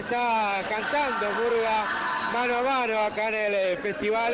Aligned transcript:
Está 0.00 0.62
cantando 0.68 1.30
Murga 1.32 1.84
mano 2.32 2.56
a 2.56 2.62
mano 2.62 2.98
acá 3.00 3.28
en 3.28 3.34
el 3.34 3.54
eh, 3.54 3.78
Festival 3.82 4.32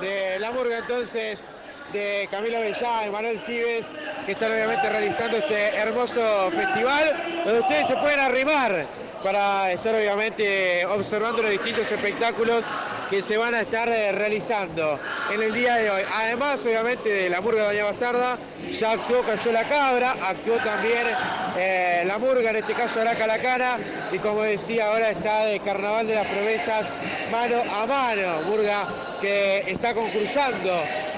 de 0.00 0.38
la 0.38 0.50
Murga 0.52 0.78
entonces 0.78 1.50
de 1.92 2.28
Camilo 2.30 2.60
Bellá 2.60 3.06
y 3.06 3.10
Manuel 3.10 3.38
Cibes, 3.38 3.94
que 4.24 4.32
están 4.32 4.50
obviamente 4.50 4.88
realizando 4.88 5.36
este 5.36 5.76
hermoso 5.76 6.50
festival, 6.52 7.42
donde 7.44 7.60
ustedes 7.60 7.86
se 7.88 7.96
pueden 7.96 8.20
arrimar 8.20 8.86
para 9.22 9.72
estar 9.72 9.94
obviamente 9.94 10.86
observando 10.86 11.42
los 11.42 11.50
distintos 11.50 11.92
espectáculos 11.92 12.64
que 13.12 13.20
se 13.20 13.36
van 13.36 13.54
a 13.54 13.60
estar 13.60 13.90
eh, 13.90 14.10
realizando 14.10 14.98
en 15.30 15.42
el 15.42 15.52
día 15.52 15.74
de 15.74 15.90
hoy. 15.90 16.02
Además, 16.14 16.64
obviamente, 16.64 17.10
de 17.10 17.28
la 17.28 17.42
murga 17.42 17.68
de 17.68 17.76
Doña 17.76 17.84
Bastarda, 17.84 18.38
ya 18.70 18.92
actuó 18.92 19.22
Cayó 19.22 19.52
la 19.52 19.68
Cabra, 19.68 20.16
actuó 20.22 20.56
también 20.56 21.06
eh, 21.58 22.04
la 22.06 22.16
murga, 22.16 22.48
en 22.48 22.56
este 22.56 22.72
caso 22.72 23.02
Araca 23.02 23.26
la 23.26 23.38
Cara, 23.38 23.76
y 24.12 24.18
como 24.18 24.40
decía, 24.44 24.86
ahora 24.86 25.10
está 25.10 25.44
de 25.44 25.60
Carnaval 25.60 26.06
de 26.06 26.14
las 26.14 26.26
Promesas 26.26 26.94
mano 27.30 27.56
a 27.70 27.86
mano, 27.86 28.48
murga 28.48 28.88
que 29.22 29.58
está 29.70 29.94
concursando 29.94 30.70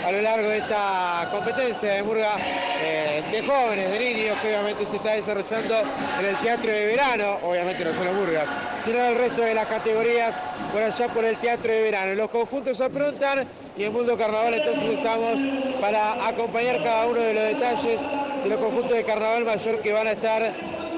a 0.05 0.13
lo 0.13 0.21
largo 0.21 0.49
de 0.49 0.59
esta 0.59 1.27
competencia 1.33 1.95
de 1.95 2.03
murga 2.03 2.37
eh, 2.83 3.23
de 3.33 3.43
jóvenes, 3.43 3.91
de 3.91 3.99
niños, 3.99 4.39
que 4.41 4.49
obviamente 4.49 4.85
se 4.85 4.97
está 4.97 5.13
desarrollando 5.13 5.75
en 6.21 6.27
el 6.27 6.37
teatro 6.37 6.71
de 6.71 6.87
verano, 6.87 7.39
obviamente 7.43 7.83
no 7.83 7.95
solo 7.95 8.13
murgas, 8.13 8.51
sino 8.85 9.03
el 9.03 9.17
resto 9.17 9.41
de 9.43 9.55
las 9.55 9.67
categorías 9.67 10.37
por 10.71 10.83
allá 10.83 11.09
por 11.09 11.25
el 11.25 11.39
teatro 11.39 11.73
de 11.73 11.83
verano. 11.83 12.15
Los 12.15 12.29
conjuntos 12.29 12.77
se 12.77 12.85
aprontan 12.85 13.47
y 13.77 13.85
en 13.85 13.93
Mundo 13.95 14.19
Carnaval 14.19 14.53
entonces 14.53 14.85
estamos 14.85 15.41
para 15.81 16.29
acompañar 16.29 16.85
cada 16.85 17.07
uno 17.07 17.21
de 17.21 17.33
los 17.33 17.45
detalles 17.45 18.01
de 18.43 18.51
los 18.51 18.61
conjuntos 18.61 18.93
de 18.93 19.05
Carnaval 19.05 19.47
Mayor 19.47 19.81
que 19.81 19.93
van 19.93 20.07
a 20.07 20.13
estar 20.13 20.53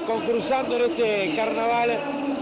concursando 0.05 0.75
en 0.75 0.91
este 0.91 1.35
Carnaval 1.37 1.97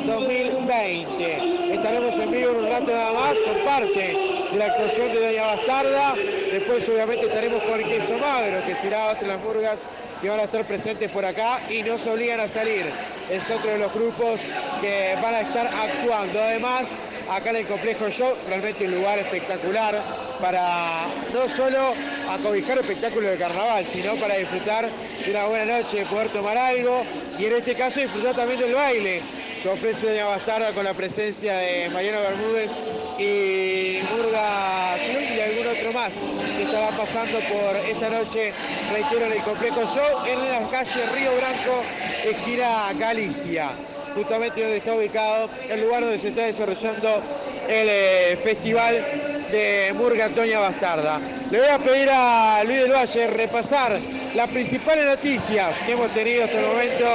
2020. 0.07 1.73
Estaremos 1.73 2.15
en 2.15 2.31
vivo 2.31 2.51
en 2.51 2.57
un 2.57 2.69
rato 2.69 2.91
nada 2.91 3.13
más 3.13 3.37
con 3.39 3.65
parte 3.65 3.99
de 3.99 4.34
la 4.57 4.65
actuación 4.67 5.11
de 5.13 5.19
Doña 5.19 5.45
Bastarda. 5.47 6.13
Después 6.51 6.87
obviamente 6.89 7.25
estaremos 7.25 7.61
con 7.63 7.79
el 7.79 7.87
queso 7.87 8.17
magro, 8.17 8.65
que 8.65 8.75
será 8.75 9.07
otra 9.07 9.21
de 9.21 9.27
las 9.27 9.41
murgas 9.41 9.81
que 10.21 10.29
van 10.29 10.39
a 10.39 10.43
estar 10.43 10.63
presentes 10.65 11.11
por 11.11 11.25
acá 11.25 11.59
y 11.69 11.83
nos 11.83 12.05
obligan 12.07 12.39
a 12.39 12.47
salir. 12.47 12.85
Es 13.29 13.49
otro 13.49 13.71
de 13.71 13.79
los 13.79 13.93
grupos 13.93 14.39
que 14.81 15.15
van 15.21 15.33
a 15.33 15.41
estar 15.41 15.67
actuando. 15.67 16.41
Además, 16.41 16.89
acá 17.29 17.49
en 17.49 17.57
el 17.57 17.67
complejo 17.67 18.09
show, 18.09 18.33
realmente 18.47 18.85
un 18.85 18.95
lugar 18.95 19.19
espectacular 19.19 20.01
para 20.39 21.07
no 21.33 21.49
solo 21.49 21.93
acobijar 22.29 22.77
espectáculos 22.77 23.31
de 23.31 23.37
carnaval, 23.37 23.85
sino 23.87 24.15
para 24.19 24.35
disfrutar 24.35 24.89
de 24.89 25.31
una 25.31 25.45
buena 25.45 25.79
noche, 25.79 25.99
de 25.99 26.05
poder 26.05 26.29
tomar 26.29 26.57
algo 26.57 27.03
y 27.37 27.45
en 27.45 27.53
este 27.53 27.75
caso 27.75 27.99
disfrutar 27.99 28.35
también 28.35 28.59
del 28.59 28.75
baile 28.75 29.21
que 29.65 29.71
ofrece 29.71 30.05
Doña 30.05 30.25
Bastarda 30.25 30.73
con 30.73 30.83
la 30.83 30.93
presencia 30.93 31.57
de 31.57 31.89
Mariano 31.89 32.19
Bermúdez 32.21 32.69
y 33.17 33.97
Murga 34.13 34.95
Club 35.03 35.23
y 35.35 35.41
algún 35.41 35.65
otro 35.65 35.91
más 35.91 36.13
que 36.55 36.63
estará 36.65 36.95
pasando 36.95 37.39
por 37.39 37.75
esta 37.77 38.11
noche, 38.11 38.53
reitero, 38.93 39.25
en 39.25 39.31
el 39.31 39.41
complejo 39.41 39.81
show 39.87 40.23
en 40.27 40.51
la 40.51 40.69
calle 40.69 41.07
Río 41.15 41.35
Branco, 41.37 41.81
esquina 42.23 42.93
Galicia 42.93 43.71
justamente 44.13 44.61
donde 44.61 44.77
está 44.77 44.93
ubicado 44.93 45.49
el 45.67 45.81
lugar 45.81 46.03
donde 46.03 46.19
se 46.19 46.27
está 46.27 46.43
desarrollando 46.43 47.23
el 47.67 47.87
eh, 47.89 48.37
festival 48.43 49.03
de 49.51 49.93
Murga 49.95 50.29
Doña 50.29 50.59
Bastarda. 50.59 51.19
Le 51.55 51.61
voy 51.61 51.69
a 51.69 51.79
pedir 51.79 52.09
a 52.11 52.63
Luis 52.65 52.81
del 52.81 52.91
Valle 52.91 53.27
repasar 53.27 53.97
las 54.35 54.49
principales 54.49 55.05
noticias 55.05 55.77
que 55.85 55.93
hemos 55.93 56.13
tenido 56.13 56.43
hasta 56.43 56.59
el 56.59 56.65
momento 56.65 57.05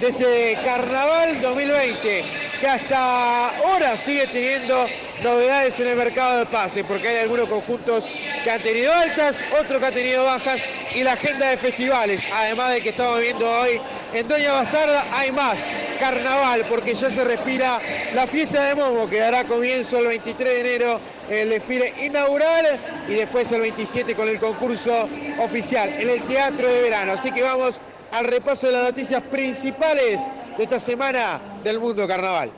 de 0.00 0.08
este 0.08 0.58
Carnaval 0.64 1.40
2020, 1.42 2.24
que 2.60 2.66
hasta 2.66 3.48
ahora 3.58 3.96
sigue 3.96 4.26
teniendo 4.26 4.88
novedades 5.22 5.78
en 5.80 5.88
el 5.88 5.96
mercado 5.96 6.38
de 6.38 6.46
pase, 6.46 6.84
porque 6.84 7.08
hay 7.08 7.16
algunos 7.18 7.48
conjuntos 7.48 8.08
que 8.44 8.50
han 8.50 8.62
tenido 8.62 8.92
altas, 8.92 9.44
otros 9.60 9.80
que 9.80 9.86
han 9.86 9.94
tenido 9.94 10.24
bajas 10.24 10.62
y 10.94 11.02
la 11.02 11.12
agenda 11.12 11.48
de 11.48 11.56
festivales, 11.56 12.28
además 12.32 12.72
de 12.72 12.80
que 12.80 12.90
estamos 12.90 13.20
viendo 13.20 13.48
hoy 13.50 13.80
en 14.14 14.28
Doña 14.28 14.52
Bastarda, 14.52 15.04
hay 15.12 15.32
más 15.32 15.68
carnaval, 16.00 16.66
porque 16.68 16.94
ya 16.94 17.10
se 17.10 17.24
respira 17.24 17.80
la 18.14 18.26
fiesta 18.26 18.64
de 18.64 18.74
Momo, 18.74 19.08
que 19.08 19.18
dará 19.18 19.44
comienzo 19.44 19.98
el 19.98 20.06
23 20.06 20.48
de 20.48 20.60
enero 20.60 21.00
el 21.30 21.50
desfile 21.50 21.92
inaugural 22.02 22.66
y 23.06 23.14
después 23.14 23.52
el 23.52 23.60
27 23.60 24.14
con 24.14 24.28
el 24.28 24.38
concurso 24.38 25.08
oficial 25.40 25.90
en 25.98 26.08
el 26.08 26.22
Teatro 26.22 26.66
de 26.66 26.82
Verano. 26.82 27.12
Así 27.12 27.30
que 27.32 27.42
vamos 27.42 27.80
al 28.12 28.24
repaso 28.24 28.66
de 28.66 28.72
las 28.72 28.84
noticias 28.84 29.22
principales 29.22 30.20
de 30.56 30.64
esta 30.64 30.80
semana 30.80 31.40
del 31.62 31.78
mundo 31.78 32.06
carnaval. 32.06 32.50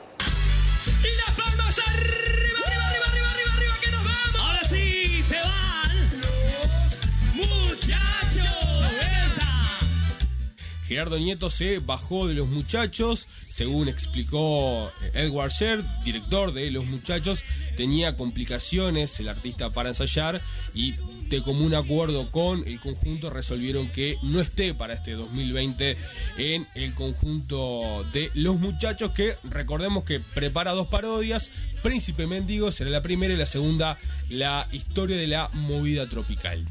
Gerardo 10.91 11.17
Nieto 11.17 11.49
se 11.49 11.79
bajó 11.79 12.27
de 12.27 12.33
los 12.33 12.49
muchachos, 12.49 13.29
según 13.49 13.87
explicó 13.87 14.89
eh, 15.01 15.11
Edward 15.13 15.53
Sher, 15.53 15.81
director 16.03 16.51
de 16.51 16.69
Los 16.69 16.85
Muchachos, 16.85 17.45
tenía 17.77 18.17
complicaciones 18.17 19.17
el 19.21 19.29
artista 19.29 19.69
para 19.69 19.87
ensayar 19.87 20.41
y 20.73 20.95
de 21.29 21.41
común 21.43 21.75
acuerdo 21.75 22.29
con 22.29 22.67
el 22.67 22.81
conjunto 22.81 23.29
resolvieron 23.29 23.87
que 23.87 24.17
no 24.21 24.41
esté 24.41 24.73
para 24.73 24.95
este 24.95 25.13
2020 25.13 25.95
en 26.37 26.67
el 26.75 26.93
conjunto 26.93 28.05
de 28.11 28.29
Los 28.33 28.59
Muchachos 28.59 29.11
que 29.11 29.37
recordemos 29.45 30.03
que 30.03 30.19
prepara 30.19 30.73
dos 30.73 30.87
parodias, 30.87 31.51
Príncipe 31.83 32.27
Mendigo 32.27 32.69
será 32.73 32.89
la 32.89 33.01
primera 33.01 33.33
y 33.33 33.37
la 33.37 33.45
segunda 33.45 33.97
la 34.27 34.67
historia 34.73 35.15
de 35.15 35.27
la 35.27 35.47
movida 35.53 36.09
tropical. 36.09 36.65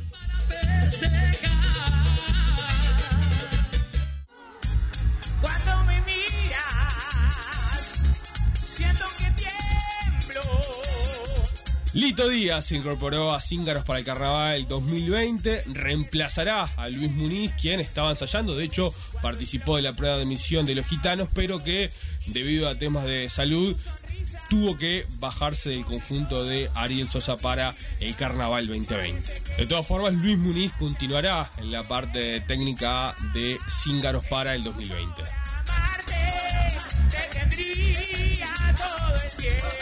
Lito 11.92 12.28
Díaz 12.28 12.66
se 12.66 12.76
incorporó 12.76 13.34
a 13.34 13.40
Cíngaros 13.40 13.82
para 13.82 13.98
el 13.98 14.04
Carnaval 14.04 14.68
2020, 14.68 15.64
reemplazará 15.72 16.70
a 16.76 16.88
Luis 16.88 17.10
Muniz, 17.10 17.52
quien 17.60 17.80
estaba 17.80 18.10
ensayando, 18.10 18.54
de 18.54 18.64
hecho 18.64 18.94
participó 19.20 19.74
de 19.74 19.82
la 19.82 19.92
prueba 19.92 20.16
de 20.16 20.24
misión 20.24 20.66
de 20.66 20.76
los 20.76 20.86
gitanos, 20.86 21.28
pero 21.34 21.64
que 21.64 21.90
debido 22.26 22.68
a 22.68 22.76
temas 22.76 23.06
de 23.06 23.28
salud 23.28 23.76
tuvo 24.48 24.78
que 24.78 25.04
bajarse 25.18 25.70
del 25.70 25.84
conjunto 25.84 26.44
de 26.44 26.70
Ariel 26.74 27.08
Sosa 27.08 27.36
para 27.36 27.74
el 27.98 28.14
Carnaval 28.14 28.68
2020. 28.68 29.56
De 29.56 29.66
todas 29.66 29.84
formas, 29.84 30.12
Luis 30.14 30.38
Muniz 30.38 30.70
continuará 30.78 31.50
en 31.56 31.72
la 31.72 31.82
parte 31.82 32.40
técnica 32.42 33.16
de 33.34 33.58
Cíngaros 33.68 34.24
para 34.26 34.54
el 34.54 34.62
2020. 34.62 35.22
Aparte, 35.22 36.14
te 37.10 37.38
tendría 37.38 38.46
todo 38.76 39.16
el 39.16 39.30
tiempo. 39.36 39.79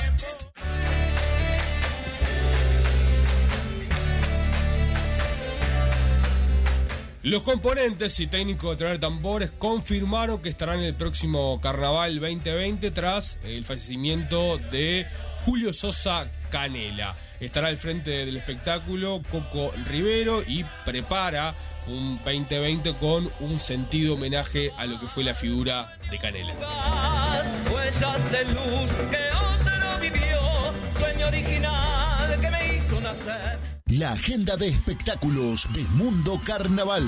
Los 7.29 7.43
componentes 7.43 8.19
y 8.21 8.27
técnicos 8.27 8.71
de 8.71 8.77
traer 8.79 9.01
tambores 9.01 9.51
confirmaron 9.51 10.41
que 10.41 10.49
estarán 10.49 10.79
en 10.79 10.87
el 10.87 10.95
próximo 10.95 11.61
Carnaval 11.61 12.19
2020 12.19 12.91
tras 12.91 13.37
el 13.43 13.67
fallecimiento 13.67 14.57
de 14.57 15.07
Julio 15.45 15.75
Sosa 15.75 16.29
Canela. 16.51 17.17
Estará 17.39 17.69
al 17.69 17.77
frente 17.77 18.25
del 18.25 18.39
espectáculo 18.39 19.21
Coco 19.31 19.73
Rivero 19.91 20.43
y 20.43 20.65
prepara 20.87 21.55
un 21.87 22.19
2020 22.25 22.95
con 22.95 23.31
un 23.41 23.61
sentido 23.61 24.15
homenaje 24.15 24.73
a 24.79 24.87
lo 24.87 24.99
que 24.99 25.07
fue 25.07 25.23
la 25.23 25.35
figura 25.35 25.99
de 26.11 26.19
Canela. 26.19 26.55
Huellas 27.71 28.33
de 28.33 28.45
luz 28.47 28.91
que 29.11 29.29
otro 29.37 30.01
vivió, 30.01 30.73
sueño 30.97 31.27
original 31.27 32.18
La 33.87 34.13
agenda 34.13 34.57
de 34.57 34.69
espectáculos 34.69 35.67
de 35.73 35.83
Mundo 35.95 36.41
Carnaval. 36.45 37.07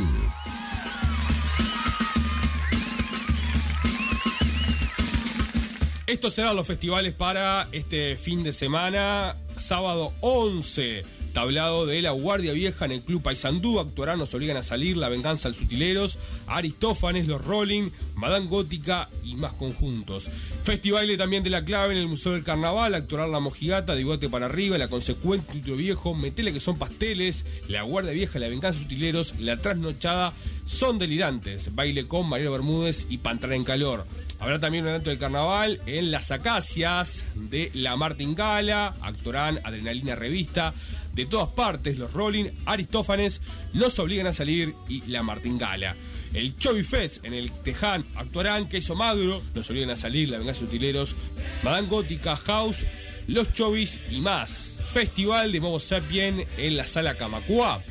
Estos 6.07 6.35
serán 6.35 6.57
los 6.57 6.67
festivales 6.67 7.13
para 7.13 7.69
este 7.73 8.17
fin 8.17 8.43
de 8.43 8.53
semana, 8.53 9.37
sábado 9.59 10.15
11. 10.21 11.20
Tablado 11.33 11.87
de 11.87 12.03
la 12.03 12.13
Guardia 12.13 12.53
Vieja 12.53 12.85
en 12.85 12.93
el 12.93 13.03
Club 13.03 13.23
Paysandú. 13.23 13.81
Actuarán 13.81 14.19
Nos 14.19 14.35
Obligan 14.35 14.57
a 14.57 14.63
Salir, 14.63 14.97
La 14.97 15.09
Venganza 15.09 15.49
al 15.49 15.55
Sutileros, 15.55 16.19
Aristófanes, 16.47 17.27
Los 17.29 17.45
Rolling, 17.45 17.91
Madame 18.15 18.47
Gótica 18.47 19.09
y 19.25 19.35
más 19.35 19.53
conjuntos. 19.55 20.31
Festival 20.65 21.17
también 21.17 21.43
de 21.43 21.51
la 21.51 21.65
Clave 21.65 21.95
en 21.95 22.01
el 22.01 22.09
Museo 22.09 22.33
del 22.33 22.45
Carnaval. 22.45 22.95
Actuarán 22.95 23.33
La 23.33 23.41
Mojigata, 23.41 23.93
de 23.93 23.99
Bigote 23.99 24.29
para 24.29 24.47
Arriba, 24.47 24.79
La 24.79 24.89
Consecuente, 24.89 25.55
Título 25.55 25.77
Viejo, 25.77 26.15
Metele 26.15 26.53
que 26.53 26.61
son 26.61 26.79
pasteles, 26.79 27.45
La 27.69 27.83
Guardia 27.83 28.13
Vieja, 28.13 28.39
La 28.39 28.49
Venganza 28.49 28.81
Sutileros, 28.81 29.35
La 29.39 29.57
Trasnochada, 29.57 30.33
Son 30.65 30.99
Delirantes, 30.99 31.75
Baile 31.75 32.07
con 32.07 32.29
Mariano 32.29 32.53
Bermúdez 32.53 33.07
y 33.09 33.19
Pantera 33.19 33.55
en 33.55 33.65
Calor. 33.65 34.07
Habrá 34.41 34.59
también 34.59 34.85
un 34.85 34.91
evento 34.91 35.11
del 35.11 35.19
carnaval 35.19 35.81
en 35.85 36.11
las 36.11 36.31
acacias 36.31 37.27
de 37.35 37.71
la 37.75 37.97
Martingala. 37.97 38.95
Actuarán 39.03 39.61
Adrenalina 39.65 40.17
Revista. 40.17 40.73
De 41.15 41.27
todas 41.27 41.49
partes, 41.49 41.99
los 41.99 42.13
Rolling, 42.13 42.47
Aristófanes, 42.67 43.41
Nos 43.73 43.99
Obligan 43.99 44.29
a 44.29 44.33
Salir 44.33 44.75
y 44.89 45.03
la 45.07 45.23
Martingala. 45.23 45.97
El 46.33 46.57
Chovy 46.57 46.85
Fest 46.85 47.25
en 47.25 47.35
el 47.35 47.51
Teján 47.51 48.05
actuarán 48.15 48.69
Queso 48.69 48.95
Magro, 48.95 49.43
Nos 49.55 49.69
Obligan 49.71 49.91
a 49.91 49.97
Salir, 49.97 50.29
La 50.29 50.39
Venganza 50.39 50.61
de 50.61 50.67
Utileros, 50.67 51.17
Madame 51.65 51.89
Gótica, 51.89 52.37
House, 52.37 52.87
Los 53.27 53.53
Chovis 53.53 54.01
y 54.11 54.21
más. 54.21 54.79
Festival 54.93 55.53
de 55.53 55.61
Momo 55.61 55.81
Sapien 55.81 56.47
en 56.57 56.77
la 56.77 56.87
Sala 56.87 57.17
Camacuá. 57.17 57.83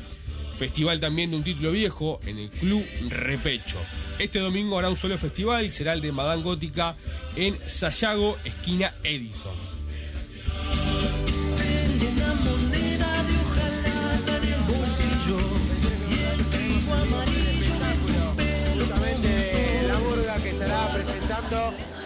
Festival 0.56 1.00
también 1.00 1.31
de 1.31 1.38
un 1.38 1.44
título 1.44 1.71
viejo 1.71 2.19
en 2.25 2.38
el 2.38 2.50
Club 2.50 2.86
Repecho. 3.07 3.80
Este 4.18 4.39
domingo 4.39 4.75
habrá 4.75 4.89
un 4.89 4.98
solo 4.98 5.18
festival, 5.18 5.71
será 5.71 5.94
el 5.94 6.01
de 6.01 6.12
Madame 6.12 6.44
Gótica 6.44 6.98
en 7.36 7.57
Sayago, 7.66 8.38
esquina 8.44 8.95
Edison. 9.04 9.56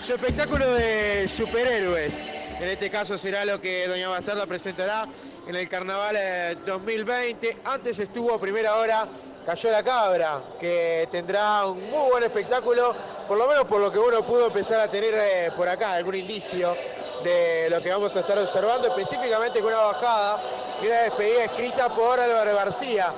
Su 0.01 0.13
espectáculo 0.13 0.73
de 0.73 1.27
superhéroes. 1.27 2.25
En 2.59 2.69
este 2.69 2.89
caso 2.89 3.17
será 3.17 3.43
lo 3.43 3.59
que 3.59 3.87
Doña 3.87 4.07
Bastarda 4.07 4.45
presentará 4.45 5.05
en 5.47 5.55
el 5.55 5.67
Carnaval 5.67 6.15
eh, 6.17 6.57
2020. 6.65 7.57
Antes 7.65 7.99
estuvo 7.99 8.39
primera 8.39 8.77
hora 8.77 9.05
Cayó 9.45 9.71
la 9.71 9.83
Cabra, 9.83 10.41
que 10.59 11.09
tendrá 11.11 11.65
un 11.65 11.89
muy 11.89 12.09
buen 12.11 12.23
espectáculo, 12.23 12.95
por 13.27 13.37
lo 13.37 13.47
menos 13.47 13.65
por 13.65 13.81
lo 13.81 13.91
que 13.91 13.99
uno 13.99 14.23
pudo 14.23 14.47
empezar 14.47 14.79
a 14.79 14.89
tener 14.89 15.13
eh, 15.13 15.51
por 15.57 15.67
acá, 15.67 15.93
algún 15.93 16.15
indicio 16.15 16.75
de 17.23 17.69
lo 17.69 17.81
que 17.81 17.89
vamos 17.89 18.15
a 18.15 18.21
estar 18.21 18.39
observando, 18.39 18.87
específicamente 18.87 19.59
con 19.59 19.73
una 19.73 19.81
bajada 19.81 20.41
y 20.81 20.87
una 20.87 21.01
despedida 21.01 21.43
escrita 21.45 21.93
por 21.93 22.17
Álvaro 22.17 22.55
García, 22.55 23.13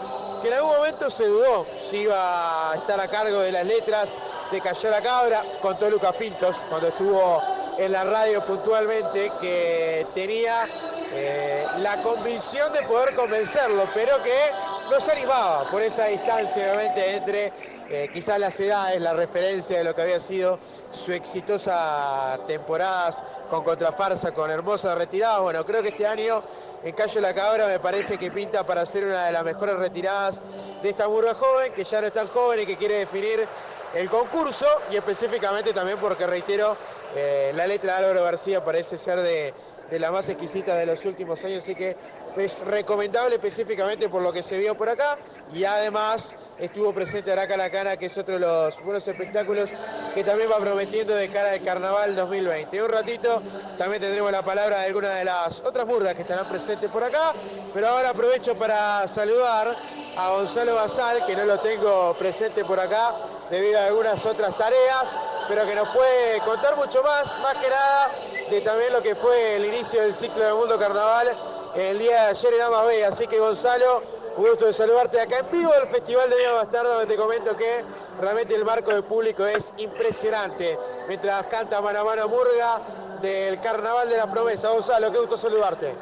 que 0.45 0.49
en 0.51 0.57
algún 0.57 0.75
momento 0.77 1.09
se 1.09 1.25
dudó 1.25 1.65
si 1.79 2.01
iba 2.01 2.71
a 2.71 2.75
estar 2.75 2.99
a 2.99 3.07
cargo 3.07 3.39
de 3.39 3.51
las 3.51 3.65
letras 3.65 4.15
de 4.51 4.61
Cayó 4.61 4.91
la 4.91 5.01
Cabra, 5.01 5.43
contó 5.59 5.89
Lucas 5.89 6.15
Pintos 6.17 6.55
cuando 6.69 6.89
estuvo 6.89 7.41
en 7.79 7.91
la 7.91 8.03
radio 8.03 8.45
puntualmente, 8.45 9.31
que 9.41 10.05
tenía 10.13 10.69
eh, 11.15 11.65
la 11.79 11.99
convicción 12.03 12.71
de 12.73 12.83
poder 12.83 13.15
convencerlo, 13.15 13.85
pero 13.95 14.21
que 14.21 14.51
no 14.91 14.99
se 14.99 15.13
animaba 15.13 15.63
por 15.71 15.81
esa 15.81 16.05
distancia 16.05 16.63
obviamente 16.63 17.15
entre 17.15 17.51
eh, 17.89 18.09
quizás 18.11 18.39
las 18.39 18.59
edades, 18.59 18.99
la 18.99 19.13
referencia 19.13 19.77
de 19.77 19.83
lo 19.83 19.93
que 19.93 20.01
había 20.01 20.19
sido 20.19 20.59
su 20.91 21.11
exitosa 21.13 22.39
temporadas 22.47 23.23
con 23.49 23.63
Contrafarsa, 23.63 24.33
con 24.33 24.49
hermosa 24.49 24.95
retirada. 24.95 25.39
Bueno, 25.39 25.65
creo 25.65 25.81
que 25.81 25.89
este 25.89 26.07
año 26.07 26.43
en 26.83 26.93
Calle 26.93 27.21
La 27.21 27.33
Cabra 27.33 27.67
me 27.67 27.79
parece 27.79 28.17
que 28.17 28.31
pinta 28.31 28.65
para 28.65 28.85
ser 28.85 29.05
una 29.05 29.25
de 29.25 29.31
las 29.31 29.43
mejores 29.43 29.75
retiradas 29.75 30.41
de 30.81 30.89
esta 30.89 31.05
burra 31.07 31.35
joven, 31.35 31.73
que 31.73 31.83
ya 31.83 32.01
no 32.01 32.07
es 32.07 32.13
tan 32.13 32.27
joven 32.27 32.61
y 32.61 32.65
que 32.65 32.75
quiere 32.77 32.99
definir 32.99 33.47
el 33.93 34.09
concurso 34.09 34.65
y 34.91 34.95
específicamente 34.97 35.71
también 35.71 35.99
porque 35.99 36.25
reitero, 36.27 36.75
eh, 37.15 37.51
la 37.55 37.67
letra 37.67 37.93
de 37.93 38.05
Álvaro 38.05 38.23
García 38.23 38.63
parece 38.65 38.97
ser 38.97 39.21
de, 39.21 39.53
de 39.89 39.99
la 39.99 40.11
más 40.11 40.27
exquisita 40.27 40.75
de 40.75 40.85
los 40.85 41.05
últimos 41.05 41.43
años, 41.43 41.59
así 41.59 41.75
que 41.75 41.95
es 42.37 42.65
recomendable 42.65 43.35
específicamente 43.35 44.09
por 44.09 44.21
lo 44.21 44.33
que 44.33 44.43
se 44.43 44.57
vio 44.57 44.75
por 44.75 44.89
acá 44.89 45.17
y 45.53 45.63
además 45.63 46.35
estuvo 46.57 46.93
presente 46.93 47.31
Araca 47.31 47.57
La 47.57 47.69
Cana, 47.69 47.97
que 47.97 48.07
es 48.07 48.17
otro 48.17 48.35
de 48.35 48.41
los 48.41 48.81
buenos 48.83 49.07
espectáculos 49.07 49.69
que 50.13 50.23
también 50.23 50.49
va 50.51 50.57
prometiendo 50.57 51.15
de 51.15 51.29
cara 51.29 51.51
al 51.51 51.63
Carnaval 51.63 52.15
2020. 52.15 52.81
Un 52.81 52.89
ratito 52.89 53.41
también 53.77 54.01
tendremos 54.01 54.31
la 54.31 54.43
palabra 54.43 54.79
de 54.79 54.85
alguna 54.87 55.09
de 55.09 55.25
las 55.25 55.61
otras 55.61 55.85
burdas 55.85 56.13
que 56.13 56.21
estarán 56.21 56.47
presentes 56.49 56.89
por 56.89 57.03
acá, 57.03 57.33
pero 57.73 57.87
ahora 57.87 58.09
aprovecho 58.09 58.57
para 58.57 59.07
saludar 59.07 59.75
a 60.17 60.29
Gonzalo 60.31 60.75
Basal, 60.75 61.25
que 61.25 61.35
no 61.35 61.45
lo 61.45 61.59
tengo 61.59 62.15
presente 62.17 62.63
por 62.65 62.79
acá 62.79 63.15
debido 63.49 63.79
a 63.79 63.85
algunas 63.85 64.25
otras 64.25 64.57
tareas, 64.57 65.13
pero 65.47 65.65
que 65.65 65.75
nos 65.75 65.89
puede 65.89 66.39
contar 66.39 66.75
mucho 66.75 67.03
más, 67.03 67.37
más 67.39 67.55
que 67.55 67.69
nada 67.69 68.11
de 68.49 68.61
también 68.61 68.93
lo 68.93 69.01
que 69.01 69.15
fue 69.15 69.57
el 69.57 69.65
inicio 69.65 70.01
del 70.01 70.15
ciclo 70.15 70.43
del 70.43 70.55
Mundo 70.55 70.77
Carnaval 70.77 71.35
el 71.75 71.99
día 71.99 72.23
de 72.23 72.29
ayer 72.29 72.53
en 72.53 72.61
Amas 72.61 72.87
B. 72.87 73.05
Así 73.05 73.27
que 73.27 73.39
Gonzalo, 73.39 74.01
un 74.37 74.47
gusto 74.47 74.65
de 74.65 74.73
saludarte 74.73 75.19
acá 75.19 75.39
en 75.39 75.51
vivo 75.51 75.71
del 75.73 75.87
Festival 75.87 76.29
de 76.29 76.37
Día 76.37 76.51
Bastardo, 76.53 76.91
donde 76.91 77.07
te 77.07 77.15
comento 77.15 77.55
que 77.55 77.83
realmente 78.19 78.55
el 78.55 78.65
marco 78.65 78.93
de 78.93 79.03
público 79.03 79.45
es 79.45 79.73
impresionante. 79.77 80.77
Mientras 81.07 81.45
canta 81.47 81.81
mano 81.81 81.99
a 81.99 82.03
mano 82.03 82.27
Murga 82.27 82.81
del 83.21 83.59
Carnaval 83.59 84.09
de 84.09 84.17
la 84.17 84.31
Promesa. 84.31 84.69
Gonzalo, 84.69 85.11
qué 85.11 85.19
gusto 85.19 85.37
saludarte. 85.37 85.95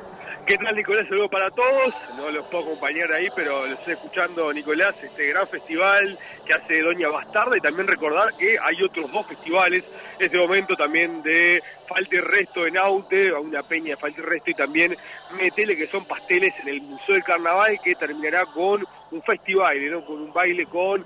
¿Qué 0.46 0.58
tal 0.58 0.76
Nicolás? 0.76 1.08
Saludos 1.08 1.32
para 1.32 1.50
todos. 1.52 1.94
No 2.18 2.30
los 2.30 2.46
puedo 2.48 2.66
acompañar 2.66 3.14
ahí, 3.14 3.30
pero 3.34 3.66
los 3.66 3.80
estoy 3.80 3.94
escuchando 3.94 4.52
Nicolás, 4.52 4.94
este 5.02 5.28
gran 5.28 5.48
festival 5.48 6.20
que 6.46 6.54
hace 6.54 6.82
Doña 6.82 7.08
Bastarda 7.08 7.56
y 7.56 7.62
también 7.62 7.88
recordar 7.88 8.28
que 8.38 8.58
hay 8.62 8.84
otros 8.84 9.10
dos 9.10 9.26
festivales, 9.26 9.86
este 10.20 10.38
momento 10.38 10.76
también 10.76 11.24
de 11.24 11.64
Falte 11.88 12.20
Resto 12.20 12.68
en 12.68 12.78
Aute, 12.78 13.32
una 13.32 13.64
peña 13.64 13.96
Falte 13.96 14.22
Resto 14.22 14.52
y 14.52 14.54
también 14.54 14.98
Metele 15.38 15.78
que 15.78 15.88
son 15.88 16.04
pasteles 16.06 16.54
en 16.62 16.68
el 16.68 16.82
Museo 16.82 17.16
del 17.16 17.24
Carnaval 17.24 17.80
que 17.82 17.96
terminará 17.96 18.46
con 18.46 18.86
un 19.12 19.22
festival, 19.24 19.92
¿no? 19.92 20.06
con 20.06 20.22
un 20.24 20.34
baile 20.34 20.66
con 20.66 21.06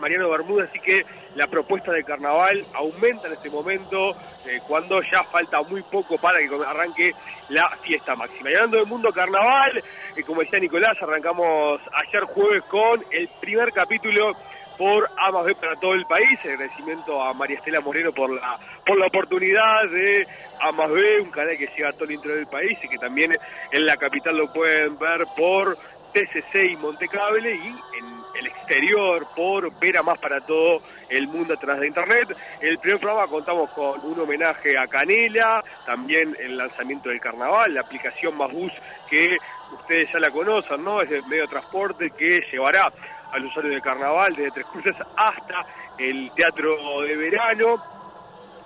Mariano 0.00 0.30
Bermúdez, 0.30 0.70
así 0.70 0.80
que 0.80 1.04
la 1.34 1.46
propuesta 1.46 1.92
de 1.92 2.04
carnaval 2.04 2.64
aumenta 2.74 3.26
en 3.26 3.34
este 3.34 3.50
momento 3.50 4.12
eh, 4.46 4.60
cuando 4.66 5.02
ya 5.02 5.24
falta 5.24 5.62
muy 5.62 5.82
poco 5.82 6.18
para 6.18 6.38
que 6.38 6.50
arranque 6.66 7.12
la 7.48 7.68
fiesta 7.82 8.14
máxima. 8.14 8.50
Y 8.50 8.54
hablando 8.54 8.78
del 8.78 8.86
mundo 8.86 9.12
carnaval, 9.12 9.82
eh, 10.16 10.22
como 10.22 10.42
decía 10.42 10.60
Nicolás, 10.60 10.96
arrancamos 11.00 11.80
ayer 12.06 12.22
jueves 12.24 12.62
con 12.64 13.04
el 13.10 13.28
primer 13.40 13.72
capítulo 13.72 14.32
por 14.78 15.08
A 15.18 15.30
más 15.30 15.44
B 15.44 15.54
para 15.54 15.76
todo 15.76 15.94
el 15.94 16.04
país, 16.06 16.38
agradecimiento 16.42 17.22
a 17.22 17.32
María 17.32 17.58
Estela 17.58 17.80
Moreno 17.80 18.12
por 18.12 18.30
la, 18.30 18.58
por 18.84 18.98
la 18.98 19.06
oportunidad 19.06 19.88
de 19.90 20.26
A 20.60 20.72
más 20.72 20.90
B, 20.90 21.20
un 21.20 21.30
canal 21.30 21.56
que 21.56 21.68
llega 21.76 21.90
a 21.90 21.92
todo 21.92 22.04
el 22.04 22.12
interior 22.12 22.38
del 22.38 22.48
país 22.48 22.78
y 22.82 22.88
que 22.88 22.98
también 22.98 23.36
en 23.70 23.86
la 23.86 23.96
capital 23.96 24.36
lo 24.36 24.52
pueden 24.52 24.98
ver 24.98 25.26
por 25.36 25.76
TCC 26.12 26.70
y 26.70 26.76
Montecable 26.76 27.54
y 27.54 27.68
en 27.98 28.13
el 28.38 28.46
exterior 28.46 29.26
por 29.34 29.78
Vera 29.78 30.02
Más 30.02 30.18
para 30.18 30.40
todo 30.40 30.82
el 31.08 31.28
mundo 31.28 31.54
a 31.54 31.56
través 31.56 31.82
de 31.82 31.86
internet. 31.88 32.36
El 32.60 32.78
primer 32.78 33.00
programa 33.00 33.26
contamos 33.28 33.70
con 33.70 34.04
un 34.04 34.20
homenaje 34.20 34.76
a 34.78 34.86
Canela, 34.86 35.62
también 35.86 36.36
el 36.40 36.56
lanzamiento 36.56 37.08
del 37.08 37.20
carnaval, 37.20 37.74
la 37.74 37.82
aplicación 37.82 38.36
Más 38.36 38.52
Bus 38.52 38.72
que 39.08 39.36
ustedes 39.72 40.10
ya 40.12 40.20
la 40.20 40.30
conocen, 40.30 40.82
¿no? 40.84 41.00
Es 41.00 41.10
el 41.10 41.24
medio 41.26 41.42
de 41.42 41.48
transporte 41.48 42.10
que 42.10 42.44
llevará 42.50 42.92
al 43.32 43.46
usuario 43.46 43.72
del 43.72 43.82
carnaval 43.82 44.34
desde 44.34 44.50
Tres 44.52 44.66
Cruces 44.66 44.96
hasta 45.16 45.66
el 45.98 46.30
teatro 46.34 47.02
de 47.02 47.16
verano 47.16 47.82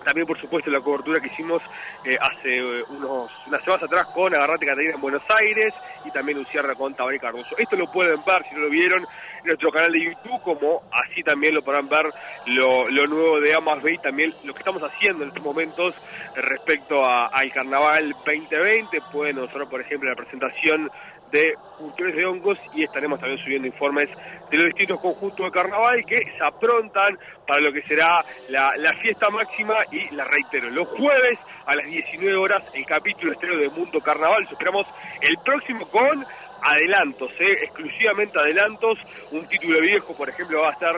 también 0.09 0.27
por 0.27 0.41
supuesto 0.41 0.71
la 0.71 0.81
cobertura 0.81 1.21
que 1.21 1.27
hicimos 1.27 1.63
eh, 2.03 2.17
hace 2.19 2.59
eh, 2.59 2.83
unos, 2.89 3.31
unas 3.47 3.63
semanas 3.63 3.85
atrás 3.85 4.07
con 4.07 4.35
Agarrate 4.35 4.65
Catarina 4.65 4.95
en 4.95 5.01
Buenos 5.03 5.23
Aires 5.37 5.75
y 6.05 6.11
también 6.11 6.39
Lucierna 6.39 6.75
con 6.75 6.95
Tabaré 6.95 7.19
Cardoso. 7.19 7.57
Esto 7.59 7.77
lo 7.77 7.91
pueden 7.93 8.25
ver, 8.25 8.43
si 8.49 8.55
no 8.55 8.63
lo 8.63 8.71
vieron, 8.71 9.07
nuestro 9.45 9.71
canal 9.73 9.93
de 9.93 10.05
YouTube, 10.05 10.43
como 10.43 10.83
así 10.93 11.23
también 11.23 11.55
lo 11.55 11.63
podrán 11.63 11.89
ver 11.89 12.07
lo, 12.47 12.89
nuevo 13.07 13.41
de 13.41 13.55
Amas 13.55 13.79
y 13.91 13.99
también 13.99 14.35
lo 14.45 14.53
que 14.53 14.59
estamos 14.61 14.83
haciendo 14.83 15.23
en 15.25 15.29
estos 15.29 15.43
momentos 15.45 15.95
respecto 16.35 17.05
a- 17.05 17.27
al 17.27 17.51
Carnaval 17.53 18.15
2020. 18.25 19.01
Pueden 19.13 19.39
observar, 19.39 19.69
por 19.69 19.81
ejemplo, 19.81 20.09
la 20.11 20.17
presentación 20.17 20.91
de 21.31 21.55
Cultores 21.77 22.17
de 22.17 22.25
Hongos 22.25 22.59
y 22.75 22.85
estaremos 22.85 23.21
también 23.21 23.39
subiendo 23.45 23.67
informes 23.69 24.09
de 24.51 24.57
los 24.57 24.67
distintos 24.69 24.99
conjuntos 24.99 25.45
de 25.45 25.53
carnaval 25.53 26.03
que 26.07 26.17
se 26.17 26.43
aprontan 26.43 27.19
para 27.47 27.61
lo 27.61 27.71
que 27.71 27.83
será 27.83 28.25
la, 28.49 28.75
la 28.79 28.95
fiesta 28.95 29.29
máxima 29.29 29.75
y 29.93 30.09
la 30.15 30.25
reitero, 30.25 30.71
los 30.71 30.89
jueves 30.89 31.39
a 31.67 31.75
las 31.77 31.85
19 31.85 32.35
horas 32.35 32.63
el 32.73 32.87
capítulo 32.87 33.33
estreno 33.33 33.57
de 33.59 33.69
Mundo 33.69 34.01
Carnaval, 34.01 34.45
Lo 34.45 34.51
esperamos 34.53 34.87
el 35.21 35.37
próximo 35.45 35.87
con 35.91 36.25
adelantos, 36.63 37.31
¿eh? 37.39 37.57
exclusivamente 37.63 38.39
adelantos, 38.39 38.99
un 39.31 39.47
título 39.49 39.81
viejo 39.81 40.15
por 40.15 40.29
ejemplo 40.29 40.61
va 40.63 40.71
a 40.71 40.73
estar 40.73 40.97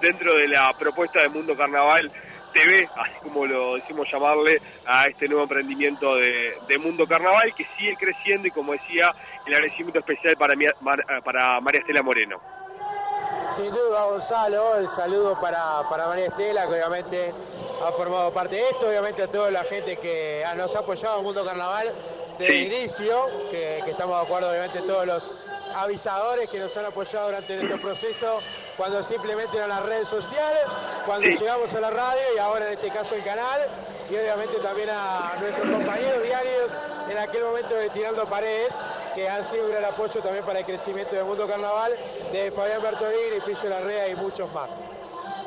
dentro 0.00 0.34
de 0.36 0.48
la 0.48 0.72
propuesta 0.78 1.20
de 1.22 1.28
Mundo 1.28 1.56
Carnaval 1.56 2.10
TV, 2.52 2.88
así 2.96 3.12
como 3.22 3.46
lo 3.46 3.76
decimos 3.76 4.08
llamarle 4.12 4.60
a 4.86 5.06
este 5.06 5.26
nuevo 5.28 5.44
emprendimiento 5.44 6.16
de, 6.16 6.54
Mundo 6.78 7.06
Carnaval 7.06 7.54
que 7.54 7.66
sigue 7.78 7.96
creciendo 7.96 8.48
y 8.48 8.50
como 8.50 8.72
decía, 8.72 9.14
el 9.46 9.54
agradecimiento 9.54 9.98
especial 10.00 10.36
para, 10.36 10.56
mi- 10.56 10.66
Mar- 10.80 11.04
para 11.24 11.60
María 11.60 11.80
Estela 11.80 12.02
Moreno. 12.02 12.40
Sin 13.56 13.70
duda, 13.70 14.04
Gonzalo, 14.04 14.76
el 14.76 14.88
saludo 14.88 15.38
para, 15.40 15.82
para 15.90 16.06
María 16.06 16.26
Estela, 16.26 16.62
que 16.66 16.72
obviamente 16.74 17.32
ha 17.84 17.92
formado 17.92 18.32
parte 18.32 18.56
de 18.56 18.62
esto, 18.62 18.88
obviamente 18.88 19.22
a 19.24 19.26
toda 19.28 19.50
la 19.50 19.64
gente 19.64 19.96
que 19.98 20.42
nos 20.56 20.74
ha 20.76 20.78
apoyado 20.80 21.18
en 21.18 21.24
Mundo 21.24 21.44
Carnaval 21.44 21.88
desde 22.40 22.52
Sí. 22.54 22.58
el 22.66 22.72
inicio, 22.72 23.26
que, 23.50 23.82
que 23.84 23.90
estamos 23.92 24.16
de 24.16 24.22
acuerdo, 24.26 24.50
obviamente, 24.50 24.80
todos 24.80 25.06
los 25.06 25.32
avisadores 25.74 26.50
que 26.50 26.58
nos 26.58 26.76
han 26.76 26.86
apoyado 26.86 27.26
durante 27.26 27.54
este 27.62 27.78
proceso, 27.78 28.40
cuando 28.76 29.02
simplemente 29.02 29.56
eran 29.56 29.68
las 29.68 29.82
redes 29.84 30.08
sociales, 30.08 30.62
cuando 31.06 31.28
Sí. 31.28 31.36
llegamos 31.36 31.72
a 31.74 31.80
la 31.80 31.90
radio 31.90 32.20
y 32.34 32.38
ahora 32.38 32.66
en 32.66 32.72
este 32.72 32.90
caso 32.90 33.14
el 33.14 33.22
canal, 33.22 33.60
y 34.10 34.16
obviamente 34.16 34.58
también 34.58 34.88
a 34.90 35.36
nuestros 35.38 35.70
compañeros 35.70 36.22
diarios 36.24 36.72
en 37.08 37.18
aquel 37.18 37.44
momento 37.44 37.74
de 37.76 37.88
Tirando 37.90 38.24
Paredes, 38.26 38.74
que 39.14 39.28
han 39.28 39.44
sido 39.44 39.66
un 39.66 39.70
gran 39.72 39.84
apoyo 39.84 40.20
también 40.20 40.44
para 40.44 40.58
el 40.60 40.64
crecimiento 40.64 41.14
del 41.14 41.24
mundo 41.24 41.46
carnaval, 41.46 41.94
de 42.32 42.50
Fabián 42.50 42.82
Bertolini, 42.82 43.40
Pillo 43.44 43.68
Larrea 43.68 44.08
y 44.08 44.14
muchos 44.16 44.50
más. 44.52 44.70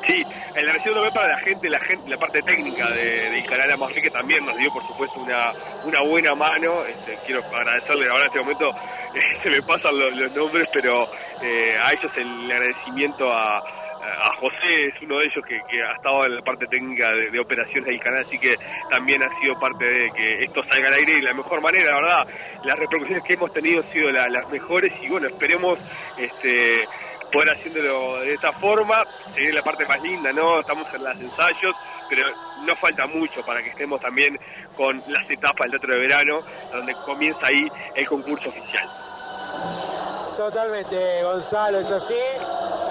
Sí, 0.06 0.22
el 0.54 0.66
agradecido 0.68 0.94
también 0.96 1.14
para 1.14 1.28
la 1.28 1.38
gente, 1.38 1.70
la 1.70 1.80
gente, 1.80 2.10
la 2.10 2.18
parte 2.18 2.42
técnica 2.42 2.90
de- 2.90 3.30
del 3.30 3.46
canal 3.46 3.70
Amasri 3.72 4.02
que 4.02 4.10
también 4.10 4.44
nos 4.44 4.56
dio 4.56 4.70
por 4.72 4.86
supuesto 4.86 5.18
una, 5.20 5.52
una 5.84 6.00
buena 6.00 6.34
mano. 6.34 6.84
Este, 6.84 7.16
quiero 7.24 7.42
agradecerle 7.54 8.06
ahora 8.10 8.20
en 8.24 8.26
este 8.26 8.38
momento, 8.40 8.70
eh, 9.14 9.20
se 9.42 9.50
me 9.50 9.62
pasan 9.62 9.98
los, 9.98 10.32
nombres, 10.34 10.68
pero 10.72 11.08
eh, 11.42 11.76
a 11.82 11.92
ellos 11.92 12.12
el 12.16 12.50
agradecimiento 12.52 13.32
a, 13.32 13.62
José 14.38 14.88
es 14.88 14.94
uno 15.00 15.18
de 15.18 15.24
ellos 15.24 15.42
que, 15.46 15.82
ha 15.82 15.92
estado 15.94 16.26
en 16.26 16.36
la 16.36 16.42
parte 16.42 16.66
técnica 16.66 17.10
de, 17.12 17.30
de 17.30 17.40
operaciones 17.40 17.86
del 17.86 17.98
canal, 18.00 18.20
así 18.20 18.38
que 18.38 18.54
también 18.90 19.22
ha 19.22 19.40
sido 19.40 19.58
parte 19.58 19.82
de 19.86 20.10
que 20.12 20.44
esto 20.44 20.62
salga 20.62 20.88
al 20.88 20.94
aire 20.94 21.14
de 21.14 21.22
la 21.22 21.32
mejor 21.32 21.62
manera, 21.62 21.90
la 21.92 21.96
verdad. 21.96 22.26
Las 22.64 22.78
repercusiones 22.78 23.24
que 23.24 23.32
hemos 23.32 23.50
tenido 23.54 23.80
han 23.82 23.90
sido 23.90 24.10
la- 24.10 24.28
las 24.28 24.46
mejores 24.50 24.92
y 25.02 25.08
bueno, 25.08 25.28
esperemos 25.28 25.78
este 26.18 26.86
poder 27.34 27.50
haciéndolo 27.50 28.20
de 28.20 28.34
esta 28.34 28.52
forma, 28.52 29.04
seguir 29.34 29.54
la 29.54 29.62
parte 29.62 29.84
más 29.86 30.00
linda, 30.00 30.32
¿no? 30.32 30.60
Estamos 30.60 30.86
en 30.94 31.04
los 31.04 31.16
ensayos, 31.16 31.74
pero 32.08 32.28
no 32.64 32.76
falta 32.76 33.06
mucho 33.08 33.44
para 33.44 33.62
que 33.62 33.70
estemos 33.70 34.00
también 34.00 34.38
con 34.76 35.02
las 35.08 35.28
etapas 35.28 35.70
del 35.70 35.80
teatro 35.80 35.94
de 35.94 36.00
verano, 36.00 36.40
donde 36.72 36.94
comienza 37.04 37.46
ahí 37.46 37.70
el 37.94 38.06
concurso 38.06 38.48
oficial. 38.48 38.88
Totalmente, 40.36 41.22
Gonzalo, 41.22 41.80
es 41.80 41.90
así. 41.90 42.18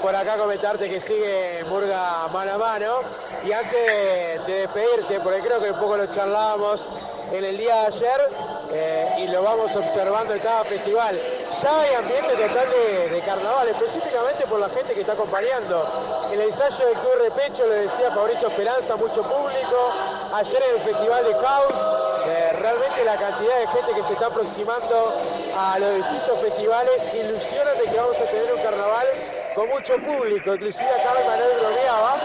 Por 0.01 0.15
acá 0.15 0.37
comentarte 0.37 0.89
que 0.89 0.99
sigue 0.99 1.63
Murga 1.69 2.27
mano 2.27 2.53
a 2.53 2.57
mano. 2.57 2.99
Y 3.45 3.51
antes 3.51 4.45
de 4.45 4.53
despedirte, 4.53 5.19
porque 5.21 5.39
creo 5.39 5.61
que 5.61 5.71
un 5.71 5.79
poco 5.79 5.97
lo 5.97 6.05
charlábamos 6.07 6.87
en 7.31 7.45
el 7.45 7.57
día 7.57 7.75
de 7.81 7.87
ayer 7.87 8.29
eh, 8.71 9.15
y 9.19 9.27
lo 9.27 9.43
vamos 9.43 9.75
observando 9.75 10.33
en 10.33 10.39
cada 10.39 10.63
festival. 10.65 11.19
Ya 11.61 11.81
hay 11.81 11.95
ambiente 11.95 12.33
total 12.33 12.69
de, 12.69 13.09
de 13.09 13.21
carnaval, 13.21 13.67
específicamente 13.67 14.45
por 14.47 14.59
la 14.59 14.69
gente 14.69 14.93
que 14.93 15.01
está 15.01 15.13
acompañando. 15.13 15.87
El 16.31 16.41
ensayo 16.41 16.85
del 16.85 16.95
Club 16.95 17.13
Repecho, 17.21 17.65
lo 17.67 17.73
decía 17.73 18.11
Fabricio 18.11 18.47
Esperanza, 18.47 18.95
mucho 18.95 19.21
público. 19.23 19.93
Ayer 20.33 20.63
en 20.63 20.75
el 20.75 20.81
Festival 20.81 21.23
de 21.25 21.31
Caos, 21.37 21.73
eh, 22.25 22.53
realmente 22.53 23.03
la 23.05 23.15
cantidad 23.17 23.59
de 23.59 23.67
gente 23.67 23.93
que 23.95 24.03
se 24.03 24.13
está 24.13 24.27
aproximando 24.27 25.13
a 25.57 25.77
los 25.77 25.95
distintos 25.95 26.39
festivales 26.39 27.09
ilusiona 27.13 27.71
de 27.71 27.83
que 27.83 27.97
vamos 27.97 28.17
a 28.19 28.25
tener 28.25 28.53
un 28.53 28.61
carnaval 28.61 29.07
con 29.55 29.69
mucho 29.69 29.95
público, 29.97 30.55
inclusive 30.55 30.89
acá 30.89 31.13
Manuel 31.13 31.57
bromeaba, 31.59 32.15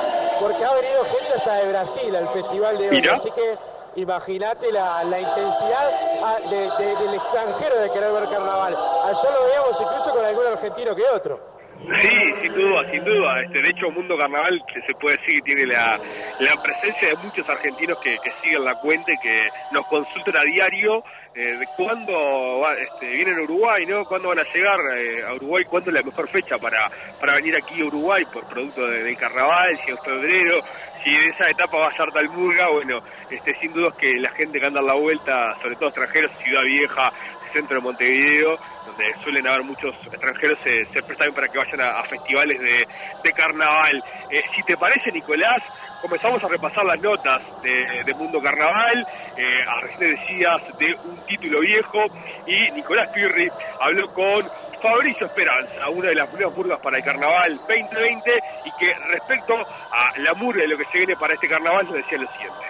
porque 0.41 0.65
ha 0.65 0.73
venido 0.75 1.05
gente 1.05 1.35
hasta 1.37 1.55
de 1.57 1.69
Brasil 1.69 2.17
al 2.17 2.29
festival 2.31 2.79
de 2.79 2.89
hoy, 2.91 3.09
así 3.09 3.31
que 3.33 3.59
imagínate 3.97 4.71
la, 4.73 5.03
la 5.05 5.21
intensidad 5.21 5.91
ah, 6.23 6.37
de- 6.51 6.71
de- 6.85 6.97
del 6.97 7.15
extranjero 7.15 7.77
de 7.81 7.91
querer 7.91 8.13
ver 8.13 8.29
carnaval. 8.29 8.77
Ayer 9.05 9.33
lo 9.33 9.45
veíamos 9.47 9.81
incluso 9.81 10.11
con 10.15 10.25
algún 10.25 10.47
argentino 10.47 10.95
que 10.95 11.05
otro. 11.15 11.58
Sí, 12.01 12.35
sin 12.43 12.53
duda, 12.55 12.91
sin 12.91 13.05
duda. 13.05 13.41
Este, 13.43 13.63
de 13.63 13.71
hecho, 13.71 13.91
Mundo 13.91 14.17
Carnaval 14.19 14.63
se 14.87 14.95
puede 14.95 15.17
decir 15.17 15.37
que 15.37 15.43
tiene 15.55 15.67
la, 15.67 15.99
la 16.41 16.63
presencia 16.63 17.09
de 17.09 17.17
muchos 17.23 17.49
argentinos 17.49 17.99
que, 18.01 18.17
que 18.23 18.33
siguen 18.43 18.65
la 18.65 18.75
cuenta 18.75 19.13
y 19.13 19.19
que 19.19 19.49
nos 19.73 19.87
consultan 19.87 20.37
a 20.37 20.43
diario 20.43 21.03
eh, 21.35 21.57
de 21.57 21.67
cuándo 21.77 22.67
este, 22.77 23.09
vienen 23.09 23.39
a 23.39 23.43
Uruguay, 23.43 23.87
¿no? 23.87 24.05
¿Cuándo 24.05 24.29
van 24.29 24.41
a 24.41 24.53
llegar 24.53 24.79
eh, 24.97 25.23
a 25.27 25.35
Uruguay? 25.35 25.65
¿Cuándo 25.65 25.91
es 25.91 25.95
la 25.95 26.03
mejor 26.03 26.29
fecha 26.29 26.59
para, 26.59 26.91
para 27.21 27.35
venir 27.37 27.57
aquí 27.57 27.81
a 27.81 27.85
Uruguay 27.87 28.25
por 28.33 28.45
producto 28.49 28.87
de- 28.87 29.05
del 29.05 29.17
carnaval? 29.17 29.79
Si 29.85 29.91
en 29.91 29.99
febrero, 29.99 30.61
si 31.05 31.15
en 31.15 31.31
esa 31.31 31.49
etapa 31.49 31.79
va 31.79 31.87
a 31.89 31.97
ser 31.97 32.11
tal 32.11 32.29
murga, 32.31 32.69
bueno, 32.69 32.99
este, 33.31 33.55
sin 33.61 33.73
duda 33.73 33.89
es 33.91 33.95
que 33.95 34.15
la 34.19 34.31
gente 34.31 34.61
que 34.61 34.67
anda 34.67 34.81
a 34.81 34.83
la 34.83 34.95
vuelta, 34.95 35.57
sobre 35.63 35.77
todo 35.77 35.89
extranjeros, 35.91 36.33
Ciudad 36.45 36.63
Vieja, 36.65 37.13
centro 37.49 37.77
de 37.77 37.83
Montevideo, 37.83 38.59
donde 38.87 39.15
suelen 39.23 39.47
haber 39.47 39.63
muchos 39.63 39.95
extranjeros, 40.07 40.59
se, 40.65 40.87
se 40.87 41.03
prestan 41.03 41.33
para 41.33 41.49
que 41.49 41.59
vayan 41.59 41.81
a, 41.81 42.03
festivales 42.05 42.61
de, 42.61 42.87
de 43.23 43.33
carnaval. 43.33 44.03
Eh, 44.31 44.43
si 44.55 44.63
te 44.63 44.77
parece, 44.77 45.13
Nicolás, 45.13 45.63
comenzamos 46.01 46.43
a 46.43 46.49
repasar 46.49 46.85
las 46.85 47.01
notas 47.01 47.41
de, 47.63 48.05
de 48.05 48.15
Mundo 48.15 48.41
Carnaval, 48.41 49.07
eh, 49.37 49.65
recién 49.83 50.17
decías 50.17 50.79
de 50.79 50.95
un 51.05 51.17
título 51.27 51.61
viejo, 51.61 52.05
y 52.47 52.71
Nicolás 52.73 53.09
Pirri 53.09 53.51
habló 53.81 54.13
con 54.13 54.49
Fabricio 54.81 55.27
Esperanza, 55.27 55.89
una 55.89 56.09
de 56.09 56.15
las 56.15 56.29
primeras 56.29 56.57
murgas 56.57 56.81
para 56.81 56.99
el 56.99 57.05
Carnaval 57.05 57.61
2020, 57.69 58.43
y 58.65 58.71
que 58.79 58.95
respecto 59.09 59.55
a 59.57 60.19
la 60.19 60.35
murga 60.35 60.65
y 60.65 60.69
lo 60.69 60.79
que 60.79 60.85
se 60.87 60.99
viene 60.99 61.17
para 61.17 61.35
este 61.35 61.49
Carnaval, 61.49 61.87
nos 61.87 61.95
decía 61.95 62.19
lo 62.19 62.31
siguiente. 62.33 62.69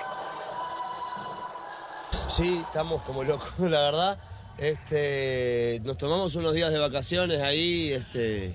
Sí, 2.28 2.64
estamos 2.66 3.02
como 3.02 3.25
locos, 3.25 3.52
la 3.58 3.82
verdad. 3.82 4.18
Este, 4.58 5.80
nos 5.84 5.96
tomamos 5.96 6.34
unos 6.34 6.52
días 6.52 6.72
de 6.72 6.80
vacaciones 6.80 7.40
ahí, 7.40 7.92
este, 7.92 8.52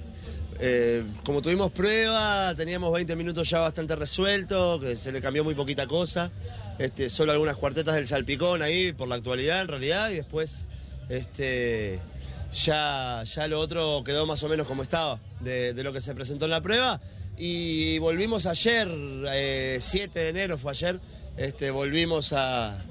eh, 0.60 1.04
como 1.24 1.42
tuvimos 1.42 1.72
prueba, 1.72 2.54
teníamos 2.56 2.92
20 2.92 3.16
minutos 3.16 3.50
ya 3.50 3.60
bastante 3.60 3.96
resuelto, 3.96 4.82
que 4.82 4.98
se 4.98 5.14
le 5.14 5.22
cambió 5.22 5.46
muy 5.46 5.56
poquita 5.56 5.88
cosa, 5.88 6.30
este, 6.78 7.10
solo 7.10 7.32
algunas 7.32 7.56
cuartetas 7.56 7.96
del 7.96 8.06
salpicón 8.06 8.62
ahí 8.62 8.92
por 8.92 9.08
la 9.08 9.16
actualidad 9.16 9.62
en 9.62 9.70
realidad, 9.70 10.10
y 10.10 10.16
después 10.16 10.66
este, 11.08 12.02
ya, 12.52 13.24
ya 13.24 13.48
lo 13.48 13.62
otro 13.62 14.04
quedó 14.04 14.26
más 14.26 14.44
o 14.44 14.50
menos 14.50 14.68
como 14.68 14.84
estaba 14.84 15.22
de, 15.40 15.74
lo 15.84 15.94
que 15.94 16.02
se 16.02 16.14
presentó 16.14 16.46
en 16.46 16.52
la 16.52 16.62
prueba. 16.62 17.00
Y 17.38 17.98
volvimos 18.00 18.46
ayer, 18.46 18.90
eh, 19.32 19.78
7 19.80 20.20
de 20.20 20.30
enero 20.30 20.58
fue 20.58 20.72
ayer, 20.72 21.00
volvimos 21.72 22.34
a, 22.34 22.84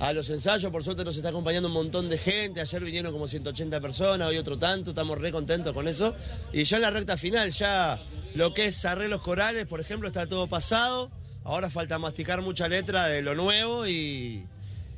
a 0.00 0.14
los 0.14 0.30
ensayos, 0.30 0.72
por 0.72 0.82
suerte 0.82 1.04
nos 1.04 1.14
está 1.14 1.28
acompañando 1.28 1.68
un 1.68 1.74
montón 1.74 2.08
de 2.08 2.16
gente. 2.16 2.62
Ayer 2.62 2.82
vinieron 2.82 3.12
como 3.12 3.28
180 3.28 3.80
personas, 3.82 4.28
hoy 4.28 4.38
otro 4.38 4.58
tanto, 4.58 4.90
estamos 4.90 5.18
re 5.18 5.30
contentos 5.30 5.74
con 5.74 5.86
eso. 5.86 6.14
Y 6.54 6.64
ya 6.64 6.76
en 6.76 6.82
la 6.82 6.90
recta 6.90 7.18
final, 7.18 7.50
ya 7.50 8.00
lo 8.34 8.54
que 8.54 8.66
es 8.66 8.84
arreglos 8.86 9.20
corales, 9.20 9.66
por 9.66 9.78
ejemplo, 9.78 10.08
está 10.08 10.26
todo 10.26 10.46
pasado. 10.46 11.10
Ahora 11.44 11.68
falta 11.68 11.98
masticar 11.98 12.40
mucha 12.40 12.66
letra 12.66 13.08
de 13.08 13.20
lo 13.20 13.34
nuevo 13.34 13.86
y, 13.86 14.46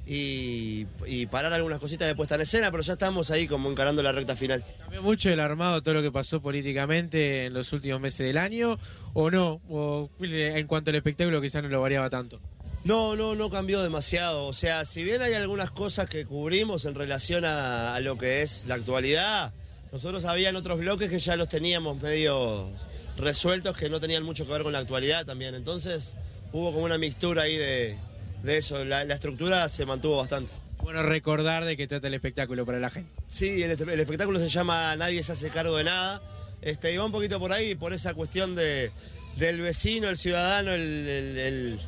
y, 0.06 0.86
parar 1.26 1.52
algunas 1.52 1.80
cositas 1.80 2.06
de 2.06 2.14
puesta 2.14 2.36
en 2.36 2.42
escena, 2.42 2.70
pero 2.70 2.84
ya 2.84 2.92
estamos 2.92 3.32
ahí 3.32 3.48
como 3.48 3.68
encarando 3.68 4.04
la 4.04 4.12
recta 4.12 4.36
final. 4.36 4.64
¿Cambió 4.78 5.02
mucho 5.02 5.30
el 5.30 5.40
armado 5.40 5.82
todo 5.82 5.94
lo 5.94 6.02
que 6.02 6.12
pasó 6.12 6.40
políticamente 6.40 7.46
en 7.46 7.54
los 7.54 7.72
últimos 7.72 8.00
meses 8.00 8.24
del 8.24 8.38
año 8.38 8.78
o 9.14 9.32
no? 9.32 9.60
O 9.68 10.10
en 10.20 10.66
cuanto 10.68 10.90
al 10.90 10.96
espectáculo 10.96 11.40
quizás 11.40 11.60
no 11.64 11.68
lo 11.68 11.80
variaba 11.80 12.08
tanto. 12.08 12.40
No, 12.84 13.14
no, 13.14 13.34
no 13.36 13.48
cambió 13.48 13.82
demasiado. 13.82 14.46
O 14.46 14.52
sea, 14.52 14.84
si 14.84 15.04
bien 15.04 15.22
hay 15.22 15.34
algunas 15.34 15.70
cosas 15.70 16.08
que 16.08 16.24
cubrimos 16.26 16.84
en 16.84 16.94
relación 16.94 17.44
a, 17.44 17.94
a 17.94 18.00
lo 18.00 18.18
que 18.18 18.42
es 18.42 18.64
la 18.66 18.74
actualidad, 18.74 19.52
nosotros 19.92 20.24
habían 20.24 20.56
otros 20.56 20.80
bloques 20.80 21.08
que 21.10 21.20
ya 21.20 21.36
los 21.36 21.48
teníamos 21.48 22.00
medio 22.02 22.70
resueltos 23.16 23.76
que 23.76 23.88
no 23.90 24.00
tenían 24.00 24.22
mucho 24.24 24.46
que 24.46 24.52
ver 24.52 24.62
con 24.62 24.72
la 24.72 24.80
actualidad 24.80 25.24
también. 25.24 25.54
Entonces 25.54 26.14
hubo 26.52 26.72
como 26.72 26.84
una 26.84 26.98
mixtura 26.98 27.42
ahí 27.42 27.56
de, 27.56 27.96
de 28.42 28.56
eso. 28.56 28.84
La, 28.84 29.04
la 29.04 29.14
estructura 29.14 29.68
se 29.68 29.86
mantuvo 29.86 30.16
bastante. 30.16 30.52
Bueno, 30.82 31.04
recordar 31.04 31.64
de 31.64 31.76
qué 31.76 31.86
trata 31.86 32.08
el 32.08 32.14
espectáculo 32.14 32.66
para 32.66 32.80
la 32.80 32.90
gente. 32.90 33.12
Sí, 33.28 33.62
el, 33.62 33.70
el 33.70 34.00
espectáculo 34.00 34.40
se 34.40 34.48
llama 34.48 34.96
Nadie 34.96 35.22
se 35.22 35.30
hace 35.32 35.50
cargo 35.50 35.76
de 35.76 35.84
nada. 35.84 36.20
Este, 36.62 36.92
y 36.92 36.96
va 36.96 37.04
un 37.04 37.12
poquito 37.12 37.38
por 37.38 37.52
ahí, 37.52 37.76
por 37.76 37.92
esa 37.92 38.14
cuestión 38.14 38.56
de, 38.56 38.90
del 39.36 39.60
vecino, 39.60 40.08
el 40.08 40.16
ciudadano, 40.16 40.72
el, 40.72 40.80
el, 41.08 41.38
el- 41.38 41.78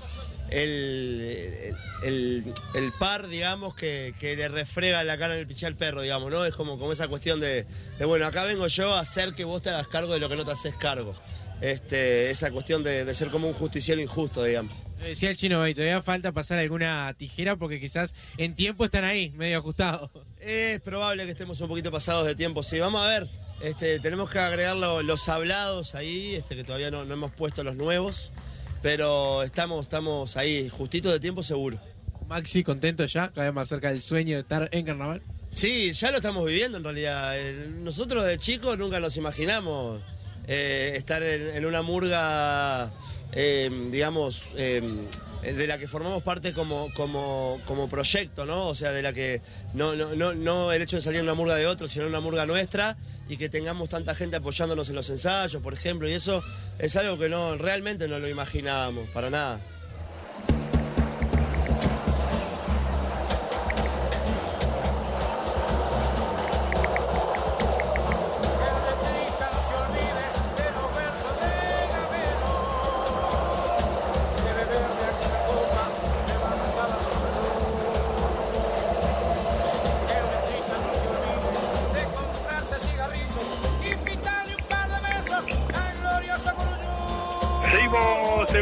el- 0.50 1.74
el- 2.02 2.44
el 2.74 2.92
par, 2.92 3.28
digamos, 3.28 3.74
que, 3.74 4.14
que 4.18 4.36
le 4.36 4.48
refrega 4.48 5.02
la 5.04 5.16
cara 5.18 5.34
en 5.34 5.40
el 5.40 5.46
piché 5.46 5.66
al 5.66 5.76
perro, 5.76 6.02
digamos, 6.02 6.30
¿no? 6.30 6.44
Es 6.44 6.54
como, 6.54 6.78
como 6.78 6.92
esa 6.92 7.08
cuestión 7.08 7.40
de, 7.40 7.66
de, 7.98 8.04
bueno, 8.04 8.26
acá 8.26 8.44
vengo 8.44 8.66
yo 8.66 8.94
a 8.94 9.00
hacer 9.00 9.34
que 9.34 9.44
vos 9.44 9.62
te 9.62 9.70
hagas 9.70 9.88
cargo 9.88 10.12
de 10.12 10.20
lo 10.20 10.28
que 10.28 10.36
no 10.36 10.44
te 10.44 10.52
haces 10.52 10.74
cargo. 10.74 11.14
Este, 11.60 12.30
esa 12.30 12.50
cuestión 12.50 12.82
de, 12.82 13.04
de 13.04 13.14
ser 13.14 13.28
como 13.30 13.48
un 13.48 13.54
justiciero 13.54 14.00
injusto, 14.00 14.42
digamos. 14.44 14.72
Decía 15.00 15.30
el 15.30 15.36
chino, 15.36 15.66
y 15.68 15.74
todavía 15.74 16.00
falta 16.02 16.32
pasar 16.32 16.58
alguna 16.58 17.14
tijera 17.18 17.56
porque 17.56 17.78
quizás 17.80 18.14
en 18.38 18.54
tiempo 18.54 18.84
están 18.84 19.04
ahí, 19.04 19.30
medio 19.32 19.58
ajustados. 19.58 20.10
Es 20.40 20.80
probable 20.80 21.24
que 21.24 21.30
estemos 21.32 21.60
un 21.60 21.68
poquito 21.68 21.90
pasados 21.90 22.26
de 22.26 22.34
tiempo, 22.34 22.62
sí. 22.62 22.78
Vamos 22.80 23.02
a 23.02 23.08
ver, 23.08 23.28
este, 23.62 23.98
tenemos 24.00 24.30
que 24.30 24.38
agregar 24.38 24.76
lo- 24.76 25.02
los 25.02 25.28
hablados 25.28 25.94
ahí, 25.94 26.34
este, 26.34 26.56
que 26.56 26.64
todavía 26.64 26.90
no, 26.90 27.04
no 27.04 27.14
hemos 27.14 27.32
puesto 27.32 27.62
los 27.64 27.76
nuevos, 27.76 28.32
pero 28.84 29.42
estamos, 29.42 29.86
estamos 29.86 30.36
ahí, 30.36 30.68
justitos 30.68 31.10
de 31.10 31.18
tiempo 31.18 31.42
seguro. 31.42 31.80
Maxi, 32.28 32.62
contento 32.62 33.06
ya, 33.06 33.30
cada 33.30 33.46
vez 33.46 33.54
más 33.54 33.66
cerca 33.66 33.90
del 33.90 34.02
sueño 34.02 34.34
de 34.34 34.42
estar 34.42 34.68
en 34.72 34.84
carnaval. 34.84 35.22
Sí, 35.48 35.94
ya 35.94 36.10
lo 36.10 36.18
estamos 36.18 36.44
viviendo 36.44 36.76
en 36.76 36.84
realidad. 36.84 37.32
Eh, 37.34 37.70
Nosotros 37.82 38.26
de 38.26 38.36
chicos 38.36 38.76
nunca 38.76 39.00
nos 39.00 39.16
imaginamos 39.16 40.02
eh, 40.46 40.92
estar 40.96 41.22
en, 41.22 41.56
en 41.56 41.64
una 41.64 41.80
murga, 41.80 42.92
eh, 43.32 43.70
digamos, 43.90 44.42
eh, 44.54 44.82
de 45.42 45.66
la 45.66 45.78
que 45.78 45.88
formamos 45.88 46.22
parte 46.22 46.52
como, 46.52 46.92
como, 46.92 47.62
como 47.64 47.88
proyecto, 47.88 48.44
¿no? 48.44 48.68
O 48.68 48.74
sea, 48.74 48.92
de 48.92 49.00
la 49.00 49.14
que 49.14 49.40
no, 49.72 49.94
no, 49.96 50.14
no, 50.14 50.34
no 50.34 50.72
el 50.72 50.82
hecho 50.82 50.96
de 50.96 51.02
salir 51.02 51.20
en 51.20 51.24
una 51.24 51.34
murga 51.34 51.54
de 51.54 51.66
otro, 51.66 51.88
sino 51.88 52.04
en 52.04 52.10
una 52.10 52.20
murga 52.20 52.44
nuestra 52.44 52.98
y 53.28 53.36
que 53.36 53.48
tengamos 53.48 53.88
tanta 53.88 54.14
gente 54.14 54.36
apoyándonos 54.36 54.88
en 54.88 54.94
los 54.96 55.08
ensayos, 55.10 55.62
por 55.62 55.72
ejemplo, 55.72 56.08
y 56.08 56.12
eso 56.12 56.42
es 56.78 56.94
algo 56.96 57.18
que 57.18 57.28
no 57.28 57.56
realmente 57.56 58.06
no 58.08 58.18
lo 58.18 58.28
imaginábamos, 58.28 59.08
para 59.10 59.30
nada. 59.30 59.60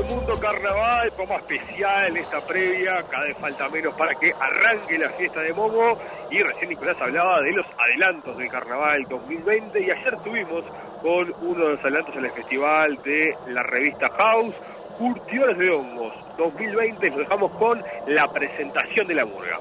Mundo 0.08 0.38
Carnaval, 0.38 1.12
como 1.16 1.36
especial 1.36 2.16
esta 2.16 2.40
previa, 2.40 3.02
cada 3.10 3.24
vez 3.24 3.36
falta 3.38 3.68
menos 3.68 3.94
para 3.94 4.14
que 4.14 4.32
arranque 4.38 4.98
la 4.98 5.08
fiesta 5.10 5.40
de 5.40 5.52
Momo 5.52 5.98
y 6.30 6.42
recién 6.42 6.70
Nicolás 6.70 6.96
hablaba 7.00 7.40
de 7.40 7.52
los 7.52 7.66
adelantos 7.78 8.36
del 8.36 8.48
Carnaval 8.48 9.06
2020 9.08 9.80
y 9.80 9.90
ayer 9.90 10.16
tuvimos 10.22 10.64
con 11.02 11.34
uno 11.42 11.64
de 11.64 11.70
los 11.72 11.80
adelantos 11.80 12.16
en 12.16 12.24
el 12.24 12.30
festival 12.30 13.02
de 13.02 13.36
la 13.48 13.62
revista 13.62 14.10
House, 14.18 14.54
Curtidores 14.98 15.58
de 15.58 15.70
Hongos 15.70 16.14
2020, 16.36 17.10
nos 17.10 17.18
dejamos 17.18 17.52
con 17.52 17.82
la 18.06 18.30
presentación 18.32 19.06
de 19.06 19.14
la 19.14 19.24
murga. 19.24 19.58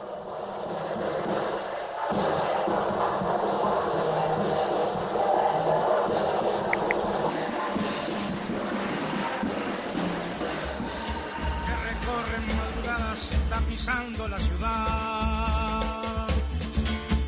Tapizando 13.82 14.28
la 14.28 14.40
ciudad. 14.40 16.28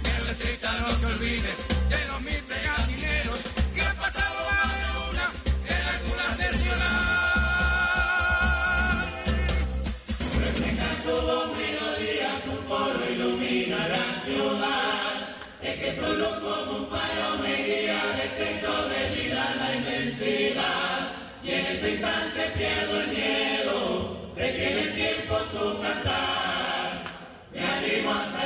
Que 0.03 0.09
el 0.09 0.25
letrista 0.27 0.79
no 0.79 0.93
se 0.95 1.05
olvide 1.07 1.49
de 1.89 2.05
los 2.07 2.21
mil 2.21 2.43
pegatineros 2.43 3.39
que 3.73 3.81
han 3.81 3.95
pasado 3.97 4.35
más 4.49 4.71
de 4.77 4.85
una 5.09 5.31
en 5.67 5.81
alguna 5.95 6.35
seccional. 6.35 6.73
Reflejan 10.45 10.97
su 11.03 11.15
melodía, 11.55 12.29
su 12.45 12.55
coro 12.67 13.03
ilumina 13.09 13.87
la 13.87 14.21
ciudad. 14.23 15.37
Es 15.61 15.75
que 15.79 15.95
solo 15.99 16.27
como 16.41 16.71
un 16.77 16.87
faro 16.89 17.37
me 17.41 17.53
guía 17.63 18.01
destello 18.17 18.75
de 18.89 19.01
vida 19.15 19.55
la 19.55 19.75
inmensidad. 19.75 20.99
Y 21.43 21.45
en 21.51 21.65
ese 21.65 21.91
instante 21.91 22.51
pierdo 22.55 23.01
el 23.01 23.07
miedo 23.09 24.33
de 24.35 24.45
que 24.55 24.71
en 24.71 24.77
el 24.77 24.95
tiempo 24.95 25.35
su 25.51 25.81
cantar. 25.81 26.22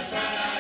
Me 0.09 0.17
animo 0.17 0.56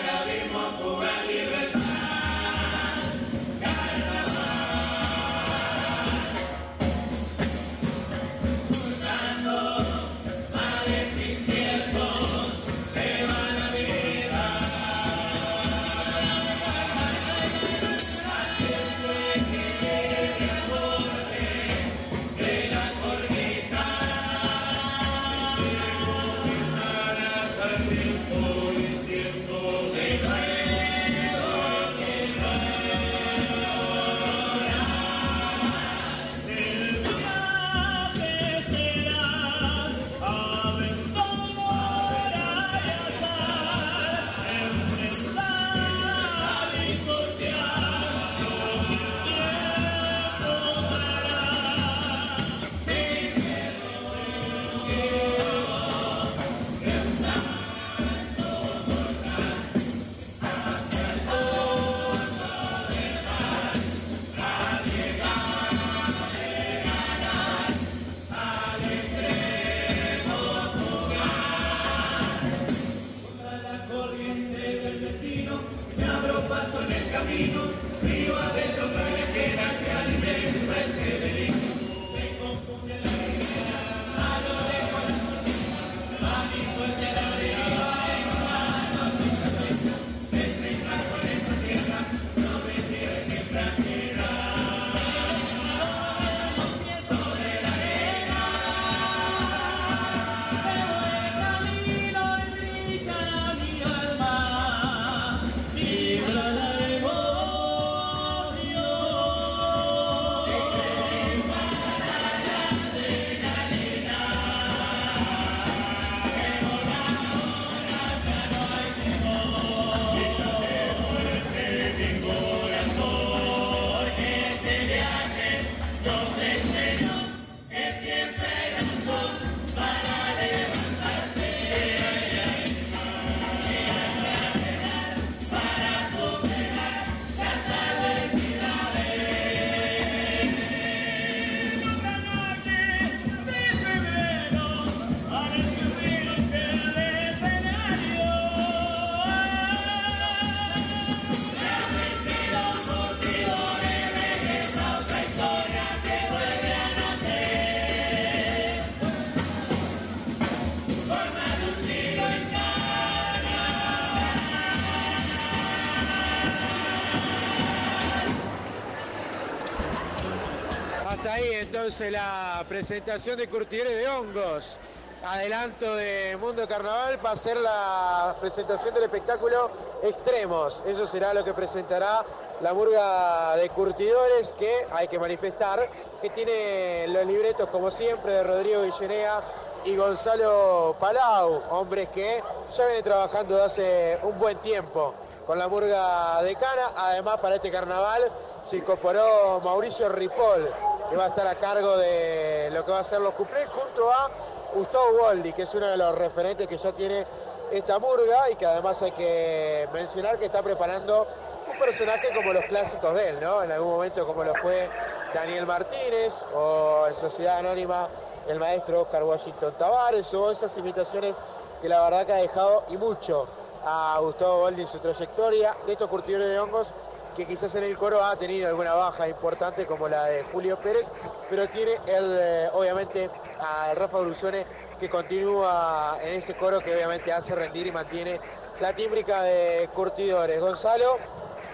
11 171.87 172.11
la 172.11 172.65
presentación 172.67 173.37
de 173.37 173.47
Curtidores 173.47 173.95
de 173.95 174.09
Hongos. 174.09 174.77
Adelanto 175.23 175.95
de 175.95 176.35
Mundo 176.37 176.67
Carnaval 176.67 177.17
va 177.25 177.31
a 177.31 177.35
ser 177.37 177.55
la 177.55 178.35
presentación 178.41 178.93
del 178.93 179.03
espectáculo 179.03 179.71
Extremos. 180.03 180.83
Eso 180.85 181.07
será 181.07 181.33
lo 181.33 181.45
que 181.45 181.53
presentará 181.53 182.25
la 182.59 182.73
murga 182.73 183.55
de 183.55 183.69
curtidores 183.69 184.51
que 184.51 184.85
hay 184.91 185.07
que 185.07 185.17
manifestar, 185.17 185.89
que 186.21 186.29
tiene 186.31 187.07
los 187.07 187.25
libretos 187.25 187.69
como 187.69 187.89
siempre 187.89 188.33
de 188.33 188.43
Rodrigo 188.43 188.83
Guillenea 188.83 189.41
y 189.85 189.95
Gonzalo 189.95 190.97
Palau, 190.99 191.63
hombres 191.69 192.09
que 192.09 192.43
ya 192.75 192.85
vienen 192.85 193.03
trabajando 193.05 193.55
de 193.55 193.63
hace 193.63 194.19
un 194.23 194.37
buen 194.37 194.57
tiempo 194.57 195.13
con 195.45 195.57
la 195.57 195.69
murga 195.69 196.41
de 196.41 196.53
Cana. 196.55 196.91
Además, 196.97 197.37
para 197.37 197.55
este 197.55 197.71
carnaval 197.71 198.29
se 198.61 198.75
incorporó 198.75 199.61
Mauricio 199.63 200.09
Ripoll, 200.09 200.67
que 201.09 201.15
va 201.15 201.25
a 201.25 201.27
estar 201.27 201.47
a 201.47 201.55
cargo 201.55 201.97
de 201.97 202.69
lo 202.71 202.85
que 202.85 202.91
va 202.91 202.99
a 202.99 203.03
ser 203.03 203.21
los 203.21 203.33
cuplés, 203.33 203.67
junto 203.69 204.11
a 204.11 204.29
Gustavo 204.73 205.17
Boldi, 205.19 205.53
que 205.53 205.63
es 205.63 205.73
uno 205.73 205.87
de 205.87 205.97
los 205.97 206.15
referentes 206.15 206.67
que 206.67 206.77
ya 206.77 206.91
tiene 206.91 207.25
esta 207.71 207.99
murga 207.99 208.49
y 208.49 208.55
que 208.55 208.65
además 208.65 209.01
hay 209.01 209.11
que 209.11 209.87
mencionar 209.93 210.37
que 210.37 210.45
está 210.45 210.61
preparando 210.61 211.27
un 211.71 211.77
personaje 211.77 212.29
como 212.33 212.53
los 212.53 212.63
clásicos 212.65 213.13
de 213.13 213.29
él, 213.29 213.39
¿no? 213.41 213.63
En 213.63 213.71
algún 213.71 213.91
momento 213.91 214.25
como 214.25 214.43
lo 214.43 214.53
fue 214.55 214.89
Daniel 215.33 215.65
Martínez 215.65 216.45
o 216.53 217.07
en 217.07 217.17
Sociedad 217.17 217.57
Anónima 217.57 218.07
el 218.47 218.59
maestro 218.59 219.01
Oscar 219.01 219.23
Washington 219.23 219.73
Tavares 219.77 220.33
o 220.33 220.51
esas 220.51 220.75
imitaciones 220.77 221.37
que 221.81 221.89
la 221.89 222.01
verdad 222.01 222.25
que 222.25 222.33
ha 222.33 222.37
dejado 222.37 222.85
y 222.89 222.97
mucho 222.97 223.47
a 223.85 224.17
Gustavo 224.21 224.59
Boldi 224.59 224.81
en 224.81 224.87
su 224.87 224.99
trayectoria 224.99 225.75
de 225.85 225.93
estos 225.93 226.09
curtidores 226.09 226.47
de 226.47 226.59
hongos 226.59 226.93
que 227.37 227.45
quizás 227.45 227.75
en 227.75 227.83
el 227.83 227.95
coro 227.95 228.23
ha 228.23 228.35
tenido 228.35 228.67
alguna 228.67 228.95
baja 228.95 229.29
importante 229.29 229.85
como 229.85 230.09
la 230.09 230.25
de 230.25 230.43
Julio 230.45 230.79
Pérez, 230.81 231.11
pero 231.51 231.69
tiene 231.69 231.91
el, 232.07 232.39
eh, 232.41 232.69
obviamente 232.73 233.29
a 233.59 233.93
Rafa 233.93 234.17
Brusone 234.17 234.65
que 234.99 235.07
continúa 235.07 236.17
en 236.23 236.33
ese 236.33 236.55
coro 236.55 236.79
que 236.79 236.95
obviamente 236.95 237.31
hace 237.31 237.53
rendir 237.53 237.85
y 237.85 237.91
mantiene 237.91 238.39
la 238.79 238.95
tímbrica 238.95 239.43
de 239.43 239.87
curtidores. 239.93 240.59
Gonzalo, 240.59 241.19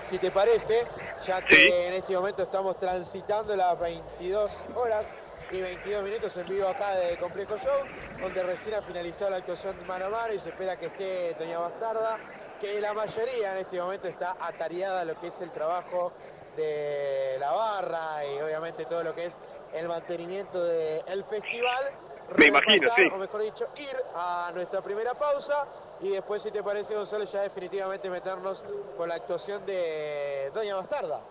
si 0.10 0.18
te 0.18 0.32
parece, 0.32 0.86
ya 1.26 1.42
que 1.42 1.88
en 1.88 1.94
este 1.94 2.14
momento 2.14 2.44
estamos 2.44 2.78
transitando 2.78 3.56
las 3.56 3.80
22 3.80 4.66
horas 4.76 5.06
y 5.50 5.62
22 5.62 6.04
minutos 6.04 6.36
en 6.36 6.48
vivo 6.48 6.68
acá 6.68 6.96
de 6.96 7.16
Complejo 7.16 7.58
Show, 7.58 7.86
donde 8.20 8.44
recién 8.44 8.76
ha 8.76 8.82
finalizado 8.82 9.32
la 9.32 9.38
actuación 9.38 9.76
mano 9.88 10.08
a 10.08 10.10
mano 10.10 10.34
y 10.34 10.40
se 10.40 10.50
espera 10.50 10.76
que 10.78 10.88
esté 10.88 11.36
Doña 11.40 11.60
Bastarda, 11.60 12.20
que 12.64 12.80
la 12.80 12.94
mayoría 12.94 13.52
en 13.52 13.58
este 13.58 13.78
momento 13.78 14.08
está 14.08 14.38
atareada 14.40 15.02
a 15.02 15.06
lo 15.06 15.20
que 15.20 15.28
es 15.28 15.42
el 15.42 15.52
trabajo 15.52 16.14
de 16.56 17.36
la 17.38 17.52
barra 17.52 18.26
y 18.26 18.40
obviamente 18.42 18.86
todo 18.86 19.04
lo 19.04 19.14
que 19.14 19.26
es 19.26 19.38
el 19.74 19.90
mantenimiento 19.90 20.64
del 20.64 21.26
festival. 21.26 21.92
Me 22.38 22.46
imagino, 22.46 22.90
sí. 22.96 23.10
O 23.14 23.18
mejor 23.18 23.42
dicho, 23.42 23.68
ir 23.76 23.98
a 24.16 24.50
nuestra 24.54 24.82
primera 24.82 25.14
pausa 25.14 25.68
y 26.00 26.12
después, 26.12 26.42
si 26.42 26.52
te 26.52 26.64
parece, 26.64 26.96
Gonzalo, 26.96 27.26
ya 27.26 27.42
definitivamente 27.42 28.10
meternos 28.10 28.64
con 28.96 29.10
la 29.10 29.16
actuación 29.16 29.66
de 29.66 30.50
Doña 30.54 30.78
Bastarda. 30.78 31.22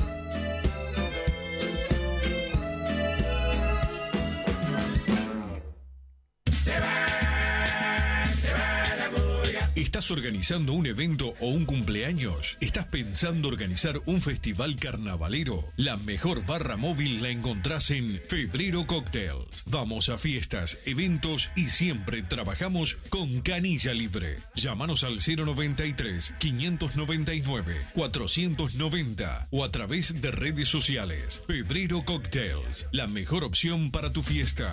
¿Estás 9.82 10.12
organizando 10.12 10.74
un 10.74 10.86
evento 10.86 11.34
o 11.40 11.48
un 11.48 11.66
cumpleaños? 11.66 12.56
¿Estás 12.62 12.86
pensando 12.86 13.48
organizar 13.48 14.00
un 14.06 14.22
festival 14.22 14.76
carnavalero? 14.76 15.70
La 15.76 15.98
mejor 15.98 16.46
barra 16.46 16.78
móvil 16.78 17.24
la 17.24 17.30
encontrás 17.30 17.90
en 17.90 18.22
Febrero 18.30 18.86
Cocktails. 18.86 19.64
Vamos 19.66 20.10
a 20.10 20.20
fiestas, 20.20 20.78
eventos 20.86 21.50
y 21.56 21.70
siempre 21.70 22.22
trabajamos 22.22 23.00
con 23.10 23.42
canilla 23.42 23.92
libre. 23.96 24.38
Llámanos 24.54 25.04
al 25.04 25.18
093 25.18 26.36
599 26.38 27.88
490 27.96 29.48
o 29.50 29.64
a 29.64 29.72
través 29.72 30.22
de 30.22 30.30
redes 30.30 30.70
sociales. 30.70 31.42
Febrero 31.48 32.04
Cocktails, 32.06 32.86
la 32.92 33.08
mejor 33.08 33.44
opción 33.44 33.90
para 33.90 34.14
tu 34.14 34.22
fiesta. 34.22 34.70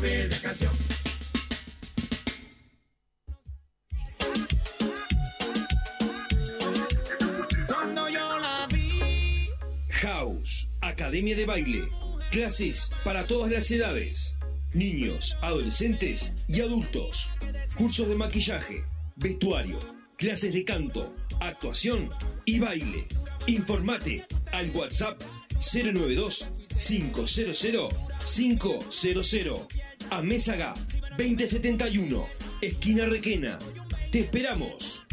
Nuestra 0.00 0.40
canción. 0.40 0.72
House, 9.90 10.68
Academia 10.80 11.36
de 11.36 11.44
Baile. 11.44 11.88
Clases 12.30 12.90
para 13.04 13.26
todas 13.26 13.50
las 13.50 13.70
edades. 13.70 14.36
Niños, 14.72 15.36
adolescentes 15.42 16.32
y 16.48 16.62
adultos. 16.62 17.28
Cursos 17.76 18.08
de 18.08 18.14
maquillaje, 18.14 18.84
vestuario, 19.16 19.78
clases 20.16 20.54
de 20.54 20.64
canto, 20.64 21.14
actuación 21.38 22.10
y 22.46 22.58
baile. 22.60 23.06
Informate 23.46 24.24
al 24.52 24.70
WhatsApp 24.70 25.20
092 25.58 26.48
500 26.76 27.90
500 28.24 29.66
a 30.10 30.22
Mésaga 30.22 30.74
2071, 31.16 32.26
esquina 32.60 33.04
Requena. 33.06 33.58
Te 34.10 34.20
esperamos. 34.20 35.06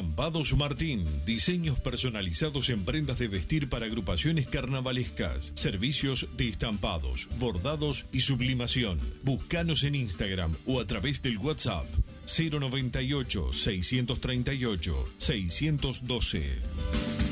Estampados 0.00 0.56
Martín, 0.56 1.04
diseños 1.26 1.78
personalizados 1.78 2.70
en 2.70 2.86
prendas 2.86 3.18
de 3.18 3.28
vestir 3.28 3.68
para 3.68 3.84
agrupaciones 3.84 4.48
carnavalescas, 4.48 5.52
servicios 5.56 6.26
de 6.38 6.48
estampados, 6.48 7.28
bordados 7.38 8.06
y 8.10 8.20
sublimación. 8.20 8.98
Búscanos 9.22 9.84
en 9.84 9.96
Instagram 9.96 10.56
o 10.64 10.80
a 10.80 10.86
través 10.86 11.20
del 11.20 11.36
WhatsApp 11.36 11.84
098 12.24 13.52
638 13.52 15.08
612. 15.18 17.29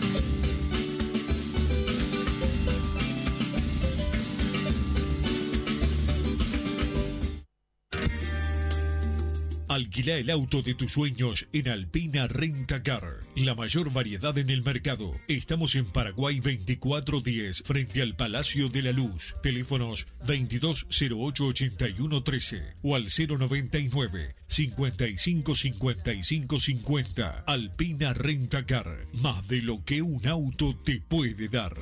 Alquila 9.78 10.16
el 10.16 10.28
auto 10.30 10.60
de 10.60 10.74
tus 10.74 10.90
sueños 10.90 11.46
en 11.52 11.68
Alpina 11.68 12.26
Renta 12.26 12.82
Car. 12.82 13.20
La 13.36 13.54
mayor 13.54 13.92
variedad 13.92 14.36
en 14.36 14.50
el 14.50 14.64
mercado. 14.64 15.14
Estamos 15.28 15.76
en 15.76 15.84
Paraguay 15.84 16.40
2410, 16.40 17.62
frente 17.64 18.02
al 18.02 18.16
Palacio 18.16 18.68
de 18.68 18.82
la 18.82 18.90
Luz. 18.90 19.36
Teléfonos 19.40 20.08
2208-8113 20.26 22.74
o 22.82 22.96
al 22.96 23.04
099 23.04 24.34
55 24.48 25.54
55 25.54 26.58
50. 26.58 27.44
Alpina 27.46 28.12
Renta 28.14 28.66
Car. 28.66 29.06
Más 29.12 29.46
de 29.46 29.62
lo 29.62 29.84
que 29.84 30.02
un 30.02 30.26
auto 30.26 30.74
te 30.74 31.00
puede 31.00 31.48
dar. 31.48 31.76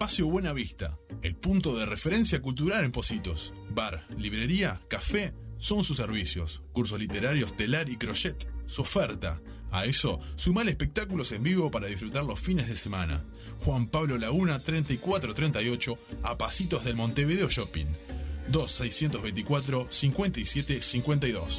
Espacio 0.00 0.28
Buena 0.28 0.54
Vista, 0.54 0.98
el 1.20 1.36
punto 1.36 1.76
de 1.76 1.84
referencia 1.84 2.40
cultural 2.40 2.86
en 2.86 2.90
Positos. 2.90 3.52
Bar, 3.74 4.06
librería, 4.16 4.80
café, 4.88 5.34
son 5.58 5.84
sus 5.84 5.98
servicios. 5.98 6.62
Cursos 6.72 6.98
literarios, 6.98 7.54
telar 7.54 7.90
y 7.90 7.98
crochet, 7.98 8.48
su 8.64 8.80
oferta. 8.80 9.42
A 9.70 9.84
eso, 9.84 10.18
sumar 10.36 10.66
espectáculos 10.70 11.32
en 11.32 11.42
vivo 11.42 11.70
para 11.70 11.88
disfrutar 11.88 12.24
los 12.24 12.40
fines 12.40 12.68
de 12.68 12.76
semana. 12.76 13.26
Juan 13.58 13.88
Pablo 13.88 14.16
Laguna 14.16 14.60
3438, 14.60 15.98
a 16.22 16.38
pasitos 16.38 16.82
del 16.82 16.96
Montevideo 16.96 17.50
Shopping. 17.50 17.88
2624 18.48 19.88
5752. 19.90 21.58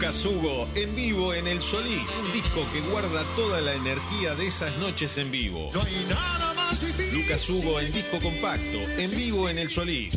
Lucas 0.00 0.24
Hugo 0.24 0.66
en 0.76 0.96
vivo 0.96 1.34
en 1.34 1.46
El 1.46 1.60
Solís, 1.60 2.10
un 2.24 2.32
disco 2.32 2.66
que 2.72 2.80
guarda 2.80 3.22
toda 3.36 3.60
la 3.60 3.74
energía 3.74 4.34
de 4.34 4.46
esas 4.46 4.74
noches 4.78 5.18
en 5.18 5.30
vivo. 5.30 5.70
Lucas 7.12 7.50
Hugo 7.50 7.78
en 7.78 7.92
disco 7.92 8.18
compacto, 8.18 8.78
en 8.96 9.10
vivo 9.10 9.50
en 9.50 9.58
El 9.58 9.70
Solís. 9.70 10.16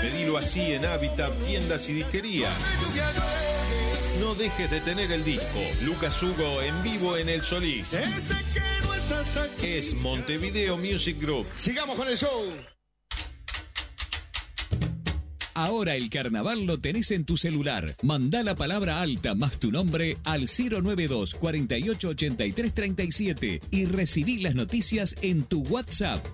Pedilo 0.00 0.38
así 0.38 0.72
en 0.72 0.86
Habitat, 0.86 1.34
tiendas 1.44 1.86
y 1.90 1.92
disquerías. 1.92 2.54
No 4.20 4.34
dejes 4.34 4.70
de 4.70 4.80
tener 4.80 5.12
el 5.12 5.22
disco. 5.22 5.60
Lucas 5.82 6.22
Hugo 6.22 6.62
en 6.62 6.82
vivo 6.82 7.18
en 7.18 7.28
El 7.28 7.42
Solís. 7.42 7.90
Es 9.62 9.92
Montevideo 9.92 10.78
Music 10.78 11.20
Group. 11.20 11.46
Sigamos 11.54 11.94
con 11.94 12.08
el 12.08 12.16
show. 12.16 12.54
Ahora 15.58 15.96
el 15.96 16.08
carnaval 16.08 16.66
lo 16.66 16.78
tenés 16.78 17.10
en 17.10 17.24
tu 17.24 17.36
celular. 17.36 17.96
Mandá 18.04 18.44
la 18.44 18.54
palabra 18.54 19.00
alta 19.00 19.34
más 19.34 19.58
tu 19.58 19.72
nombre 19.72 20.16
al 20.22 20.42
092 20.42 21.34
48 21.34 22.08
83 22.10 22.74
37 22.74 23.60
y 23.72 23.84
recibí 23.86 24.38
las 24.38 24.54
noticias 24.54 25.16
en 25.20 25.42
tu 25.42 25.62
WhatsApp. 25.62 26.24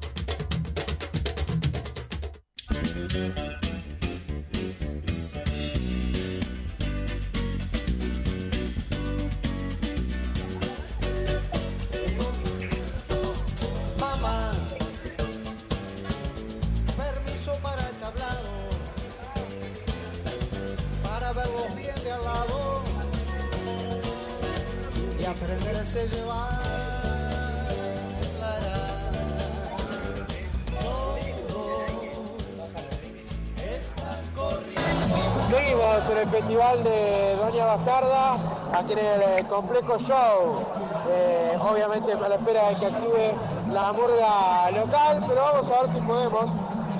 Aquí 38.74 38.92
en 38.92 38.98
el 38.98 39.22
eh, 39.22 39.46
complejo 39.48 39.98
show. 39.98 40.64
Eh, 41.08 41.56
obviamente 41.60 42.12
a 42.12 42.28
la 42.28 42.34
espera 42.34 42.68
de 42.68 42.74
que 42.74 42.86
active 42.86 43.34
la 43.70 43.92
murga 43.92 44.70
local, 44.72 45.24
pero 45.28 45.42
vamos 45.42 45.70
a 45.70 45.82
ver 45.82 45.92
si 45.92 46.00
podemos 46.00 46.50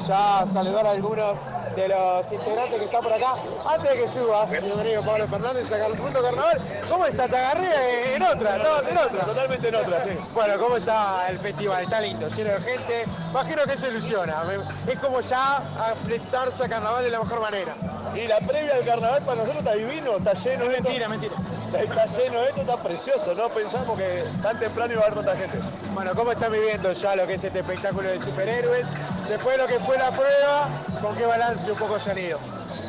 ya 0.07 0.45
saludar 0.47 0.87
a 0.87 0.91
algunos 0.91 1.37
de 1.75 1.89
los 1.89 2.31
integrantes 2.31 2.79
que 2.79 2.85
están 2.85 3.03
por 3.03 3.13
acá. 3.13 3.35
Antes 3.67 3.91
de 3.91 3.97
que 4.03 4.09
subas, 4.09 4.51
bienvenido 4.51 5.05
Pablo 5.05 5.27
Fernández 5.27 5.73
a 5.73 5.87
el 5.87 5.95
punto 5.95 6.23
carnaval. 6.23 6.63
¿Cómo 6.89 7.07
está? 7.07 7.27
Te 7.27 7.37
agarré 7.37 8.15
en 8.15 8.23
otra, 8.23 8.57
estabas 8.57 8.89
en 8.89 8.99
otra. 8.99 9.25
Totalmente 9.25 9.69
en 9.69 9.75
otra, 9.75 10.05
sí. 10.05 10.11
Bueno, 10.33 10.55
¿cómo 10.59 10.77
está 10.77 11.29
el 11.29 11.39
festival? 11.41 11.85
Está 11.85 12.01
lindo, 12.01 12.29
lleno 12.29 12.51
de 12.51 12.61
gente. 12.61 13.05
Imagino 13.31 13.65
que 13.65 13.77
se 13.77 13.89
ilusiona. 13.89 14.45
Es 14.87 14.99
como 15.01 15.21
ya 15.21 15.63
enfrentarse 15.91 16.65
a 16.65 16.69
carnaval 16.69 17.03
de 17.03 17.11
la 17.11 17.19
mejor 17.21 17.41
manera. 17.41 17.73
Y 18.15 18.29
la 18.29 18.39
previa 18.39 18.77
del 18.77 18.85
carnaval 18.85 19.25
para 19.25 19.37
nosotros 19.43 19.65
está 19.65 19.75
divino, 19.75 20.17
está 20.17 20.35
lleno 20.35 20.65
de 20.65 20.71
Mentira, 20.81 21.09
mentira. 21.09 21.35
Está 21.79 22.07
lleno 22.07 22.41
de 22.41 22.49
esto, 22.49 22.61
está 22.61 22.83
precioso, 22.83 23.35
no 23.35 23.49
pensamos 23.49 23.99
que 23.99 24.25
tan 24.43 24.61
temprano 24.61 24.93
iba 24.93 25.03
a 25.03 25.07
haber 25.07 25.25
tanta 25.25 25.37
gente. 25.37 25.59
Bueno, 25.93 26.15
¿cómo 26.15 26.31
están 26.31 26.53
viviendo 26.53 26.93
ya 26.93 27.17
lo 27.17 27.27
que 27.27 27.35
es 27.35 27.43
este 27.43 27.59
espectáculo 27.59 28.09
de 28.09 28.21
superhéroes? 28.21 28.87
Después 29.29 29.57
de 29.57 29.63
lo 29.63 29.69
que 29.69 29.81
fue 29.81 29.99
la 29.99 30.13
prueba, 30.13 30.69
¿con 31.03 31.17
qué 31.17 31.27
balance 31.27 31.73
un 31.73 31.77
poco 31.77 31.99
se 31.99 32.13
han 32.13 32.19
ido? 32.19 32.39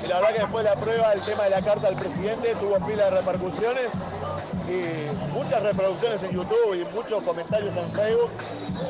Y 0.03 0.07
la 0.07 0.19
verdad 0.19 0.33
que 0.33 0.39
después 0.41 0.63
de 0.63 0.69
la 0.69 0.79
prueba 0.79 1.13
el 1.13 1.25
tema 1.25 1.45
de 1.45 1.49
la 1.49 1.61
carta 1.63 1.87
del 1.87 1.95
presidente 1.95 2.53
tuvo 2.59 2.75
pila 2.85 3.05
de 3.05 3.11
repercusiones 3.11 3.89
y 4.67 5.33
muchas 5.33 5.63
reproducciones 5.63 6.21
en 6.21 6.31
YouTube 6.31 6.75
y 6.75 6.95
muchos 6.95 7.23
comentarios 7.23 7.75
en 7.75 7.91
Facebook 7.91 8.31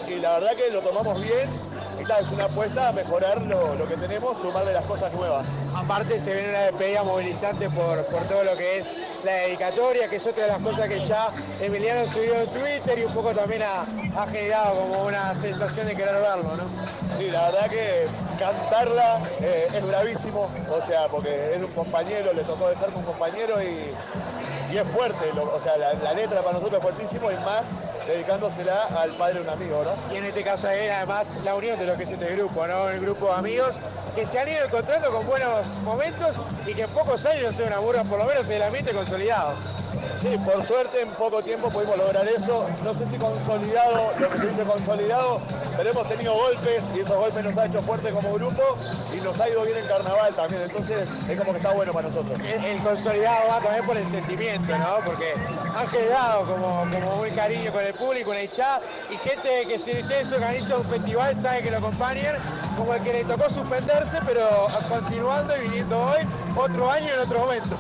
y 0.10 0.16
la 0.16 0.34
verdad 0.34 0.52
que 0.58 0.72
lo 0.72 0.82
tomamos 0.82 1.22
bien 1.22 1.50
tal, 2.04 2.26
es 2.26 2.32
una 2.32 2.46
apuesta 2.46 2.90
a 2.90 2.92
mejorar 2.92 3.42
lo, 3.44 3.76
lo 3.76 3.88
que 3.88 3.96
tenemos, 3.96 4.38
sumarle 4.42 4.74
las 4.74 4.84
cosas 4.84 5.14
nuevas. 5.14 5.46
Aparte 5.74 6.20
se 6.20 6.34
viene 6.34 6.50
una 6.50 6.60
despedida 6.64 7.04
movilizante 7.04 7.70
por, 7.70 8.04
por 8.08 8.28
todo 8.28 8.44
lo 8.44 8.58
que 8.58 8.80
es 8.80 8.94
la 9.24 9.34
dedicatoria, 9.34 10.10
que 10.10 10.18
es 10.18 10.28
otra 10.28 10.46
de 10.46 10.52
las 10.52 10.60
cosas 10.62 10.88
que 10.90 11.00
ya 11.00 11.30
Emiliano 11.62 12.08
subió 12.08 12.42
en 12.42 12.50
Twitter 12.50 13.00
y 13.00 13.04
un 13.06 13.14
poco 13.14 13.34
también 13.34 13.62
ha, 13.64 13.82
ha 14.22 14.28
generado 14.28 14.80
como 14.82 15.04
una 15.06 15.34
sensación 15.36 15.88
de 15.88 15.96
querer 15.96 16.16
verlo, 16.16 16.58
¿no? 16.58 16.66
Sí, 17.18 17.32
la 17.32 17.46
verdad 17.50 17.70
que 17.70 18.08
cantarla 18.38 19.22
eh, 19.42 19.68
es 19.74 19.88
bravísimo, 19.88 20.50
o 20.70 20.86
sea, 20.86 21.08
porque 21.08 21.54
es 21.56 21.62
un 21.62 21.72
compañero, 21.72 22.34
le 22.34 22.44
tocó 22.44 22.68
de 22.70 22.76
ser 22.76 22.90
un 22.94 23.04
compañero 23.04 23.62
y, 23.64 23.96
y 24.74 24.78
es 24.78 24.84
fuerte, 24.90 25.32
lo- 25.34 25.54
o 25.56 25.60
sea, 25.62 25.78
la, 25.78 25.94
la 25.94 26.14
letra 26.14 26.42
para 26.42 26.58
nosotros 26.58 26.80
es 26.80 26.84
fuertísimo 26.84 27.32
y 27.32 27.36
más 27.38 27.64
dedicándosela 28.08 28.86
al 28.98 29.16
padre 29.18 29.36
de 29.36 29.42
un 29.42 29.50
amigo, 29.50 29.84
¿no? 29.84 30.14
Y 30.14 30.18
en 30.18 30.26
este 30.26 30.44
caso 30.44 30.70
es 30.70 30.92
además 30.92 31.28
la 31.44 31.56
unión 31.56 31.78
de 31.80 31.86
lo 31.86 31.98
que 31.98 32.04
es 32.04 32.12
este 32.12 32.36
grupo, 32.36 32.68
¿no? 32.68 32.90
El 32.90 33.02
grupo 33.02 33.28
de 33.28 33.34
amigos 33.34 33.80
que 34.16 34.26
se 34.26 34.40
han 34.40 34.48
ido 34.48 34.66
encontrando 34.66 35.12
con 35.12 35.26
buenos 35.26 35.76
momentos 35.84 36.38
y 36.66 36.74
que 36.74 36.84
en 36.84 36.90
pocos 36.92 37.26
años 37.26 37.60
es 37.60 37.66
una 37.66 37.80
burra, 37.80 38.04
por 38.04 38.20
lo 38.20 38.26
menos 38.26 38.48
en 38.50 38.56
el 38.58 38.64
ambiente 38.64 38.94
consolidado. 38.94 39.54
Sí, 40.22 40.38
por 40.44 40.66
suerte 40.66 41.02
en 41.02 41.10
poco 41.12 41.44
tiempo 41.44 41.70
pudimos 41.70 41.98
lograr 41.98 42.28
eso. 42.28 42.68
No 42.84 42.94
sé 42.94 43.06
si 43.10 43.18
consolidado, 43.18 44.12
lo 44.20 44.30
que 44.30 44.38
se 44.38 44.48
dice 44.48 44.64
consolidado, 44.64 45.42
pero 45.78 45.90
hemos 45.90 46.08
tenido 46.08 46.34
golpes 46.34 46.84
y 46.96 47.00
esos 47.00 47.16
golpes 47.16 47.44
nos 47.44 47.58
ha 47.58 47.66
hecho 47.66 47.82
fuerte 47.82 48.10
como 48.12 48.34
grupo 48.34 48.78
y 49.16 49.22
nos 49.22 49.40
ha 49.40 49.50
ido 49.50 49.64
bien 49.64 49.78
en 49.78 49.88
carnaval 49.88 50.34
también. 50.34 50.64
Entonces 50.64 51.08
es 51.30 51.38
como 51.38 51.52
que 51.52 51.58
está 51.58 51.74
bueno 51.74 51.94
para 51.94 52.08
nosotros. 52.08 52.40
El, 52.40 52.82
consolidado 52.82 53.50
va 53.50 53.60
también 53.60 53.86
por 53.86 53.98
el 53.98 54.08
sentimiento, 54.08 54.78
¿no? 54.78 54.98
Porque 55.06 55.34
han 55.76 55.88
generado 55.90 56.46
como, 56.46 56.86
muy 57.18 57.32
cariño 57.32 57.72
con 57.72 57.84
el 57.84 57.94
público, 57.94 58.30
con 58.30 58.38
el 58.38 58.52
chat, 58.52 58.82
y 59.12 59.18
gente 59.18 59.68
que 59.68 59.78
si 59.78 59.92
ustedes 59.92 60.32
organizan 60.32 60.80
un 60.80 60.86
festival 60.86 61.40
sabe 61.42 61.64
que 61.64 61.72
lo 61.72 61.78
acompañan, 61.78 62.36
como 62.78 62.94
el 62.94 63.04
que 63.04 63.14
le 63.14 63.24
tocó 63.26 63.50
suspenderse, 63.50 64.20
pero 64.26 64.68
continuando 64.90 65.54
y 65.58 65.68
viniendo 65.70 66.00
hoy, 66.00 66.20
otro 66.56 66.90
año 66.90 67.14
en 67.14 67.20
otro 67.20 67.40
momento. 67.40 67.78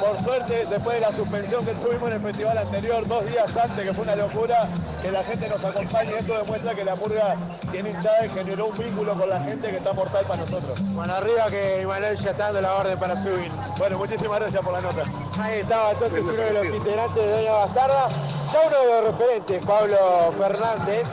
Por 0.00 0.22
suerte, 0.22 0.66
después 0.68 0.96
de 0.96 1.00
la 1.00 1.12
suspensión 1.12 1.64
que 1.64 1.72
tuvimos 1.74 2.08
en 2.08 2.16
el 2.16 2.20
festival 2.20 2.58
anterior, 2.58 3.06
dos 3.06 3.26
días 3.26 3.56
antes, 3.56 3.84
que 3.84 3.92
fue 3.92 4.04
una 4.04 4.16
locura, 4.16 4.68
que 5.02 5.10
la 5.10 5.22
gente 5.24 5.48
nos 5.48 5.64
acompañe, 5.64 6.18
esto 6.18 6.36
demuestra 6.36 6.74
que 6.74 6.84
la 6.84 6.94
murga 6.96 7.36
tiene 7.70 7.90
hinchada 7.90 8.26
y 8.26 8.28
generó 8.30 8.66
un 8.66 8.78
vínculo 8.78 9.18
con 9.18 9.28
la 9.28 9.40
gente 9.40 9.70
que 9.70 9.76
está 9.76 9.92
mortal 9.92 10.24
para 10.26 10.42
nosotros. 10.42 10.78
Bueno, 10.94 11.14
arriba 11.14 11.46
que 11.48 11.82
Emanuel 11.82 12.16
ya 12.16 12.30
está 12.30 12.44
dando 12.44 12.60
la 12.60 12.74
orden 12.74 12.98
para 12.98 13.16
subir. 13.16 13.50
Bueno, 13.78 13.98
muchísimas 13.98 14.40
gracias 14.40 14.62
por 14.62 14.72
la 14.72 14.80
nota. 14.80 15.04
Ahí 15.40 15.60
estaba 15.60 15.92
entonces 15.92 16.24
uno 16.24 16.42
de 16.42 16.52
los 16.52 16.66
integrantes 16.66 17.16
de 17.16 17.30
Doña 17.30 17.52
Bastarda, 17.52 18.08
ya 18.52 18.60
uno 18.66 18.78
de 18.78 18.86
los 18.86 19.04
referentes, 19.12 19.64
Pablo 19.64 20.34
Fernández, 20.38 21.08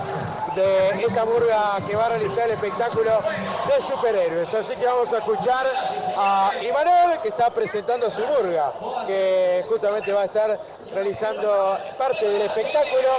de 0.55 1.05
esta 1.05 1.25
murga 1.25 1.77
que 1.87 1.95
va 1.95 2.07
a 2.07 2.09
realizar 2.09 2.45
el 2.45 2.51
espectáculo 2.51 3.19
de 3.67 3.81
superhéroes. 3.81 4.53
Así 4.53 4.75
que 4.75 4.85
vamos 4.85 5.11
a 5.13 5.17
escuchar 5.17 5.65
a 6.17 6.51
Imanol 6.61 7.21
que 7.21 7.29
está 7.29 7.49
presentando 7.49 8.11
su 8.11 8.21
murga, 8.25 8.70
que 9.05 9.65
justamente 9.67 10.11
va 10.13 10.21
a 10.21 10.25
estar 10.25 10.59
realizando 10.93 11.77
parte 11.97 12.27
del 12.27 12.41
espectáculo, 12.41 13.09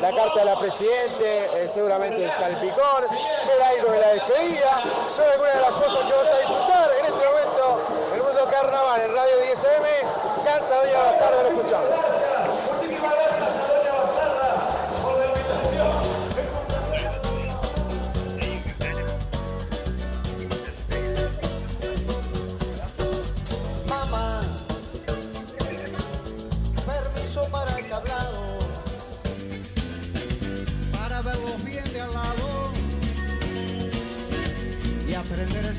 la 0.00 0.12
carta 0.12 0.40
de 0.40 0.44
la 0.44 0.58
Presidente, 0.58 1.50
eh, 1.54 1.68
seguramente 1.68 2.24
el 2.24 2.32
salpicón, 2.32 3.04
el 3.10 3.62
aire 3.62 3.90
de 3.90 4.00
la 4.00 4.08
despedida, 4.14 4.82
son 5.14 5.24
algunas 5.30 5.54
de 5.54 5.60
las 5.60 5.70
cosas 5.70 5.98
que 6.04 6.12
vamos 6.12 6.28
a 6.28 6.38
disfrutar 6.38 6.90
en 6.98 7.06
este 7.06 7.26
momento 7.26 7.80
en 8.08 8.18
el 8.18 8.22
mundo 8.22 8.48
carnaval 8.50 9.00
en 9.00 9.14
Radio 9.14 9.36
10M, 9.42 10.44
canta 10.44 10.76
Doña 10.76 10.98
Bastarda, 10.98 11.42
lo 11.42 11.48
escuchamos. 11.48 12.19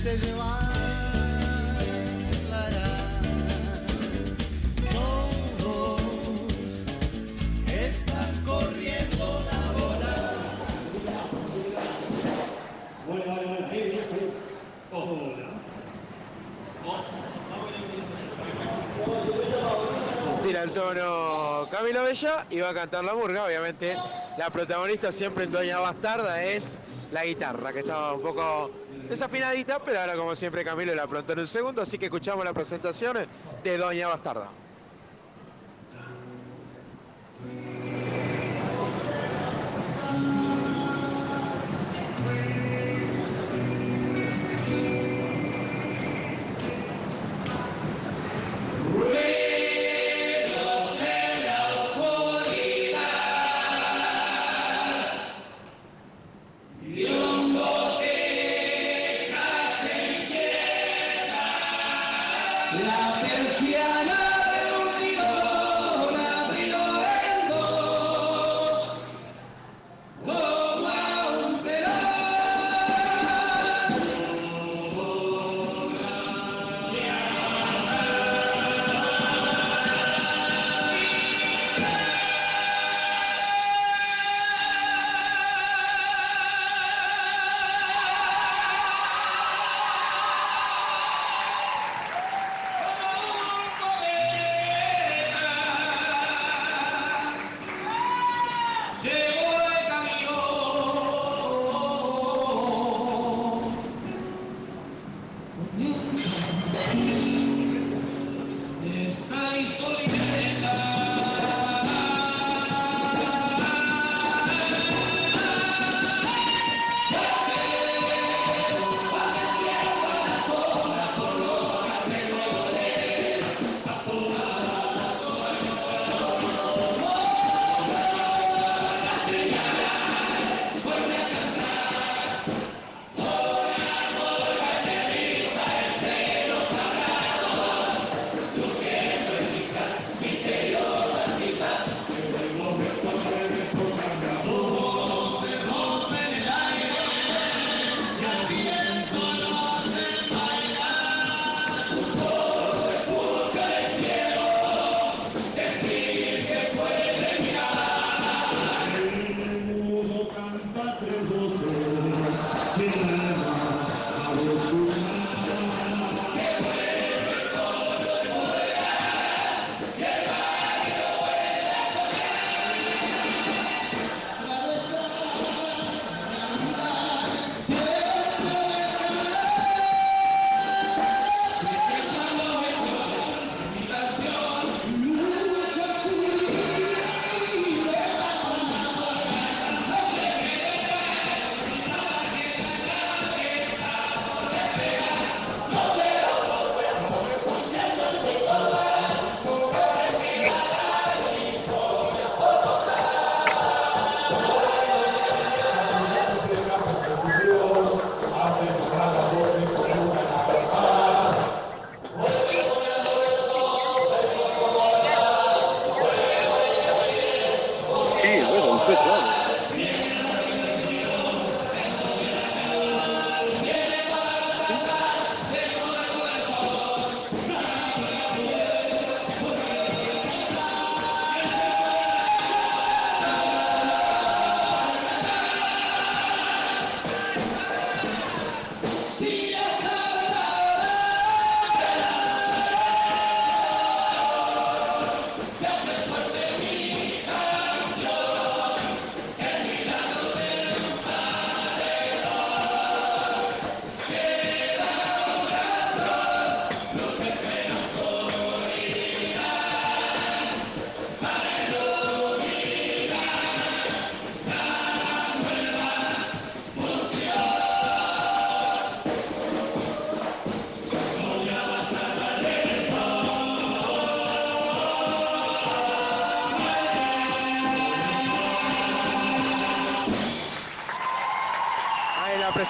A 0.04 0.16
llevar. 0.16 0.72
la, 2.50 2.70
están 7.72 8.44
corriendo 8.44 9.44
la 9.52 9.72
bola. 9.80 10.34
Tira 20.42 20.64
el 20.64 20.72
tono 20.72 21.68
Camilo 21.70 22.04
Bella 22.04 22.48
y 22.50 22.60
va 22.60 22.70
a 22.70 22.74
cantar 22.74 23.04
la 23.04 23.14
murga, 23.14 23.46
obviamente. 23.46 23.96
La 24.40 24.50
protagonista 24.50 25.12
siempre 25.12 25.44
en 25.44 25.52
Doña 25.52 25.80
Bastarda 25.80 26.44
es 26.44 26.82
la 27.12 27.24
guitarra, 27.24 27.72
que 27.72 27.82
estaba 27.82 28.14
un 28.14 28.22
poco 28.24 28.81
desafinadita, 29.12 29.80
pero 29.84 30.00
ahora 30.00 30.15
como 30.15 30.36
siempre 30.36 30.63
Camilo 30.63 30.95
la 30.95 31.04
aprontó 31.04 31.34
en 31.34 31.39
un 31.39 31.47
segundo, 31.47 31.82
así 31.82 31.97
que 31.97 32.06
escuchamos 32.06 32.45
la 32.45 32.54
presentación 32.54 33.17
de 33.63 33.78
Doña 33.78 34.08
Bastarda. 34.08 34.50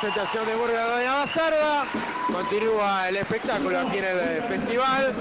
presentación 0.01 0.47
de 0.47 0.55
Burga 0.55 0.83
Doña 0.87 1.13
Bastarda. 1.13 1.85
Continúa 2.33 3.07
el 3.09 3.17
espectáculo 3.17 3.77
aquí 3.77 3.99
en 3.99 4.05
el 4.05 4.17
eh, 4.17 4.41
festival. 4.47 5.13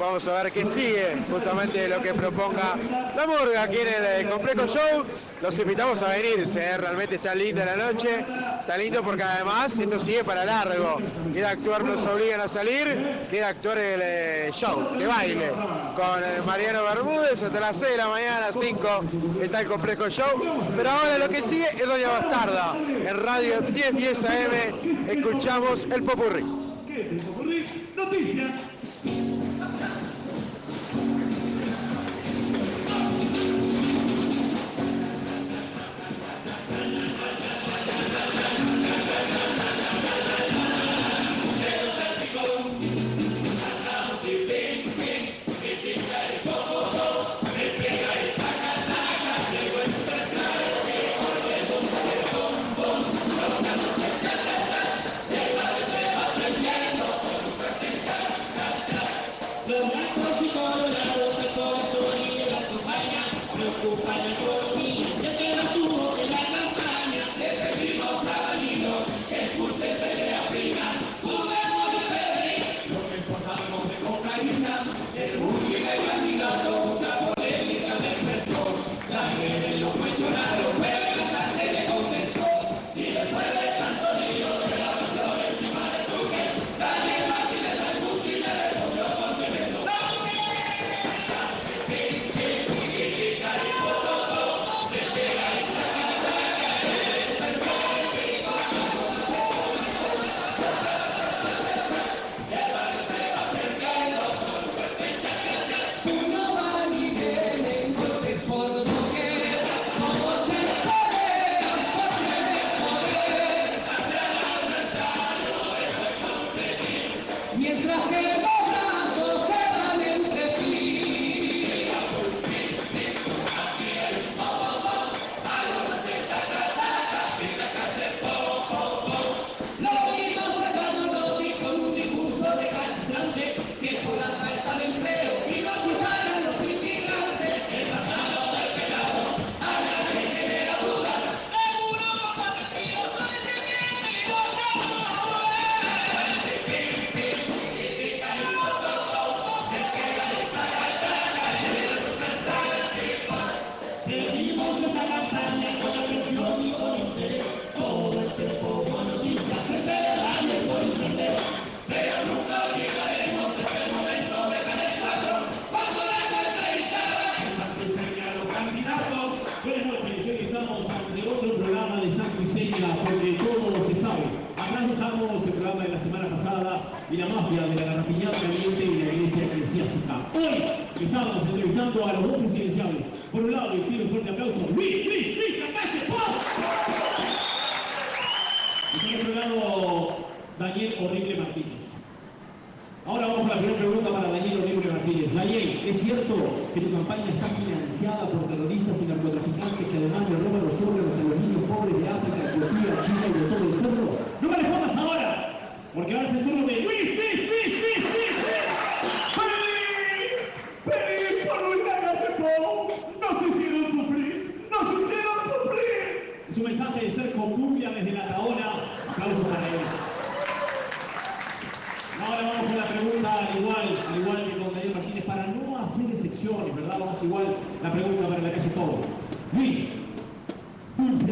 Vamos 0.00 0.26
a 0.26 0.42
ver 0.42 0.50
qué 0.50 0.64
sigue, 0.64 1.18
justamente 1.30 1.86
lo 1.88 2.00
que 2.00 2.14
proponga 2.14 2.74
la 3.14 3.26
Burga 3.26 3.64
aquí 3.64 3.76
en 3.76 3.88
el 3.88 4.26
eh, 4.26 4.30
Complejo 4.30 4.66
Show. 4.66 5.04
Los 5.42 5.58
invitamos 5.58 6.00
a 6.00 6.08
venir, 6.08 6.42
realmente 6.54 7.16
está 7.16 7.34
linda 7.34 7.66
la 7.66 7.76
noche. 7.76 8.24
Está 8.64 8.78
lindo 8.78 9.02
porque 9.02 9.22
además 9.22 9.78
esto 9.78 10.00
sigue 10.00 10.24
para 10.24 10.42
largo. 10.46 10.96
Queda 11.34 11.50
actuar, 11.50 11.84
nos 11.84 12.00
obligan 12.06 12.40
a 12.40 12.48
salir, 12.48 12.86
queda 13.30 13.48
actuar 13.48 13.76
el 13.76 14.00
eh, 14.02 14.50
show 14.54 14.96
de 14.96 15.06
baile 15.06 15.50
con 15.94 16.24
eh, 16.24 16.40
Mariano 16.46 16.82
Bermúdez 16.82 17.42
hasta 17.42 17.60
las 17.60 17.76
6 17.76 17.90
de 17.90 17.96
la 17.98 18.08
mañana, 18.08 18.46
5 18.58 19.04
está 19.42 19.60
el 19.60 19.66
complejo 19.66 20.08
show. 20.08 20.42
Pero 20.78 20.88
ahora 20.88 21.18
lo 21.18 21.28
que 21.28 21.42
sigue 21.42 21.68
es 21.76 21.86
Doña 21.86 22.08
Bastarda. 22.08 22.74
En 22.78 23.22
radio 23.22 23.60
1010 23.60 23.96
10 23.96 24.24
AM 24.24 25.10
escuchamos 25.10 25.84
el 25.84 26.02
popurrí. 26.02 26.44
¿Qué 26.86 27.02
es 27.02 27.12
el 27.12 27.18
popurrí? 27.18 27.66
Noticias. 27.94 28.73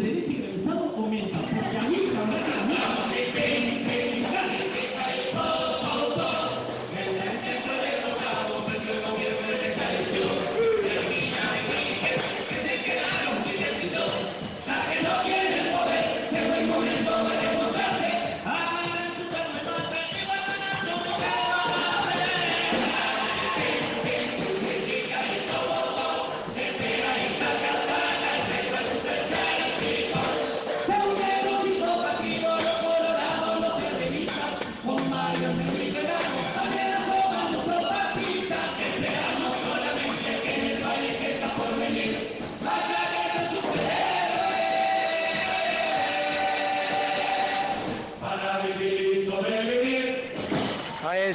desde 0.03 0.23
Chile, 0.25 0.53
estado 0.57 0.93
aumenta. 0.97 1.42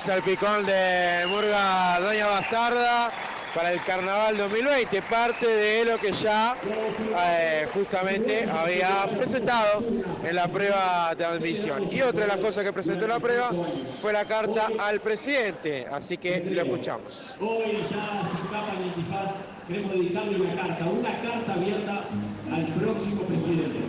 Ahí 0.07 0.13
es 0.13 0.17
el 0.19 0.23
picón 0.23 0.65
de 0.65 1.25
Murga 1.27 1.99
Doña 1.99 2.27
Bastarda 2.27 3.11
para 3.53 3.73
el 3.73 3.83
Carnaval 3.83 4.37
2020, 4.37 5.01
parte 5.01 5.45
de 5.45 5.83
lo 5.83 5.97
que 5.97 6.13
ya 6.13 6.55
eh, 7.25 7.67
justamente 7.73 8.47
había 8.49 9.05
presentado 9.17 9.83
en 10.23 10.33
la 10.35 10.47
prueba 10.47 11.13
de 11.13 11.25
admisión. 11.25 11.89
Y 11.91 12.01
otra 12.01 12.21
de 12.21 12.27
las 12.27 12.37
cosas 12.37 12.63
que 12.63 12.71
presentó 12.71 13.03
en 13.03 13.09
la 13.09 13.19
prueba 13.19 13.49
fue 14.01 14.13
la 14.13 14.23
carta 14.23 14.69
al 14.79 15.01
presidente, 15.01 15.87
así 15.91 16.17
que 16.17 16.39
lo 16.39 16.61
escuchamos. 16.61 17.31
Hoy 17.41 17.83
ya 17.83 18.21
sin 18.29 18.47
capa 18.49 18.73
ni 18.79 18.89
antifaz 18.89 19.31
queremos 19.67 19.91
dedicarle 19.91 20.39
una 20.39 20.55
carta, 20.55 20.85
una 20.85 21.21
carta 21.21 21.53
abierta 21.53 22.03
al 22.53 22.65
próximo 22.65 23.23
presidente. 23.23 23.79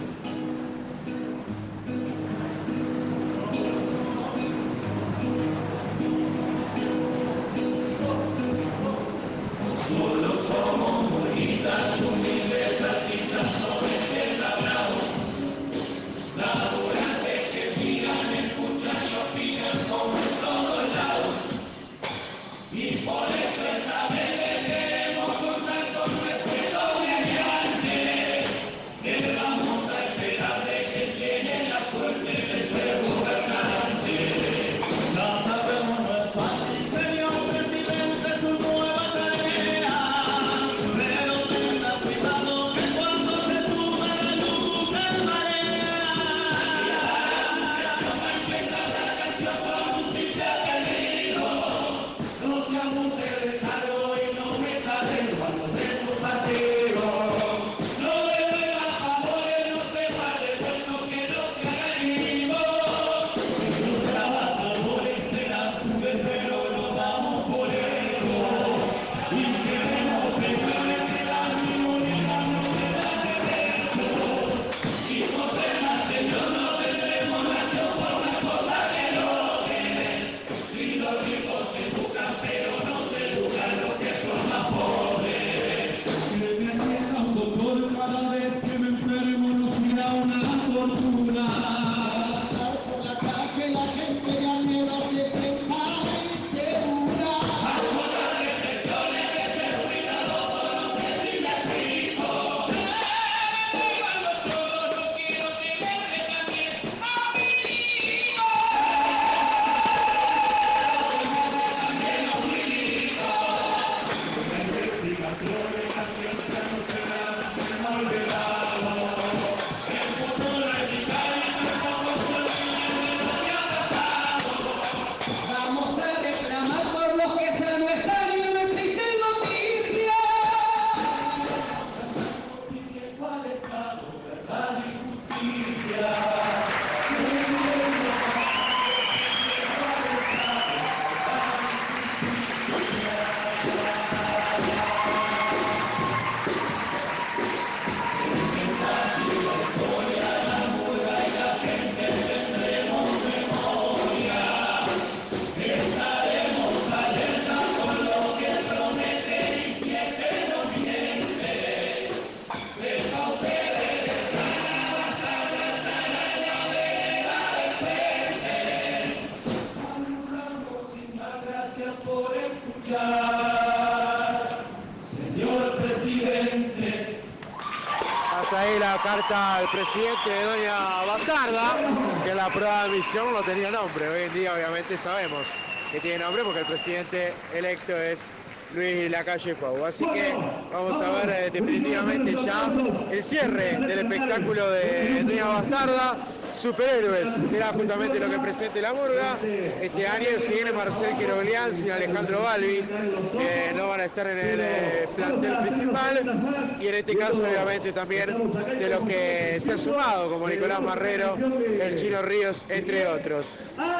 Carta 179.29 179.57
al 179.57 179.69
presidente 179.71 180.31
de 180.31 180.43
Doña 180.43 181.05
Bastarda, 181.07 181.77
que 182.25 182.31
en 182.31 182.37
la 182.37 182.49
prueba 182.49 182.85
de 182.85 182.91
admisión 182.91 183.33
no 183.33 183.43
tenía 183.43 183.71
nombre. 183.71 184.09
Hoy 184.09 184.23
en 184.23 184.35
día 184.35 184.55
obviamente 184.55 184.97
sabemos 184.97 185.47
que 185.93 186.01
tiene 186.01 186.25
nombre 186.25 186.45
porque 186.45 186.61
el 186.61 186.67
presidente 186.67 187.33
electo 187.55 187.95
es 187.95 188.31
Luis 188.75 189.11
Lacalle 189.11 189.55
Pou. 189.57 189.85
Así 189.85 190.05
que 190.07 190.33
vamos 190.73 191.01
a 191.03 191.11
ver 191.11 191.31
eh, 191.31 191.51
definitivamente 191.51 192.33
ya 192.45 192.71
el 193.11 193.23
cierre 193.23 193.79
del 193.79 193.99
espectáculo 193.99 194.71
de 194.71 195.25
Doña 195.25 195.47
Bastarda. 195.47 196.17
Superhéroes 196.59 197.29
será 197.49 197.69
justamente 197.69 198.19
lo 198.19 198.29
que 198.29 198.39
presente 198.41 198.83
la 198.83 198.93
murga. 198.93 199.39
Este 199.81 200.07
año 200.07 200.27
si 200.39 200.73
Marcel 200.75 201.17
Quiroglián 201.17 201.73
sin 201.73 201.93
Alejandro 201.93 202.43
Balvis, 202.43 202.89
que 202.89 203.73
no 203.77 203.89
van 203.89 204.01
a 204.01 204.05
estar 204.07 204.27
en 204.27 204.39
el 204.39 204.61
eh, 204.61 205.09
plantel 205.15 205.57
principal. 205.59 206.77
Y 206.81 206.89
en 206.89 206.95
este 206.95 207.17
caso, 207.17 207.43
obviamente, 207.43 207.93
también 207.93 208.51
de 208.79 208.89
los 208.89 209.01
que 209.09 209.59
se 209.61 209.73
ha 209.73 209.79
sumado, 209.79 210.31
como 210.31 210.49
Nicolás 210.49 210.81
Marrero, 210.81 211.37
el 211.81 211.97
Chino 211.97 212.23
Ríos, 212.23 212.67
entre 212.69 213.07
otros. 213.07 213.47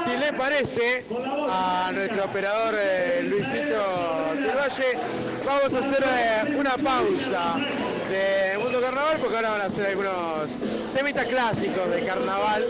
Si 0.05 0.17
le 0.17 0.33
parece 0.33 1.05
a 1.49 1.93
nuestro 1.95 2.25
operador 2.25 2.75
eh, 2.77 3.23
Luisito 3.23 4.35
del 4.35 4.57
Valle, 4.57 4.99
vamos 5.47 5.75
a 5.75 5.79
hacer 5.79 6.05
eh, 6.05 6.57
una 6.59 6.77
pausa. 6.77 7.55
de 8.09 8.59
Mundo 8.59 8.81
Carnaval, 8.81 9.19
porque 9.21 9.37
ahora 9.37 9.51
van 9.51 9.61
a 9.61 9.65
hacer 9.65 9.87
algunos 9.87 10.51
temitas 10.99 11.29
clásicos 11.29 11.95
de 11.95 12.05
carnaval. 12.05 12.67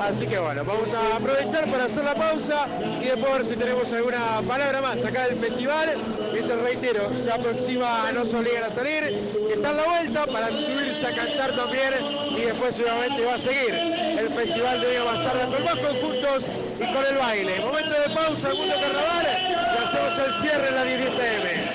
Así 0.00 0.26
que 0.26 0.38
bueno, 0.38 0.64
vamos 0.64 0.94
a 0.94 1.16
aprovechar 1.16 1.66
para 1.70 1.84
hacer 1.84 2.04
la 2.04 2.14
pausa 2.14 2.66
y 3.02 3.04
después 3.04 3.32
ver 3.32 3.44
si 3.44 3.56
tenemos 3.56 3.92
alguna 3.92 4.40
palabra 4.48 4.80
más 4.80 5.04
acá 5.04 5.28
del 5.28 5.38
festival. 5.38 5.90
Esto 6.34 6.56
reitero, 6.62 7.10
se 7.18 7.30
aproxima 7.30 8.08
a 8.08 8.12
No 8.12 8.24
se 8.24 8.36
obligan 8.36 8.64
a 8.64 8.70
salir, 8.70 9.20
está 9.54 9.70
en 9.70 9.76
la 9.76 9.84
vuelta 9.84 10.26
para 10.26 10.48
subirse 10.48 11.06
a 11.06 11.14
cantar 11.14 11.54
también 11.54 11.92
y 12.30 12.40
después 12.42 12.74
seguramente 12.76 13.22
va 13.26 13.34
a 13.34 13.38
seguir 13.38 13.74
el 13.74 14.28
festival 14.30 14.80
de 14.80 14.90
Día 14.92 15.04
Bastarda 15.04 15.46
con 15.46 15.64
más 15.64 15.74
conjuntos 15.74 16.46
y 16.80 16.94
con 16.94 17.04
el 17.04 17.18
baile. 17.18 17.60
Momento 17.60 17.94
de 18.08 18.14
pausa, 18.14 18.54
Mundo 18.54 18.74
Carnaval, 18.80 19.26
y 19.26 19.84
hacemos 19.84 20.18
el 20.26 20.42
cierre 20.42 20.68
en 20.68 20.74
la 20.74 20.84
10 20.84 21.18
AM. 21.18 21.65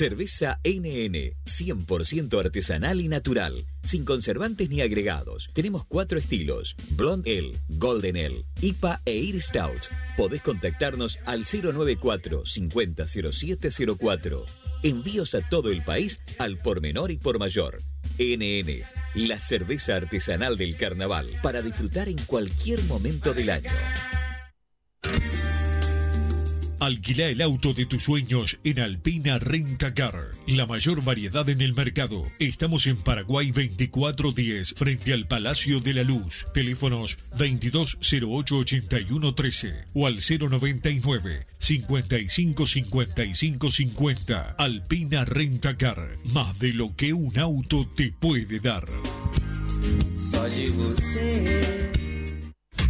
Cerveza 0.00 0.58
NN, 0.64 1.36
100% 1.44 2.40
artesanal 2.40 3.02
y 3.02 3.08
natural, 3.08 3.66
sin 3.82 4.06
conservantes 4.06 4.70
ni 4.70 4.80
agregados. 4.80 5.50
Tenemos 5.52 5.84
cuatro 5.84 6.18
estilos: 6.18 6.74
Blonde 6.92 7.38
Ale, 7.38 7.60
Golden 7.68 8.16
Ale, 8.16 8.46
IPA 8.62 9.02
e 9.04 9.18
Ir 9.18 9.42
Stout. 9.42 9.88
Podés 10.16 10.40
contactarnos 10.40 11.18
al 11.26 11.44
094 11.44 12.46
500704. 12.46 14.46
Envíos 14.84 15.34
a 15.34 15.46
todo 15.46 15.70
el 15.70 15.84
país 15.84 16.18
al 16.38 16.56
por 16.56 16.80
menor 16.80 17.10
y 17.10 17.18
por 17.18 17.38
mayor. 17.38 17.82
NN, 18.18 18.82
la 19.16 19.38
cerveza 19.38 19.96
artesanal 19.96 20.56
del 20.56 20.78
carnaval, 20.78 21.28
para 21.42 21.60
disfrutar 21.60 22.08
en 22.08 22.16
cualquier 22.24 22.82
momento 22.84 23.34
del 23.34 23.50
año. 23.50 23.70
Alquila 26.90 27.28
el 27.28 27.40
auto 27.40 27.72
de 27.72 27.86
tus 27.86 28.02
sueños 28.02 28.58
en 28.64 28.80
Alpina 28.80 29.38
Renta 29.38 29.94
Car. 29.94 30.32
La 30.48 30.66
mayor 30.66 31.04
variedad 31.04 31.48
en 31.48 31.60
el 31.60 31.72
mercado. 31.72 32.26
Estamos 32.40 32.88
en 32.88 32.96
Paraguay 32.96 33.52
2410, 33.52 34.74
frente 34.74 35.12
al 35.12 35.28
Palacio 35.28 35.78
de 35.78 35.94
la 35.94 36.02
Luz. 36.02 36.48
Teléfonos 36.52 37.16
2208-8113 37.38 39.84
o 39.94 40.08
al 40.08 40.16
099 40.16 41.46
55 41.58 42.66
55 42.66 43.70
50. 43.70 44.56
Alpina 44.58 45.24
Renta 45.24 45.76
Car. 45.76 46.18
Más 46.24 46.58
de 46.58 46.72
lo 46.72 46.96
que 46.96 47.12
un 47.12 47.38
auto 47.38 47.88
te 47.94 48.10
puede 48.10 48.58
dar. 48.58 48.88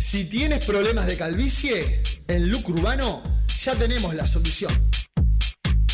Si 0.01 0.25
tienes 0.25 0.65
problemas 0.65 1.07
de 1.07 1.19
calvicie, 1.19 2.03
en 2.27 2.51
Look 2.51 2.71
Urbano 2.71 3.23
ya 3.59 3.77
tenemos 3.77 4.15
la 4.15 4.27
solución. 4.27 4.73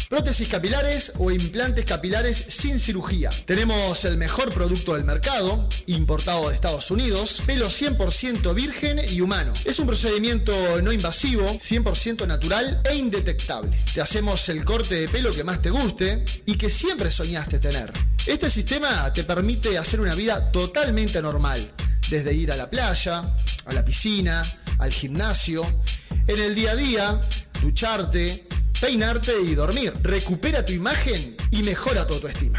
Prótesis 0.09 0.47
capilares 0.47 1.13
o 1.19 1.33
implantes 1.33 1.85
capilares 1.85 2.45
sin 2.47 2.79
cirugía. 2.79 3.31
Tenemos 3.45 4.05
el 4.05 4.17
mejor 4.17 4.53
producto 4.53 4.95
del 4.95 5.05
mercado, 5.05 5.69
importado 5.87 6.49
de 6.49 6.55
Estados 6.55 6.93
Unidos, 6.93 7.43
pelo 7.45 7.67
100% 7.67 8.55
virgen 8.55 9.01
y 9.11 9.21
humano. 9.21 9.53
Es 9.65 9.81
un 9.81 9.89
procedimiento 9.89 10.81
no 10.81 10.93
invasivo, 10.93 11.49
100% 11.49 12.25
natural 12.25 12.83
e 12.85 12.95
indetectable. 12.95 13.77
Te 13.93 14.01
hacemos 14.01 14.49
el 14.49 14.65
corte 14.65 14.95
de 14.95 15.09
pelo 15.09 15.35
que 15.35 15.43
más 15.43 15.61
te 15.61 15.71
guste 15.71 16.25
y 16.47 16.57
que 16.57 16.71
siempre 16.71 17.11
soñaste 17.11 17.59
tener. 17.59 17.93
Este 18.27 18.49
sistema 18.49 19.13
te 19.13 19.25
permite 19.25 19.77
hacer 19.77 20.01
una 20.01 20.15
vida 20.15 20.53
totalmente 20.53 21.21
normal, 21.21 21.69
desde 22.09 22.33
ir 22.33 22.53
a 22.53 22.57
la 22.57 22.71
playa, 22.71 23.25
a 23.65 23.73
la 23.73 23.85
piscina, 23.85 24.45
al 24.79 24.93
gimnasio, 24.93 25.83
en 26.29 26.41
el 26.41 26.55
día 26.55 26.73
a 26.73 26.77
día, 26.77 27.21
ducharte, 27.61 28.47
peinarte 28.81 29.33
y 29.43 29.55
dormir. 29.55 29.95
Recupera 30.03 30.64
tu 30.64 30.72
imagen 30.72 31.37
y 31.51 31.62
mejora 31.62 32.07
tu 32.07 32.14
autoestima. 32.14 32.59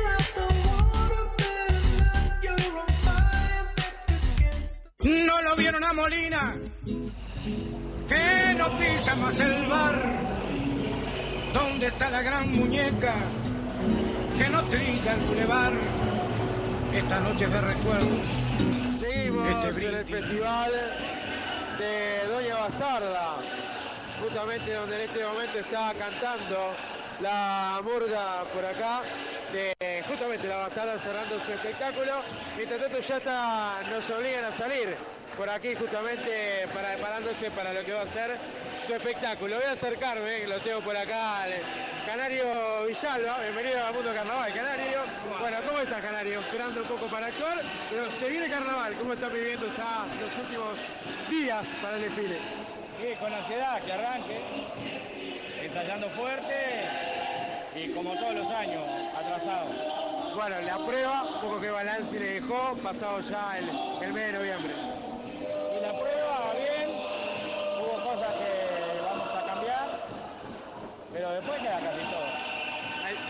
No 5.03 5.41
lo 5.41 5.55
vieron 5.55 5.83
a 5.83 5.93
Molina, 5.93 6.55
que 8.07 8.53
no 8.55 8.77
pisa 8.77 9.15
más 9.15 9.39
el 9.39 9.65
bar. 9.65 9.95
¿Dónde 11.53 11.87
está 11.87 12.09
la 12.11 12.21
gran 12.21 12.51
muñeca 12.51 13.15
que 14.37 14.49
no 14.49 14.61
trilla 14.63 15.13
el 15.13 15.21
bulevar? 15.21 15.73
Esta 16.93 17.19
noche 17.19 17.47
de 17.47 17.61
recuerdos. 17.61 18.27
Seguimos 18.99 19.49
Este 19.49 19.87
en 19.87 19.95
el 19.95 20.05
festival 20.05 20.71
de 21.79 22.27
Doña 22.27 22.55
Bastarda, 22.57 23.37
justamente 24.21 24.73
donde 24.73 24.95
en 24.95 25.01
este 25.09 25.25
momento 25.25 25.59
está 25.59 25.93
cantando 25.95 26.75
la 27.21 27.81
murga 27.83 28.43
por 28.53 28.65
acá, 28.65 29.03
justamente 30.07 30.47
la 30.47 30.57
Bastarda 30.57 30.97
cerrando 30.97 31.39
su 31.39 31.51
espectáculo. 31.51 32.21
Mientras 32.57 32.81
tanto 32.81 32.99
ya 32.99 33.17
está, 33.17 33.81
nos 33.89 34.09
obligan 34.09 34.45
a 34.45 34.51
salir 34.51 34.95
por 35.37 35.49
aquí 35.49 35.75
justamente 35.75 36.67
para, 36.73 36.93
preparándose 36.93 37.51
para 37.51 37.73
lo 37.73 37.85
que 37.85 37.93
va 37.93 38.01
a 38.01 38.07
ser 38.07 38.37
su 38.85 38.93
espectáculo. 38.93 39.55
Voy 39.55 39.65
a 39.65 39.71
acercarme, 39.71 40.47
lo 40.47 40.59
tengo 40.61 40.81
por 40.81 40.97
acá, 40.97 41.43
al 41.43 41.51
Canario 42.05 42.43
Villalba, 42.87 43.39
bienvenido 43.39 43.85
a 43.85 43.91
Mundo 43.91 44.13
Carnaval, 44.13 44.53
Canario. 44.53 45.01
Bueno, 45.39 45.57
¿cómo 45.67 45.79
estás, 45.79 46.01
Canario? 46.01 46.39
Esperando 46.39 46.81
un 46.81 46.87
poco 46.87 47.05
para 47.07 47.27
actuar, 47.27 47.61
pero 47.89 48.11
se 48.11 48.29
viene 48.29 48.49
Carnaval, 48.49 48.95
¿cómo 48.95 49.13
están 49.13 49.31
viviendo 49.31 49.67
ya 49.77 50.05
los 50.19 50.37
últimos 50.43 50.73
días 51.29 51.67
para 51.81 51.97
el 51.97 52.01
desfile? 52.01 52.37
Sí, 52.99 53.15
con 53.19 53.33
ansiedad, 53.33 53.81
que 53.81 53.93
arranque, 53.93 54.39
ensayando 55.61 56.09
fuerte 56.09 57.10
y 57.75 57.89
como 57.89 58.13
todos 58.15 58.35
los 58.35 58.47
años, 58.51 58.83
atrasado. 59.17 59.67
Bueno, 60.35 60.55
la 60.61 60.77
prueba, 60.77 61.23
un 61.23 61.41
poco 61.41 61.61
qué 61.61 61.71
balance 61.71 62.19
le 62.19 62.41
dejó, 62.41 62.77
pasado 62.83 63.21
ya 63.21 63.57
el, 63.57 63.69
el 64.05 64.13
mes 64.13 64.31
de 64.31 64.33
noviembre. 64.39 64.73
Y 65.77 65.81
la 65.81 65.91
prueba, 65.91 66.53
bien, 66.57 66.89
hubo 67.79 68.03
cosas 68.03 68.33
que 68.35 69.01
vamos 69.01 69.29
a 69.29 69.45
cambiar, 69.45 69.99
pero 71.13 71.31
después 71.31 71.59
queda 71.59 71.79
casi 71.79 72.01
todo. 72.11 72.51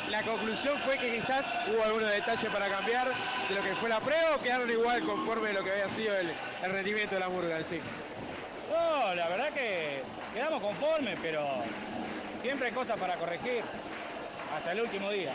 La 0.09 0.23
conclusión 0.23 0.77
fue 0.79 0.97
que 0.97 1.15
quizás 1.15 1.53
hubo 1.67 1.83
algunos 1.83 2.09
detalles 2.09 2.49
para 2.51 2.67
cambiar 2.67 3.07
de 3.07 3.55
lo 3.55 3.63
que 3.63 3.75
fue 3.75 3.89
la 3.89 3.99
prueba 3.99 4.35
o 4.35 4.39
quedaron 4.43 4.69
igual 4.69 5.01
conforme 5.03 5.49
a 5.49 5.53
lo 5.53 5.63
que 5.63 5.71
había 5.71 5.89
sido 5.89 6.15
el, 6.17 6.31
el 6.63 6.71
rendimiento 6.71 7.15
de 7.15 7.21
la 7.21 7.29
murga 7.29 7.57
en 7.57 7.65
sí. 7.65 7.79
No, 8.69 9.15
la 9.15 9.29
verdad 9.29 9.49
que 9.53 10.03
quedamos 10.33 10.61
conformes, 10.61 11.17
pero 11.21 11.45
siempre 12.41 12.67
hay 12.67 12.73
cosas 12.73 12.99
para 12.99 13.15
corregir, 13.15 13.63
hasta 14.55 14.71
el 14.71 14.81
último 14.81 15.09
día. 15.11 15.33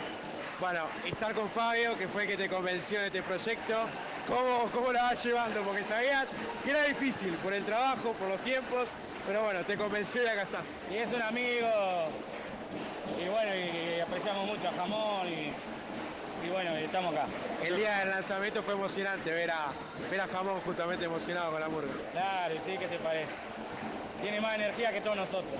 Bueno, 0.59 0.81
estar 1.05 1.33
con 1.35 1.49
Fabio, 1.49 1.95
que 1.97 2.07
fue 2.07 2.23
el 2.23 2.29
que 2.29 2.37
te 2.37 2.49
convenció 2.49 2.99
de 2.99 3.07
este 3.07 3.21
proyecto, 3.21 3.75
¿cómo, 4.27 4.69
cómo 4.73 4.91
la 4.91 5.03
vas 5.03 5.23
llevando? 5.23 5.61
Porque 5.61 5.83
sabías 5.83 6.25
que 6.63 6.71
era 6.71 6.83
difícil 6.85 7.31
por 7.43 7.53
el 7.53 7.63
trabajo, 7.63 8.13
por 8.13 8.27
los 8.27 8.39
tiempos, 8.41 8.91
pero 9.27 9.43
bueno, 9.43 9.63
te 9.65 9.77
convenció 9.77 10.23
y 10.23 10.27
acá 10.27 10.43
está. 10.43 10.61
Y 10.91 10.97
es 10.97 11.13
un 11.13 11.21
amigo, 11.21 11.67
y 13.23 13.29
bueno, 13.29 13.55
y, 13.55 13.99
apreciamos 13.99 14.47
mucho 14.47 14.67
a 14.67 14.71
Jamón, 14.73 15.27
y, 15.27 15.51
y 16.45 16.49
bueno, 16.49 16.71
estamos 16.75 17.13
acá. 17.13 17.27
El 17.63 17.77
día 17.77 17.99
del 17.99 18.09
lanzamiento 18.09 18.63
fue 18.63 18.73
emocionante 18.73 19.31
ver 19.31 19.51
a, 19.51 19.67
ver 20.09 20.21
a 20.21 20.27
Jamón 20.27 20.59
justamente 20.61 21.05
emocionado 21.05 21.51
con 21.51 21.61
la 21.61 21.69
murga. 21.69 21.91
Claro, 22.13 22.55
sí, 22.65 22.77
¿qué 22.79 22.87
te 22.87 22.97
parece? 22.97 23.31
Tiene 24.21 24.41
más 24.41 24.55
energía 24.55 24.91
que 24.91 25.01
todos 25.01 25.17
nosotros. 25.17 25.53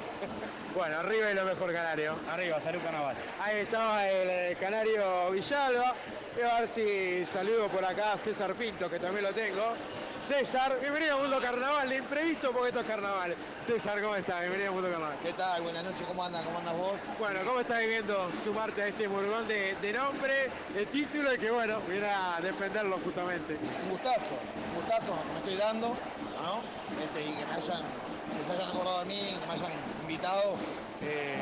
Bueno, 0.76 1.00
arriba 1.00 1.32
y 1.32 1.34
lo 1.34 1.44
mejor 1.44 1.74
canario. 1.74 2.16
Arriba, 2.30 2.62
salud 2.62 2.80
carnaval. 2.84 3.16
Ahí 3.42 3.62
estaba 3.62 4.08
el 4.08 4.30
eh, 4.30 4.58
canario 4.60 5.32
Villalba. 5.32 5.96
Voy 6.36 6.44
a 6.44 6.60
ver 6.60 6.70
si 6.70 7.26
saludo 7.26 7.68
por 7.70 7.84
acá 7.84 8.14
a 8.14 8.18
César 8.20 8.54
Pinto, 8.54 8.88
que 8.88 9.00
también 9.00 9.24
lo 9.24 9.34
tengo. 9.34 9.74
César, 10.22 10.78
bienvenido 10.82 11.16
a 11.16 11.22
Mundo 11.22 11.40
Carnaval, 11.40 11.94
imprevisto 11.94 12.52
porque 12.52 12.70
esto 12.70 12.82
es 12.82 12.86
carnaval. 12.86 13.36
César, 13.62 14.02
¿cómo 14.02 14.16
estás? 14.16 14.42
Bienvenido 14.42 14.72
a 14.72 14.74
Mundo 14.74 14.90
Carnaval. 14.90 15.18
¿Qué 15.22 15.32
tal? 15.34 15.62
Buenas 15.62 15.84
noches, 15.86 16.02
¿cómo 16.06 16.24
andan? 16.24 16.44
¿Cómo 16.44 16.58
andas 16.58 16.76
vos? 16.76 16.94
Bueno, 17.18 17.40
¿cómo 17.46 17.60
estás 17.62 17.80
viviendo 17.80 18.30
sumarte 18.44 18.82
a 18.82 18.88
este 18.88 19.08
murgón 19.08 19.48
de, 19.48 19.76
de 19.76 19.94
nombre, 19.94 20.50
de 20.74 20.86
título 20.88 21.34
y 21.34 21.38
que 21.38 21.52
bueno, 21.52 21.80
viene 21.88 22.08
a 22.08 22.40
defenderlo 22.42 23.00
justamente? 23.04 23.58
Un 23.86 23.92
gustazo, 23.92 24.36
un 24.70 24.82
gustazo 24.82 25.14
que 25.24 25.34
me 25.34 25.40
estoy 25.40 25.56
dando, 25.56 25.88
¿no? 25.90 26.62
Este, 27.04 27.22
y 27.22 27.34
que 27.34 27.46
me 27.46 27.54
hayan, 27.54 27.82
que 27.82 28.46
se 28.46 28.52
hayan 28.52 28.70
acordado 28.70 29.00
de 29.00 29.06
mí, 29.06 29.38
que 29.40 29.48
me 29.48 29.54
hayan 29.54 29.72
invitado. 30.02 30.56
Eh, 31.04 31.38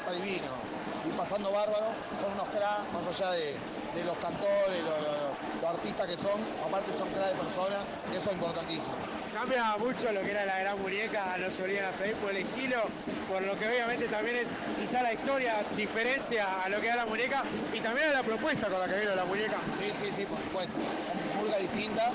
está 0.00 0.12
divino. 0.12 0.75
Y 1.06 1.10
pasando 1.16 1.52
bárbaro, 1.52 1.86
son 2.20 2.32
unos 2.32 2.48
cracks, 2.48 2.90
más 2.92 3.06
allá 3.06 3.30
de, 3.32 3.56
de 3.94 4.04
los 4.04 4.16
cantores, 4.18 4.82
los, 4.84 5.00
los- 5.02 5.62
los 5.62 5.70
artistas 5.70 6.06
que 6.06 6.16
son, 6.18 6.40
aparte 6.66 6.92
son 6.92 7.08
cracks 7.10 7.30
de 7.36 7.42
personas, 7.44 7.84
y 8.12 8.16
eso 8.16 8.30
es 8.30 8.34
importantísimo. 8.36 8.94
Cambia 9.32 9.76
mucho 9.78 10.12
lo 10.12 10.20
que 10.22 10.30
era 10.30 10.44
la 10.46 10.58
gran 10.60 10.80
muñeca, 10.80 11.36
no 11.38 11.50
solían 11.50 11.86
hacer 11.86 12.14
por 12.16 12.30
el 12.30 12.38
estilo, 12.38 12.82
por 13.28 13.42
lo 13.42 13.56
que 13.58 13.68
obviamente 13.68 14.08
también 14.08 14.36
es 14.36 14.48
quizá 14.78 15.02
la 15.02 15.12
historia 15.12 15.62
diferente 15.76 16.40
a, 16.40 16.64
a 16.64 16.68
lo 16.68 16.80
que 16.80 16.86
era 16.88 16.96
la 16.96 17.06
muñeca 17.06 17.44
y 17.72 17.80
también 17.80 18.08
a 18.10 18.12
la 18.12 18.22
propuesta 18.22 18.68
con 18.68 18.80
la 18.80 18.88
que 18.88 18.98
vino 19.00 19.14
la 19.14 19.24
muñeca. 19.24 19.58
Sí, 19.78 19.92
sí, 20.00 20.12
sí, 20.16 20.26
por 20.26 20.38
supuesto. 20.38 20.72
Son 21.06 21.38
murga 21.42 21.56
distinta 21.58 22.10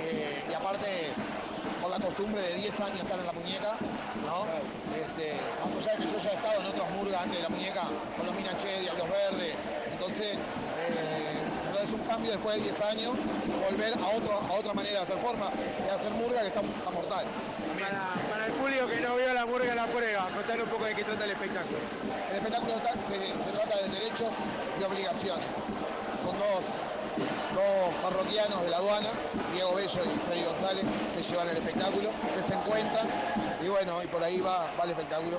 eh, 0.00 0.44
y 0.50 0.54
aparte 0.54 1.12
la 1.92 1.98
costumbre 2.00 2.40
de 2.40 2.54
10 2.56 2.80
años 2.80 3.00
estar 3.04 3.18
en 3.20 3.26
la 3.26 3.32
muñeca, 3.32 3.76
¿no? 4.24 4.48
Este, 4.96 5.36
más 5.60 5.68
allá 5.76 5.92
de 5.92 6.04
que 6.06 6.12
yo 6.12 6.18
ya 6.24 6.30
he 6.32 6.34
estado 6.40 6.60
en 6.60 6.66
otras 6.72 6.90
murgas 6.96 7.20
antes 7.20 7.36
de 7.36 7.42
la 7.42 7.48
muñeca, 7.50 7.82
con 8.16 8.24
los 8.26 8.34
Minache, 8.34 8.80
Diablos 8.80 9.08
Verdes, 9.12 9.54
entonces 9.92 10.28
eh, 10.32 11.36
pero 11.68 11.84
es 11.84 11.92
un 11.92 12.00
cambio 12.08 12.32
después 12.32 12.56
de 12.56 12.62
10 12.72 12.80
años, 12.80 13.12
volver 13.68 13.92
a, 13.92 14.08
otro, 14.16 14.32
a 14.40 14.52
otra 14.56 14.72
manera 14.72 14.98
de 14.98 15.04
hacer 15.04 15.18
forma, 15.18 15.50
de 15.52 15.90
hacer 15.92 16.10
murga 16.16 16.40
que 16.40 16.48
está, 16.48 16.60
está 16.64 16.90
mortal. 16.90 17.24
Para, 17.76 18.08
para 18.32 18.46
el 18.46 18.52
público 18.52 18.86
que 18.88 19.00
no 19.04 19.16
vio 19.16 19.32
la 19.34 19.44
murga 19.44 19.68
en 19.68 19.76
la 19.76 19.86
prueba, 19.86 20.28
contar 20.32 20.62
un 20.62 20.68
poco 20.72 20.84
de 20.88 20.94
qué 20.94 21.04
trata 21.04 21.24
el 21.24 21.32
espectáculo. 21.32 21.78
El 22.32 22.36
espectáculo 22.40 22.72
está- 22.80 22.96
se, 23.04 23.16
se 23.20 23.50
trata 23.52 23.74
de 23.84 23.88
derechos 24.00 24.32
y 24.80 24.84
obligaciones. 24.84 25.44
Son 26.24 26.32
dos, 26.40 26.64
dos 27.16 27.94
parroquianos 28.02 28.62
de 28.64 28.70
la 28.70 28.76
aduana, 28.78 29.08
Diego 29.52 29.74
Bello 29.74 30.00
y 30.04 30.18
Freddy 30.26 30.44
González, 30.44 30.84
que 31.14 31.22
llevan 31.22 31.48
el 31.48 31.56
espectáculo, 31.58 32.10
que 32.34 32.42
se 32.42 32.54
encuentran 32.54 33.06
y 33.62 33.68
bueno, 33.68 34.02
y 34.02 34.06
por 34.06 34.22
ahí 34.24 34.40
va, 34.40 34.66
va 34.78 34.84
el 34.84 34.90
espectáculo. 34.90 35.38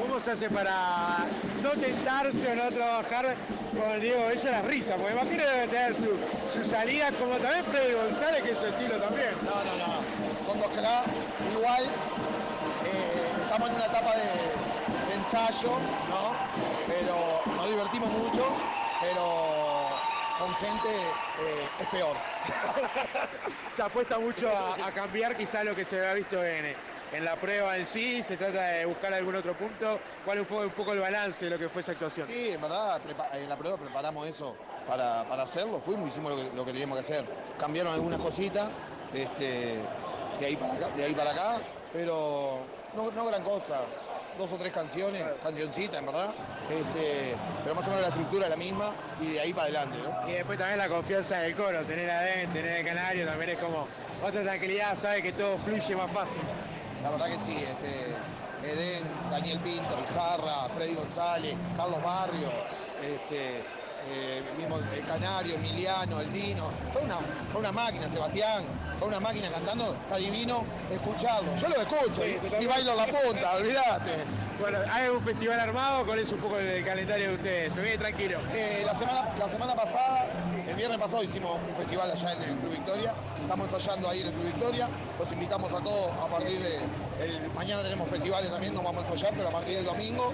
¿Cómo 0.00 0.18
se 0.18 0.30
hace 0.32 0.48
para 0.48 1.18
no 1.62 1.70
tentarse 1.70 2.52
o 2.52 2.54
no 2.56 2.70
trabajar 2.70 3.36
con 3.76 4.00
Diego 4.00 4.26
Bello 4.26 4.50
la 4.50 4.62
risa? 4.62 4.94
Porque 4.96 5.12
imagino 5.12 5.44
debe 5.44 5.66
tener 5.68 5.94
su, 5.94 6.16
su 6.52 6.64
salida, 6.64 7.10
como 7.12 7.36
también 7.36 7.64
Freddy 7.66 7.92
González, 7.94 8.42
que 8.42 8.52
es 8.52 8.58
su 8.58 8.66
estilo 8.66 8.96
también. 8.96 9.32
No, 9.44 9.56
no, 9.64 9.76
no. 9.76 10.00
Son 10.46 10.58
dos 10.58 10.68
cracks, 10.72 11.08
igual. 11.52 11.84
eh, 11.84 13.28
estamos 13.44 13.68
en 13.68 13.74
una 13.74 13.86
etapa 13.86 14.12
de, 14.16 15.08
de 15.08 15.14
ensayo, 15.20 15.68
¿no? 16.08 16.32
Pero 16.86 17.42
nos 17.56 17.68
divertimos 17.68 18.08
mucho, 18.10 18.44
pero 19.02 19.59
con 20.40 20.54
gente 20.54 20.88
eh, 20.88 21.68
es 21.80 21.86
peor. 21.88 22.16
se 23.72 23.82
apuesta 23.82 24.18
mucho 24.18 24.48
a, 24.48 24.86
a 24.86 24.92
cambiar 24.92 25.36
quizá 25.36 25.62
lo 25.62 25.76
que 25.76 25.84
se 25.84 25.98
había 25.98 26.14
visto 26.14 26.42
en, 26.42 26.74
en 27.12 27.24
la 27.24 27.36
prueba 27.36 27.76
en 27.76 27.84
sí, 27.84 28.22
se 28.22 28.36
trata 28.38 28.62
de 28.62 28.86
buscar 28.86 29.12
algún 29.12 29.34
otro 29.34 29.54
punto. 29.54 30.00
¿Cuál 30.24 30.46
fue 30.46 30.66
un 30.66 30.72
poco 30.72 30.94
el 30.94 31.00
balance 31.00 31.44
de 31.44 31.50
lo 31.50 31.58
que 31.58 31.68
fue 31.68 31.82
esa 31.82 31.92
actuación? 31.92 32.26
Sí, 32.26 32.50
en 32.50 32.60
verdad, 32.60 33.00
en 33.34 33.48
la 33.48 33.56
prueba 33.56 33.76
preparamos 33.76 34.26
eso 34.26 34.56
para, 34.86 35.28
para 35.28 35.42
hacerlo, 35.42 35.80
fuimos, 35.84 36.08
hicimos 36.08 36.32
lo 36.32 36.36
que, 36.38 36.56
lo 36.56 36.64
que 36.64 36.72
teníamos 36.72 36.96
que 36.98 37.04
hacer. 37.04 37.24
Cambiaron 37.58 37.92
algunas 37.92 38.20
cositas 38.20 38.70
este, 39.12 39.76
de, 40.38 40.46
ahí 40.46 40.56
para 40.56 40.74
acá, 40.74 40.88
de 40.96 41.04
ahí 41.04 41.14
para 41.14 41.30
acá, 41.32 41.58
pero 41.92 42.60
no, 42.96 43.10
no 43.10 43.26
gran 43.26 43.42
cosa. 43.42 43.82
Dos 44.40 44.52
o 44.52 44.56
tres 44.56 44.72
canciones, 44.72 45.22
cancioncitas 45.42 46.00
en 46.00 46.06
verdad, 46.06 46.32
este, 46.70 47.36
pero 47.62 47.74
más 47.74 47.86
o 47.86 47.90
menos 47.90 48.00
la 48.00 48.08
estructura 48.08 48.46
es 48.46 48.50
la 48.50 48.56
misma 48.56 48.90
y 49.20 49.32
de 49.34 49.40
ahí 49.42 49.52
para 49.52 49.64
adelante, 49.64 49.98
¿no? 50.02 50.30
Y 50.30 50.32
después 50.32 50.56
también 50.56 50.78
la 50.78 50.88
confianza 50.88 51.36
del 51.40 51.54
coro, 51.54 51.82
tener 51.82 52.10
a 52.10 52.22
Den, 52.22 52.50
tener 52.50 52.78
el 52.78 52.86
canario, 52.86 53.26
también 53.26 53.50
es 53.50 53.58
como 53.58 53.86
otra 54.24 54.40
tranquilidad, 54.40 54.96
sabe 54.96 55.20
que 55.20 55.32
todo 55.32 55.58
fluye 55.58 55.94
más 55.94 56.10
fácil. 56.12 56.40
La 57.02 57.10
verdad 57.10 57.26
que 57.26 57.38
sí, 57.38 57.54
este, 57.54 58.16
Edén, 58.66 59.04
Daniel 59.30 59.58
Pinto, 59.58 59.98
El 59.98 60.06
Jarra, 60.16 60.70
Freddy 60.74 60.94
González, 60.94 61.54
Carlos 61.76 62.02
Barrio, 62.02 62.48
este, 63.04 63.62
eh, 64.08 64.42
mismo 64.58 64.78
el 64.78 65.04
Canario, 65.04 65.54
Emiliano, 65.56 66.20
el 66.20 66.32
Dino, 66.32 66.70
son 66.92 67.04
una, 67.04 67.16
son 67.52 67.60
una 67.60 67.72
máquina, 67.72 68.08
Sebastián, 68.08 68.62
son 68.98 69.08
una 69.08 69.20
máquina 69.20 69.48
cantando, 69.50 69.94
está 70.04 70.16
divino 70.16 70.64
escucharlo. 70.90 71.54
Yo 71.56 71.68
lo 71.68 71.80
escucho 71.80 72.22
y, 72.26 72.38
y 72.62 72.66
bailo 72.66 72.94
la 72.94 73.06
punta, 73.06 73.52
olvídate. 73.56 74.10
Bueno, 74.60 74.78
hay 74.92 75.08
un 75.08 75.22
festival 75.22 75.58
armado, 75.58 76.04
¿cuál 76.04 76.18
es 76.18 76.30
un 76.32 76.38
poco 76.38 76.58
el 76.58 76.84
calendario 76.84 77.28
de 77.28 77.34
ustedes? 77.34 77.72
Se 77.72 77.80
viene 77.80 77.96
tranquilo. 77.96 78.38
Eh, 78.52 78.82
la, 78.84 78.94
semana, 78.94 79.24
la 79.38 79.48
semana 79.48 79.74
pasada, 79.74 80.26
el 80.68 80.74
viernes 80.74 80.98
pasado 80.98 81.22
hicimos 81.22 81.58
un 81.66 81.76
festival 81.76 82.10
allá 82.10 82.32
en 82.34 82.42
el 82.42 82.56
Club 82.56 82.72
Victoria, 82.72 83.14
estamos 83.40 83.72
ensayando 83.72 84.10
ahí 84.10 84.20
en 84.20 84.26
el 84.26 84.32
Club 84.34 84.44
Victoria, 84.46 84.88
los 85.18 85.32
invitamos 85.32 85.72
a 85.72 85.80
todos 85.82 86.12
a 86.12 86.26
partir 86.26 86.60
de, 86.60 86.76
el- 87.24 87.50
mañana 87.54 87.82
tenemos 87.82 88.06
festivales 88.10 88.50
también, 88.50 88.74
no 88.74 88.82
vamos 88.82 89.02
a 89.04 89.08
ensayar, 89.08 89.32
pero 89.34 89.48
a 89.48 89.52
partir 89.52 89.76
del 89.76 89.86
domingo, 89.86 90.30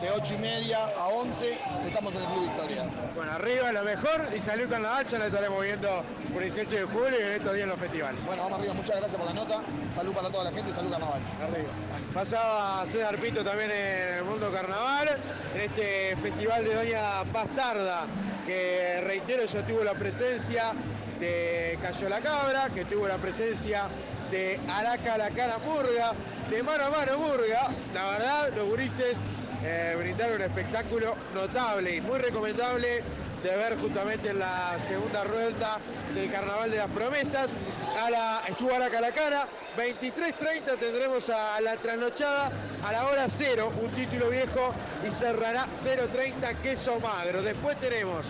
de 0.00 0.10
8 0.12 0.34
y 0.34 0.38
media 0.38 0.78
a 0.96 1.06
11, 1.08 1.58
estamos 1.84 2.14
en 2.14 2.20
el 2.20 2.26
Club 2.28 2.42
Victoria. 2.44 2.84
Bueno, 3.14 3.32
arriba 3.32 3.72
lo 3.72 3.82
mejor 3.82 4.28
y 4.34 4.40
salud 4.40 4.68
con 4.68 4.82
la 4.82 4.98
hacha, 4.98 5.18
lo 5.18 5.26
estaremos 5.26 5.62
viendo 5.62 6.04
por 6.32 6.42
el 6.42 6.52
18 6.52 6.76
de 6.76 6.84
julio 6.84 7.20
y 7.20 7.22
en 7.22 7.32
estos 7.32 7.54
días 7.54 7.64
en 7.64 7.68
los 7.70 7.78
festivales. 7.78 8.24
Bueno, 8.24 8.42
vamos 8.42 8.58
arriba, 8.58 8.74
muchas 8.74 8.96
gracias 8.96 9.20
por 9.20 9.26
la 9.26 9.34
nota, 9.34 9.60
salud 9.94 10.12
para 10.12 10.30
toda 10.30 10.44
la 10.44 10.52
gente 10.52 10.70
y 10.70 10.74
salud 10.74 10.90
carnaval. 10.90 11.20
Arriba. 11.42 11.68
Pasaba 12.12 12.86
César 12.86 13.16
Pinto 13.18 13.44
también 13.44 13.70
en 13.70 14.14
el 14.18 14.24
mundo 14.24 14.50
carnaval, 14.50 15.08
en 15.54 15.60
este 15.60 16.16
festival 16.22 16.64
de 16.64 16.74
Doña 16.74 17.22
Bastarda, 17.32 18.06
que 18.46 19.00
reitero, 19.04 19.44
yo 19.46 19.62
tuve 19.64 19.84
la 19.84 19.94
presencia 19.94 20.72
de 21.20 21.78
Cayó 21.82 22.08
la 22.08 22.20
Cabra, 22.20 22.68
que 22.74 22.84
tuvo 22.84 23.08
la 23.08 23.18
presencia 23.18 23.84
de 24.30 24.60
Araca 24.68 25.16
la 25.18 25.30
Cara 25.30 25.58
Murga, 25.58 26.12
de 26.50 26.62
Mano 26.62 26.84
a 26.84 26.90
Mano 26.90 27.18
Murga. 27.18 27.68
La 27.94 28.10
verdad, 28.10 28.50
los 28.54 28.68
gurises 28.68 29.18
eh, 29.64 29.96
brindaron 29.98 30.36
un 30.36 30.42
espectáculo 30.42 31.14
notable 31.34 31.96
y 31.96 32.00
muy 32.00 32.18
recomendable 32.18 33.02
de 33.42 33.56
ver 33.56 33.76
justamente 33.78 34.30
en 34.30 34.38
la 34.38 34.78
segunda 34.78 35.24
rueda 35.24 35.78
del 36.14 36.30
Carnaval 36.30 36.70
de 36.70 36.76
las 36.78 36.88
Promesas. 36.88 37.56
A 38.02 38.10
la, 38.10 38.42
estuvo 38.48 38.74
Araca 38.74 39.00
la 39.00 39.12
cara, 39.12 39.48
23.30 39.76 40.78
tendremos 40.78 41.28
a 41.30 41.60
la 41.60 41.76
trasnochada 41.76 42.50
a 42.86 42.92
la 42.92 43.06
hora 43.06 43.26
cero, 43.28 43.72
un 43.82 43.90
título 43.90 44.30
viejo 44.30 44.74
y 45.06 45.10
cerrará 45.10 45.66
0.30 45.72 46.56
queso 46.62 47.00
magro. 47.00 47.42
Después 47.42 47.78
tenemos 47.80 48.26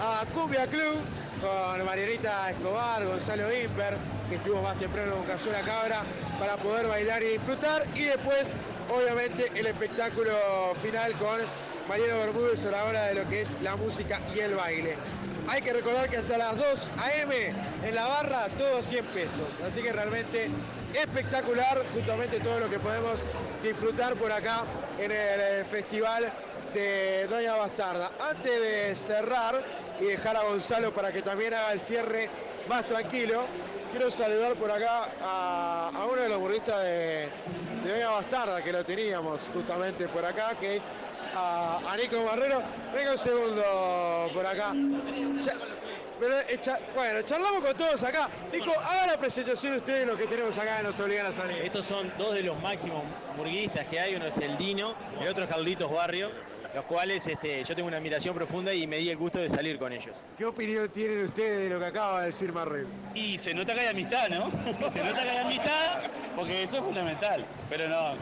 a 0.00 0.24
Cumbia 0.34 0.66
Club 0.66 0.96
con 1.40 1.84
Marianita 1.84 2.50
Escobar, 2.50 3.04
Gonzalo 3.04 3.52
Imper, 3.52 3.96
que 4.28 4.36
estuvo 4.36 4.62
más 4.62 4.78
temprano 4.78 5.14
con 5.16 5.24
Cayó 5.24 5.52
la 5.52 5.62
Cabra, 5.62 6.02
para 6.38 6.56
poder 6.56 6.86
bailar 6.86 7.22
y 7.22 7.28
disfrutar. 7.28 7.84
Y 7.94 8.04
después, 8.04 8.56
obviamente, 8.90 9.50
el 9.54 9.66
espectáculo 9.66 10.32
final 10.82 11.12
con 11.14 11.40
Mariano 11.88 12.18
Bermúdez 12.18 12.64
a 12.66 12.70
la 12.70 12.84
hora 12.84 13.06
de 13.06 13.14
lo 13.14 13.28
que 13.28 13.42
es 13.42 13.56
la 13.62 13.76
música 13.76 14.20
y 14.34 14.40
el 14.40 14.54
baile. 14.54 14.96
Hay 15.48 15.62
que 15.62 15.72
recordar 15.72 16.10
que 16.10 16.18
hasta 16.18 16.36
las 16.36 16.56
2 16.56 16.90
a.m. 16.98 17.34
en 17.82 17.94
la 17.94 18.06
barra 18.06 18.48
todo 18.58 18.82
100 18.82 19.04
pesos. 19.06 19.48
Así 19.66 19.82
que 19.82 19.92
realmente 19.92 20.50
espectacular 20.92 21.82
justamente 21.94 22.40
todo 22.40 22.60
lo 22.60 22.68
que 22.68 22.78
podemos 22.78 23.20
disfrutar 23.62 24.14
por 24.16 24.30
acá 24.30 24.64
en 24.98 25.10
el 25.10 25.40
eh, 25.40 25.64
festival 25.70 26.30
de 26.74 27.26
Doña 27.28 27.54
Bastarda. 27.54 28.10
Antes 28.20 28.60
de 28.60 28.94
cerrar 28.94 29.64
y 30.00 30.04
dejar 30.04 30.36
a 30.36 30.42
Gonzalo 30.42 30.92
para 30.92 31.12
que 31.12 31.22
también 31.22 31.54
haga 31.54 31.72
el 31.72 31.80
cierre 31.80 32.28
más 32.68 32.86
tranquilo, 32.86 33.46
quiero 33.90 34.10
saludar 34.10 34.54
por 34.54 34.70
acá 34.70 35.08
a, 35.20 35.90
a 35.94 36.04
uno 36.06 36.22
de 36.22 36.28
los 36.28 36.38
burguistas 36.38 36.82
de, 36.82 37.28
de 37.84 37.92
Doña 37.92 38.10
Bastarda, 38.10 38.62
que 38.62 38.72
lo 38.72 38.84
teníamos 38.84 39.42
justamente 39.52 40.08
por 40.08 40.24
acá, 40.24 40.54
que 40.60 40.76
es 40.76 40.88
a, 41.34 41.80
a 41.92 41.96
Nico 41.96 42.22
Barrero. 42.24 42.62
Venga 42.94 43.12
un 43.12 43.18
segundo 43.18 44.30
por 44.34 44.46
acá. 44.46 44.72
Ya- 45.44 45.56
pero, 46.20 46.34
cha- 46.60 46.80
bueno, 46.96 47.22
charlamos 47.22 47.64
con 47.64 47.76
todos 47.76 48.02
acá. 48.02 48.28
Nico, 48.52 48.72
haga 48.72 49.06
la 49.06 49.16
presentación 49.18 49.74
ustedes 49.74 50.00
de 50.00 50.06
lo 50.06 50.16
que 50.16 50.26
tenemos 50.26 50.58
acá, 50.58 50.82
nos 50.82 50.98
obligan 50.98 51.26
a 51.26 51.32
salir. 51.32 51.58
Estos 51.62 51.86
son 51.86 52.12
dos 52.18 52.34
de 52.34 52.42
los 52.42 52.60
máximos 52.60 53.04
murguistas 53.36 53.86
que 53.86 54.00
hay, 54.00 54.16
uno 54.16 54.26
es 54.26 54.36
el 54.38 54.56
Dino, 54.58 54.96
el 55.20 55.28
otro 55.28 55.44
es 55.44 55.48
Carlitos 55.50 55.88
Barrio, 55.92 56.30
los 56.78 56.86
cuales 56.86 57.26
este, 57.26 57.64
yo 57.64 57.74
tengo 57.74 57.88
una 57.88 57.96
admiración 57.96 58.36
profunda 58.36 58.72
y 58.72 58.86
me 58.86 58.98
di 58.98 59.10
el 59.10 59.16
gusto 59.16 59.40
de 59.40 59.48
salir 59.48 59.80
con 59.80 59.92
ellos. 59.92 60.16
¿Qué 60.36 60.44
opinión 60.44 60.88
tienen 60.90 61.24
ustedes 61.24 61.64
de 61.64 61.70
lo 61.70 61.80
que 61.80 61.86
acaba 61.86 62.20
de 62.20 62.26
decir 62.26 62.52
Marrero? 62.52 62.86
Y 63.16 63.36
se 63.36 63.52
nota 63.52 63.74
que 63.74 63.80
hay 63.80 63.86
amistad, 63.88 64.28
¿no? 64.28 64.48
se 64.90 65.02
nota 65.02 65.24
que 65.24 65.28
hay 65.28 65.38
amistad 65.38 66.02
porque 66.36 66.62
eso 66.62 66.76
es 66.76 66.84
fundamental. 66.84 67.44
Pero 67.68 67.88
no, 67.88 68.14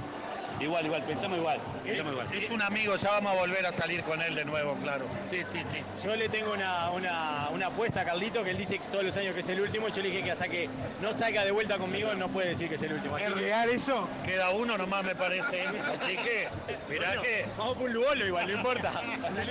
igual, 0.60 0.86
igual, 0.86 1.02
pensamos 1.04 1.38
igual, 1.38 1.58
pensamos 1.84 2.12
igual. 2.12 2.26
Es 2.34 2.50
un 2.50 2.62
amigo, 2.62 2.96
ya 2.96 3.10
vamos 3.10 3.32
a 3.32 3.36
volver 3.36 3.66
a 3.66 3.72
salir 3.72 4.02
con 4.02 4.20
él 4.22 4.34
de 4.34 4.44
nuevo, 4.44 4.74
claro. 4.82 5.04
Sí, 5.30 5.42
sí, 5.44 5.60
sí. 5.64 5.78
Yo 6.04 6.16
le 6.16 6.28
tengo 6.28 6.52
una, 6.52 6.90
una, 6.90 7.48
una 7.52 7.66
apuesta 7.66 8.00
a 8.00 8.04
Carlito 8.04 8.42
que 8.44 8.50
él 8.50 8.58
dice 8.58 8.78
que 8.78 8.86
todos 8.88 9.04
los 9.04 9.16
años 9.16 9.34
que 9.34 9.40
es 9.40 9.48
el 9.48 9.60
último. 9.60 9.88
Yo 9.88 10.02
le 10.02 10.10
dije 10.10 10.22
que 10.24 10.32
hasta 10.32 10.48
que 10.48 10.68
no 11.00 11.12
salga 11.12 11.44
de 11.44 11.50
vuelta 11.50 11.78
conmigo 11.78 12.14
no 12.14 12.28
puede 12.28 12.48
decir 12.50 12.68
que 12.68 12.76
es 12.76 12.82
el 12.82 12.94
último. 12.94 13.18
¿Es 13.18 13.30
real 13.32 13.68
eso? 13.70 14.08
Queda 14.24 14.50
uno 14.50 14.76
nomás, 14.78 15.04
me 15.04 15.14
parece. 15.14 15.62
Así 15.66 16.16
que, 16.16 16.48
mirá 16.88 17.06
Bueno, 17.08 17.22
que. 17.22 17.46
Vamos 17.58 17.74
por 17.76 17.84
un 17.86 17.92
lubolo 17.94 18.26
igual, 18.26 18.46
no 18.46 18.52
importa. 18.54 18.92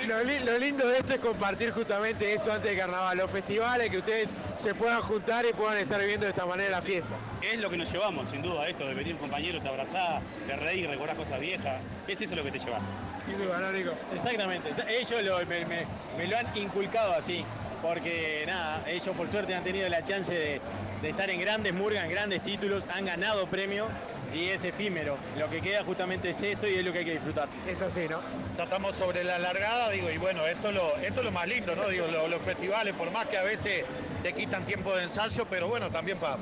Lo, 0.08 0.24
li- 0.24 0.39
lo 0.39 0.58
lindo 0.58 0.88
de 0.88 0.97
esto 0.99 1.14
es 1.14 1.20
compartir 1.20 1.72
justamente 1.72 2.34
esto 2.34 2.51
antes 2.51 2.72
de 2.72 2.78
carnaval, 2.78 3.18
los 3.18 3.30
festivales, 3.32 3.89
que 3.89 3.97
ustedes 3.99 4.34
se 4.58 4.74
puedan 4.76 5.01
juntar 5.01 5.45
y 5.45 5.53
puedan 5.53 5.78
estar 5.78 5.99
viviendo 5.99 6.26
de 6.26 6.32
esta 6.32 6.45
manera 6.45 6.70
la 6.72 6.82
fiesta. 6.82 7.16
Es 7.51 7.59
lo 7.59 7.69
que 7.69 7.77
nos 7.77 7.91
llevamos, 7.91 8.29
sin 8.29 8.41
duda, 8.41 8.67
esto 8.67 8.87
de 8.87 8.93
venir 8.95 9.17
compañeros, 9.17 9.61
te 9.61 9.69
abrazás, 9.69 10.21
te 10.47 10.55
reís, 10.55 10.87
recordás 10.87 11.15
cosas 11.15 11.39
viejas. 11.39 11.79
Es 12.07 12.19
eso 12.21 12.35
lo 12.35 12.43
que 12.43 12.51
te 12.51 12.57
llevas. 12.59 12.83
Sin 13.25 13.37
duda, 13.37 13.59
¿no, 13.59 13.71
Nico? 13.71 13.91
Exactamente, 14.13 14.69
ellos 14.89 15.21
lo- 15.23 15.45
me, 15.45 15.65
me- 15.65 15.85
me 16.17 16.27
lo 16.27 16.37
han 16.37 16.47
inculcado 16.57 17.13
así, 17.13 17.43
porque 17.83 18.43
nada, 18.47 18.83
ellos 18.89 19.15
por 19.15 19.29
suerte 19.29 19.53
han 19.53 19.63
tenido 19.63 19.87
la 19.89 20.03
chance 20.03 20.33
de, 20.33 20.59
de 21.03 21.09
estar 21.09 21.29
en 21.29 21.39
grandes 21.39 21.71
murgas, 21.73 22.05
en 22.05 22.11
grandes 22.11 22.41
títulos, 22.41 22.83
han 22.89 23.05
ganado 23.05 23.45
premios 23.47 23.89
y 24.33 24.47
es 24.47 24.63
efímero. 24.63 25.17
Lo 25.37 25.47
que 25.49 25.61
queda 25.61 25.83
justamente 25.83 26.29
es 26.31 26.41
esto 26.41 26.67
y 26.67 26.75
es 26.75 26.83
lo 26.83 26.91
que 26.93 26.99
hay 26.99 27.05
que 27.05 27.11
disfrutar. 27.13 27.47
Es 27.67 27.79
así, 27.81 28.07
¿no? 28.09 28.21
Ya 28.57 28.63
estamos 28.63 28.95
sobre 28.95 29.23
la 29.23 29.37
largada, 29.37 29.91
digo, 29.91 30.09
y 30.09 30.17
bueno, 30.17 30.45
esto 30.47 30.69
es 30.69 30.73
lo, 30.75 30.97
esto 30.97 31.19
es 31.19 31.25
lo 31.25 31.31
más 31.31 31.47
lindo, 31.47 31.75
¿no? 31.75 31.87
Digo, 31.89 32.07
lo- 32.07 32.27
los 32.27 32.41
festivales, 32.41 32.95
por 32.95 33.11
más 33.11 33.27
que 33.27 33.37
a 33.37 33.43
veces 33.43 33.85
te 34.26 34.34
quitan 34.34 34.65
tiempo 34.65 34.95
de 34.95 35.03
ensayo, 35.03 35.45
pero 35.47 35.67
bueno, 35.67 35.91
también 35.91 36.17
para 36.17 36.38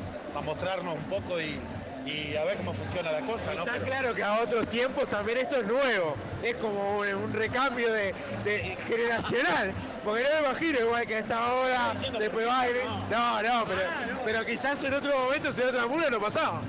mostrarnos 0.46 0.96
un 0.96 1.04
poco 1.04 1.38
y, 1.42 1.60
y 2.06 2.34
a 2.38 2.46
ver 2.46 2.56
cómo 2.56 2.74
funciona 2.74 3.12
la 3.12 3.20
cosa, 3.26 3.54
¿no? 3.56 3.64
Está 3.66 3.74
Pero- 3.74 3.84
claro 3.86 4.16
que 4.16 4.24
a 4.24 4.40
otros 4.40 4.68
tiempos 4.70 5.06
también 5.10 5.40
esto 5.40 5.58
es 5.58 5.68
nuevo, 5.68 6.16
es 6.44 6.56
como 6.56 7.00
un, 7.00 7.14
un 7.14 7.34
recambio 7.34 7.92
de, 7.92 8.16
de 8.46 8.78
generacional, 8.88 9.74
porque 10.02 10.24
no 10.24 10.30
me 10.30 10.48
imagino 10.48 10.80
igual 10.80 11.06
que 11.06 11.16
a 11.16 11.20
esta 11.20 11.54
hora, 11.56 11.94
después 12.20 12.48
baile, 12.48 12.86
no, 13.12 13.42
no, 13.42 13.66
pero, 13.66 13.82
pero 14.24 14.46
quizás 14.46 14.82
en 14.86 14.94
otro 14.94 15.18
momento, 15.20 15.50
en 15.50 15.68
otra 15.68 15.86
mula 15.86 16.10
no 16.10 16.22
pasaba. 16.22 16.62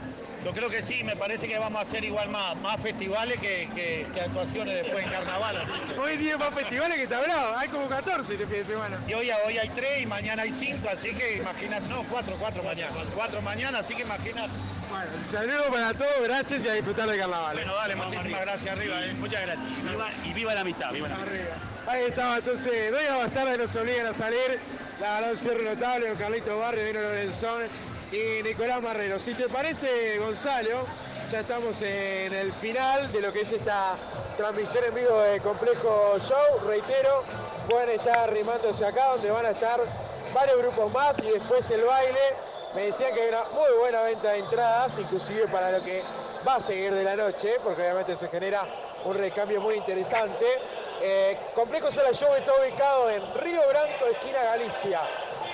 Yo 0.44 0.52
creo 0.52 0.68
que 0.68 0.82
sí, 0.82 1.02
me 1.04 1.16
parece 1.16 1.48
que 1.48 1.58
vamos 1.58 1.78
a 1.78 1.82
hacer 1.82 2.04
igual 2.04 2.28
más, 2.28 2.54
más 2.56 2.80
festivales 2.80 3.38
que, 3.40 3.68
que- 3.74 4.06
que 4.12 4.20
actuaciones 4.20 4.74
después 4.82 5.02
en 5.04 5.10
carnaval. 5.10 5.56
Así 5.56 5.72
Hoy 5.98 6.18
tiene 6.18 6.36
más 6.36 6.54
festivales 6.54 6.96
que 6.98 7.04
está 7.04 7.20
bravo, 7.20 7.56
hay 7.56 7.68
como 7.68 7.88
14 7.88 8.32
este 8.34 8.46
fin 8.46 8.56
de 8.58 8.64
semana. 8.64 8.98
Y 9.08 9.14
hoy, 9.14 9.30
hoy 9.46 9.58
hay 9.58 9.68
tres 9.70 10.02
y 10.02 10.06
mañana 10.06 10.42
hay 10.42 10.50
cinco, 10.50 10.88
así 10.92 11.14
que 11.14 11.36
imagínate, 11.38 11.86
no, 11.88 12.02
cuatro, 12.10 12.36
cuatro 12.38 12.62
mañana. 12.62 12.92
Cuatro 13.14 13.40
mañana, 13.40 13.78
así 13.78 13.94
que 13.94 14.02
imagínate. 14.02 14.50
Bueno, 14.90 15.06
saludos 15.30 15.66
para 15.70 15.94
todos, 15.94 16.22
gracias 16.22 16.64
y 16.64 16.68
a 16.68 16.74
disfrutar 16.74 17.08
del 17.08 17.18
carnaval. 17.18 17.56
Bueno, 17.56 17.74
dale, 17.74 17.96
muchísimas 17.96 18.40
gracias 18.42 18.76
arriba. 18.76 19.04
eh. 19.04 19.12
Muchas 19.14 19.40
gracias. 19.42 19.66
Y 19.82 19.88
viva, 19.88 20.10
y 20.24 20.32
viva 20.34 20.54
la 20.54 20.60
amistad, 20.60 20.92
viva 20.92 21.08
la 21.08 21.14
amistad. 21.16 21.38
Ahí 21.86 22.02
estaba 22.04 22.36
entonces, 22.36 22.92
Doña 22.92 23.16
Bastarda 23.16 23.56
nos 23.56 23.74
obligan 23.76 24.06
a 24.06 24.14
salir, 24.14 24.58
la 25.00 25.14
verdad 25.14 25.30
un 25.32 25.36
cierre 25.36 25.64
notable 25.64 26.12
Carlito 26.18 26.58
Barrio, 26.58 26.84
Dino 26.86 27.00
Lorenzón 27.00 27.62
y 28.12 28.42
Nicolás 28.42 28.82
Marrero. 28.82 29.18
Si 29.18 29.34
te 29.34 29.48
parece, 29.48 30.18
Gonzalo, 30.18 30.86
ya 31.30 31.40
estamos 31.40 31.80
en 31.82 32.32
el 32.32 32.52
final 32.52 33.10
de 33.12 33.20
lo 33.20 33.32
que 33.32 33.42
es 33.42 33.52
esta 33.52 33.96
transmisión 34.36 34.84
en 34.84 34.94
vivo 34.94 35.18
de 35.20 35.40
Complejo 35.40 36.18
Show. 36.18 36.66
Reitero, 36.66 37.22
pueden 37.68 37.90
estar 37.90 38.28
arrimándose 38.28 38.84
acá 38.84 39.10
donde 39.10 39.30
van 39.30 39.46
a 39.46 39.50
estar 39.50 39.80
varios 40.32 40.58
grupos 40.58 40.92
más 40.92 41.18
y 41.20 41.30
después 41.30 41.68
el 41.70 41.82
baile. 41.82 42.20
Me 42.74 42.86
decían 42.86 43.14
que 43.14 43.22
hay 43.22 43.28
una 43.28 43.44
muy 43.54 43.78
buena 43.78 44.02
venta 44.02 44.30
de 44.30 44.38
entradas, 44.38 44.98
inclusive 44.98 45.46
para 45.48 45.70
lo 45.70 45.82
que 45.82 46.02
va 46.46 46.56
a 46.56 46.60
seguir 46.60 46.92
de 46.92 47.04
la 47.04 47.16
noche, 47.16 47.56
porque 47.62 47.82
obviamente 47.82 48.16
se 48.16 48.28
genera 48.28 48.66
un 49.04 49.16
recambio 49.16 49.60
muy 49.60 49.76
interesante. 49.76 50.46
Eh, 51.00 51.38
Complejo 51.54 51.92
Sala 51.92 52.12
Show 52.12 52.34
está 52.34 52.52
ubicado 52.54 53.10
en 53.10 53.22
Río 53.34 53.60
Branco, 53.68 54.06
esquina 54.10 54.42
Galicia, 54.42 55.00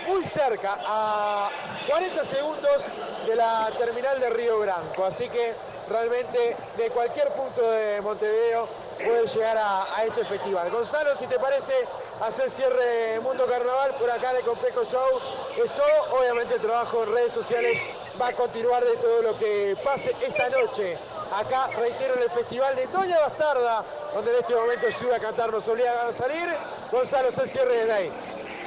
muy 0.06 0.24
cerca, 0.24 0.78
a 0.86 1.50
40 1.88 2.24
segundos 2.24 2.84
de 3.26 3.36
la 3.36 3.70
terminal 3.78 4.18
de 4.20 4.30
Río 4.30 4.58
Branco. 4.58 5.04
Así 5.04 5.28
que 5.28 5.54
realmente 5.88 6.56
de 6.76 6.90
cualquier 6.90 7.28
punto 7.32 7.68
de 7.70 8.00
Montevideo 8.00 8.68
puede 8.96 9.26
llegar 9.26 9.56
a, 9.56 9.96
a 9.96 10.04
este 10.04 10.24
festival. 10.24 10.70
Gonzalo, 10.70 11.16
si 11.16 11.26
te 11.26 11.38
parece 11.38 11.72
hacer 12.20 12.50
cierre 12.50 13.20
Mundo 13.20 13.46
Carnaval 13.46 13.94
por 13.98 14.10
acá 14.10 14.32
de 14.32 14.40
Complejo 14.42 14.84
Show, 14.84 15.20
es 15.56 15.74
todo. 15.74 16.18
Obviamente 16.18 16.54
el 16.54 16.60
trabajo 16.60 17.02
en 17.04 17.12
redes 17.12 17.32
sociales 17.32 17.80
va 18.20 18.28
a 18.28 18.32
continuar 18.32 18.84
de 18.84 18.96
todo 18.96 19.22
lo 19.22 19.38
que 19.38 19.76
pase 19.82 20.14
esta 20.22 20.48
noche. 20.50 20.96
Acá, 21.32 21.68
reitero, 21.78 22.14
en 22.16 22.22
el 22.22 22.30
festival 22.30 22.74
de 22.74 22.86
Doña 22.88 23.20
Bastarda, 23.20 23.84
donde 24.14 24.32
en 24.32 24.36
este 24.38 24.54
momento 24.54 24.90
Ciudad 24.90 25.20
Cantar 25.20 25.52
nos 25.52 25.66
obliga 25.68 26.08
a 26.08 26.12
salir. 26.12 26.48
Gonzalo, 26.90 27.28
hacer 27.28 27.48
cierre 27.48 27.86
de 27.86 27.92
ahí. 27.92 28.12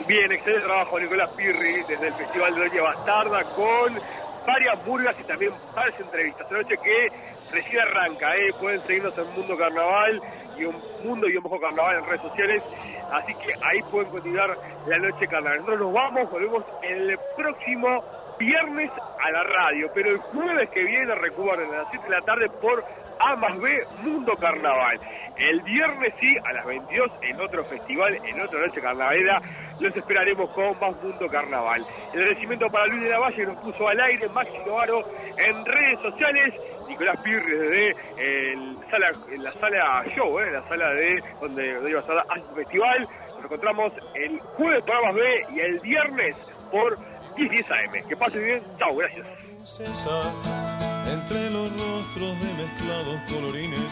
Bien, 0.08 0.30
excelente 0.32 0.66
trabajo 0.66 1.00
Nicolás 1.00 1.30
Pirri 1.30 1.82
desde 1.88 2.08
el 2.08 2.14
Festival 2.14 2.56
de 2.56 2.68
Doña 2.68 2.82
Bastarda 2.82 3.44
con 3.56 3.98
varias 4.46 4.86
burgas 4.86 5.16
y 5.20 5.24
también 5.24 5.54
varias 5.74 5.98
entrevistas. 6.00 6.42
Esta 6.42 6.58
noche 6.58 6.78
que 6.84 7.12
recién 7.52 7.82
arranca, 7.82 8.36
¿eh? 8.36 8.54
pueden 8.60 8.82
seguirnos 8.82 9.18
en 9.18 9.34
Mundo 9.34 9.58
Carnaval 9.58 10.22
y 10.58 10.66
un 10.66 10.76
Mundo 11.06 11.30
y 11.30 11.38
un 11.38 11.44
Bajo 11.44 11.60
Carnaval 11.60 12.00
en 12.00 12.06
redes 12.06 12.22
sociales. 12.22 12.64
Así 13.12 13.34
que 13.36 13.54
ahí 13.62 13.82
pueden 13.92 14.12
continuar 14.12 14.58
la 14.88 14.98
noche 14.98 15.28
carnaval. 15.28 15.60
Nosotros 15.60 15.80
nos 15.80 15.94
vamos, 15.94 16.32
volvemos 16.32 16.64
el 16.82 17.18
próximo 17.38 18.04
viernes 18.38 18.92
a 19.24 19.32
la 19.32 19.44
radio, 19.44 19.90
pero 19.94 20.10
el 20.10 20.18
jueves 20.18 20.70
que 20.70 20.84
viene, 20.84 21.16
recuerden, 21.16 21.74
a 21.74 21.78
las 21.78 21.88
7 21.92 22.06
de 22.06 22.12
la 22.12 22.22
tarde 22.22 22.50
por 22.50 22.84
A 23.20 23.36
más 23.36 23.60
B 23.60 23.86
Mundo 24.04 24.36
Carnaval. 24.36 25.00
El 25.38 25.62
viernes 25.62 26.14
sí, 26.20 26.38
a 26.44 26.54
las 26.54 26.66
22, 26.66 27.12
en 27.22 27.42
otro 27.42 27.66
festival, 27.66 28.20
en 28.24 28.40
otra 28.40 28.60
noche 28.60 28.80
carnavalera, 28.80 29.42
los 29.80 29.96
esperaremos 29.96 30.54
con 30.54 30.78
más 30.80 31.02
Mundo 31.02 31.28
Carnaval. 31.28 31.86
El 32.14 32.20
agradecimiento 32.20 32.68
para 32.70 32.88
Luis 32.88 33.04
de 33.04 33.10
la 33.10 33.20
Valle 33.20 33.36
que 33.36 33.46
nos 33.48 33.58
puso 33.58 33.88
al 33.88 34.00
aire, 34.00 34.30
Maxi 34.30 34.58
Novaro 34.66 35.04
en 35.38 35.66
redes 35.66 36.00
sociales, 36.02 36.54
Nicolás 36.88 37.18
Pirri 37.22 37.58
desde 37.58 37.96
en 38.18 39.44
la 39.44 39.52
sala 39.52 40.04
show, 40.16 40.40
¿eh? 40.40 40.52
la 40.52 40.68
sala 40.68 40.90
de 40.90 41.24
donde, 41.42 41.74
donde 41.74 41.90
iba 41.90 42.00
a 42.00 42.02
estar 42.02 42.26
el 42.36 42.56
festival. 42.56 43.10
Nos 43.36 43.46
encontramos 43.46 43.94
el 44.14 44.40
jueves 44.40 44.84
por 44.84 44.96
A 44.96 45.02
más 45.02 45.16
B 45.16 45.46
y 45.50 45.60
el 45.60 45.80
viernes 45.80 46.36
por 46.72 46.98
10 47.36 47.50
10 47.50 47.72
AM. 47.72 48.08
Que 48.08 48.16
pasen 48.16 48.44
bien, 48.44 48.62
chao, 48.78 48.96
gracias. 48.96 49.26
Entre 51.08 51.50
los 51.50 51.70
rostros 51.70 52.40
de 52.40 52.54
mezclados 52.54 53.20
colorines 53.28 53.92